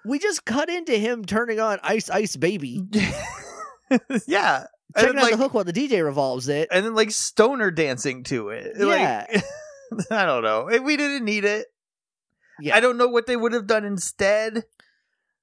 [0.05, 2.83] We just cut into him turning on Ice Ice Baby,
[4.27, 4.65] yeah.
[4.97, 6.69] Checking out like, the hook while the DJ revolves it.
[6.71, 8.75] and then like stoner dancing to it.
[8.75, 9.27] Yeah.
[9.29, 9.43] Like,
[10.11, 10.67] I don't know.
[10.83, 11.67] We didn't need it.
[12.61, 12.75] Yeah.
[12.75, 14.63] I don't know what they would have done instead.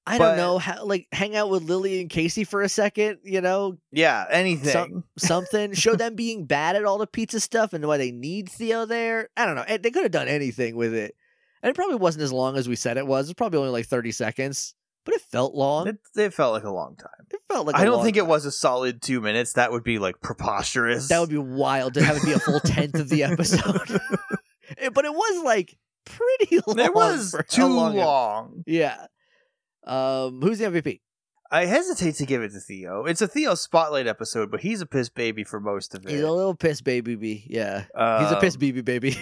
[0.06, 3.18] I but- don't know how like hang out with Lily and Casey for a second,
[3.24, 4.72] you know, Yeah, anything.
[4.72, 5.72] Some- something.
[5.72, 9.30] Show them being bad at all the pizza stuff and why they need Theo there.
[9.36, 9.64] I don't know.
[9.66, 11.14] Eh, they could have done anything with it.
[11.62, 13.28] And it probably wasn't as long as we said it was.
[13.28, 14.74] It's probably only like 30 seconds,
[15.04, 15.88] but it felt long.
[15.88, 17.08] It, it, felt like a long time.
[17.32, 19.54] It felt like I I don't think it was a solid two minutes.
[19.54, 21.08] That would be like preposterous.
[21.08, 24.00] That would be wild to have it be a full tenth of the episode.
[24.94, 26.78] But it was like pretty long.
[26.78, 27.96] It was too long.
[27.96, 28.62] long.
[28.66, 29.06] yeah.
[29.86, 31.00] Um, who's the MVP?
[31.50, 33.04] I hesitate to give it to Theo.
[33.04, 36.10] It's a Theo spotlight episode, but he's a piss baby for most of it.
[36.10, 37.46] He's a little piss baby.
[37.48, 37.82] Yeah.
[37.82, 39.16] He's a Um, piss baby baby.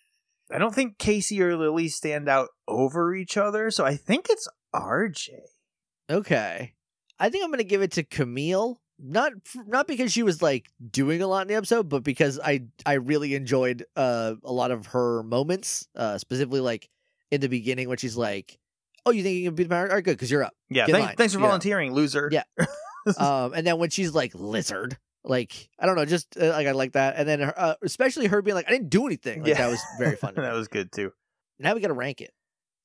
[0.52, 4.46] I don't think Casey or Lily stand out over each other, so I think it's
[4.74, 5.28] RJ.
[6.10, 6.74] Okay.
[7.18, 8.80] I think I'm going to give it to Camille.
[9.02, 9.32] Not
[9.66, 12.94] not because she was like doing a lot in the episode, but because I I
[12.94, 16.88] really enjoyed uh a lot of her moments, uh specifically like
[17.30, 18.58] in the beginning when she's like,
[19.06, 19.88] "Oh, you think you can beat the power?
[19.88, 22.28] All right, good, because you're up." Yeah, thanks, thanks for volunteering, loser.
[22.30, 22.42] Yeah.
[23.18, 26.72] um, and then when she's like lizard, like I don't know, just uh, like I
[26.72, 27.16] like that.
[27.16, 29.58] And then her, uh, especially her being like, "I didn't do anything." Like Yeah.
[29.58, 30.34] that was very fun.
[30.34, 31.12] to that was good too.
[31.58, 32.32] now we got to rank it.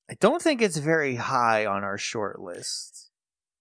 [0.09, 3.09] I don't think it's very high on our short list.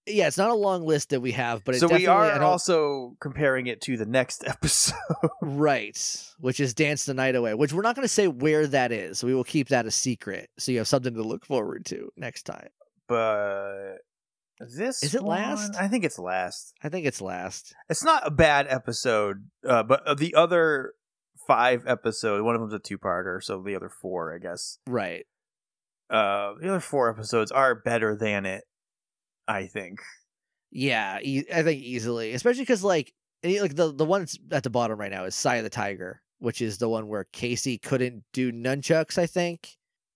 [0.07, 3.65] Yeah, it's not a long list that we have, but so we are also comparing
[3.67, 4.95] it to the next episode.
[5.41, 5.97] Right,
[6.39, 9.23] which is Dance the Night Away, which we're not going to say where that is.
[9.23, 12.43] We will keep that a secret so you have something to look forward to next
[12.43, 12.69] time.
[13.07, 13.95] but
[14.59, 15.75] this Is it one- last?
[15.75, 16.73] I think it's last.
[16.83, 17.73] I think it's last.
[17.89, 20.93] It's not a bad episode, uh, but the other
[21.47, 24.77] five episodes, one of them's a two-parter, so the other four, I guess.
[24.87, 25.25] Right.
[26.09, 28.63] Uh, the other four episodes are better than it.
[29.47, 30.01] I think.
[30.71, 33.13] Yeah, e- I think easily, especially because like
[33.43, 36.21] like the the one that's at the bottom right now is Sai of the Tiger,
[36.39, 39.69] which is the one where Casey couldn't do nunchucks, I think,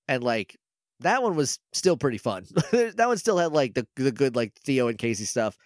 [0.08, 0.58] and like
[1.00, 2.46] that one was still pretty fun.
[2.72, 5.58] that one still had like the the good like Theo and Casey stuff.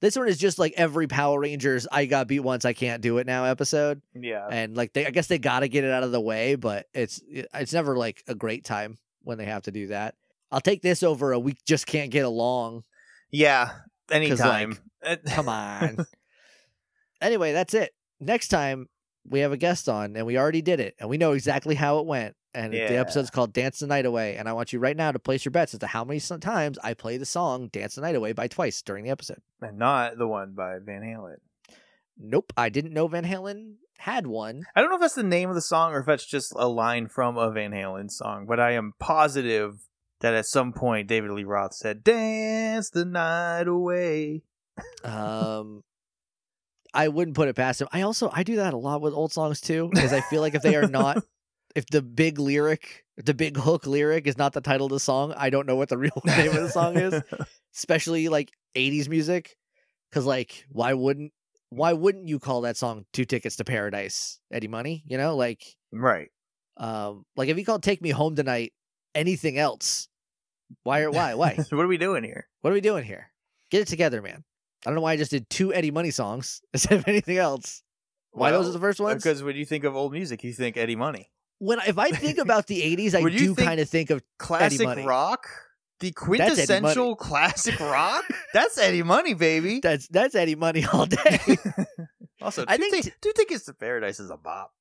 [0.00, 3.18] This one is just like every Power Rangers I got beat once I can't do
[3.18, 4.02] it now episode.
[4.14, 4.48] Yeah.
[4.50, 6.86] and like they I guess they got to get it out of the way, but
[6.92, 10.16] it's it's never like a great time when they have to do that.
[10.50, 12.82] I'll take this over a week just can't get along.
[13.32, 13.70] Yeah.
[14.10, 14.78] Anytime.
[15.26, 16.06] Come on.
[17.20, 17.90] anyway, that's it.
[18.20, 18.88] Next time
[19.28, 21.98] we have a guest on and we already did it and we know exactly how
[21.98, 22.34] it went.
[22.54, 22.90] And the Yeah.
[23.00, 24.36] episode's called Dance the Night Away.
[24.36, 26.78] And I want you right now to place your bets as to how many times
[26.84, 29.40] I play the song Dance the Night Away by TWICE during the episode.
[29.62, 31.36] and not the one by Van Halen.
[32.18, 32.52] Nope.
[32.56, 34.64] I didn't know Van Halen had one.
[34.76, 36.68] I don't know if that's the name of the song or if that's just a
[36.68, 39.76] line from a Van Halen song, but I am positive
[40.22, 44.42] that at some point David Lee Roth said, Dance the night away.
[45.04, 45.82] Um,
[46.94, 47.88] I wouldn't put it past him.
[47.92, 50.54] I also I do that a lot with old songs too because I feel like
[50.54, 51.22] if they are not,
[51.74, 55.34] if the big lyric, the big hook lyric is not the title of the song,
[55.36, 57.20] I don't know what the real name of the song is.
[57.74, 59.56] Especially like '80s music,
[60.10, 61.32] because like why wouldn't
[61.70, 65.02] why wouldn't you call that song Two Tickets to Paradise, Eddie Money?
[65.06, 66.28] You know, like right.
[66.76, 68.72] um, like if you called Take Me Home Tonight
[69.14, 70.08] anything else,
[70.82, 71.54] why or why why?
[71.70, 72.48] what are we doing here?
[72.60, 73.30] What are we doing here?
[73.70, 74.44] Get it together, man.
[74.84, 77.82] I don't know why I just did two Eddie Money songs instead of anything else.
[78.32, 79.22] Why those are the first ones?
[79.22, 81.30] Because when you think of old music, you think Eddie Money.
[81.58, 85.46] when if I think about the '80s, I do kind of think of Classic rock?
[86.00, 88.24] The quintessential classic rock?
[88.52, 89.78] That's Eddie Money, baby.
[89.80, 91.38] that's that's Eddie Money all day.
[92.40, 94.72] also, I think Ti- two Tickets to Paradise is a bop.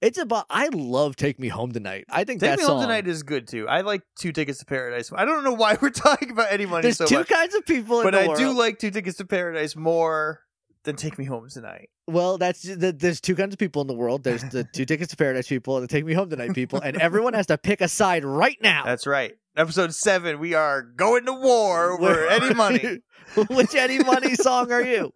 [0.00, 0.46] It's about.
[0.48, 2.76] I love "Take Me Home Tonight." I think Take Me song.
[2.76, 3.66] Home Tonight is good too.
[3.68, 5.10] I like Two Tickets to Paradise.
[5.12, 7.66] I don't know why we're talking about Eddie Money There's so two much, kinds of
[7.66, 8.12] people in the world.
[8.12, 8.38] but I world.
[8.38, 10.40] do like Two Tickets to Paradise more
[10.84, 11.88] than Take Me Home Tonight.
[12.06, 14.22] well, that's the, there's two kinds of people in the world.
[14.22, 16.96] There's the two tickets to paradise people and the take me home tonight people, and
[16.96, 18.84] everyone has to pick a side right now.
[18.84, 19.32] That's right.
[19.56, 23.00] Episode seven, we are going to war over Eddie Money.
[23.50, 25.12] Which Eddie Money song are you?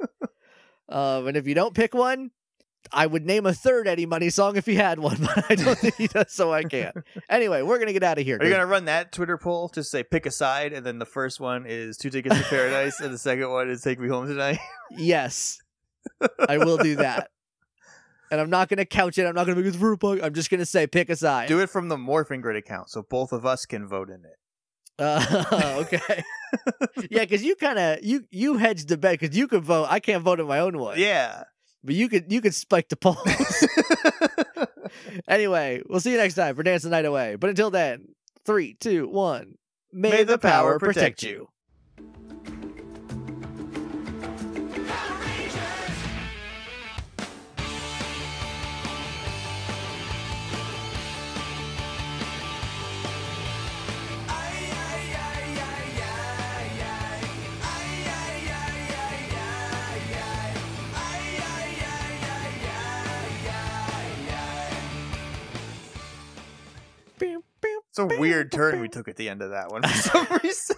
[0.89, 2.33] Um, and if you don't pick one,
[2.91, 5.79] I would name a third Eddie Money song if he had one, but I don't
[5.79, 6.97] think he does, so I can't.
[7.31, 8.37] Anyway, we're gonna get out of here.
[8.39, 9.71] Are you 'cause- gonna run that Twitter poll?
[9.75, 13.01] Just say pick a side, and then the first one is Two Tickets to Paradise,
[13.01, 14.59] and the second one is Take Me Home Tonight.
[14.99, 15.59] Yes,
[16.49, 17.31] I will do that.
[18.31, 19.25] And I'm not gonna couch it.
[19.27, 20.19] I'm not gonna make a buck.
[20.23, 21.49] I'm just gonna say pick a side.
[21.49, 24.37] Do it from the Morphin Grid account, so both of us can vote in it.
[24.99, 26.23] Uh, okay.
[27.11, 29.87] yeah, because you kind of you you hedged the bet because you could vote.
[29.91, 30.99] I can't vote in my own one.
[30.99, 31.45] Yeah.
[31.85, 33.27] But you could you could spike the polls.
[35.29, 37.37] anyway, we'll see you next time for Dance the Night Away.
[37.37, 38.09] But until then,
[38.45, 39.57] three, two, one.
[39.93, 41.49] May, the, power protect you.
[67.93, 70.77] It's a weird turn we took at the end of that one for some reason.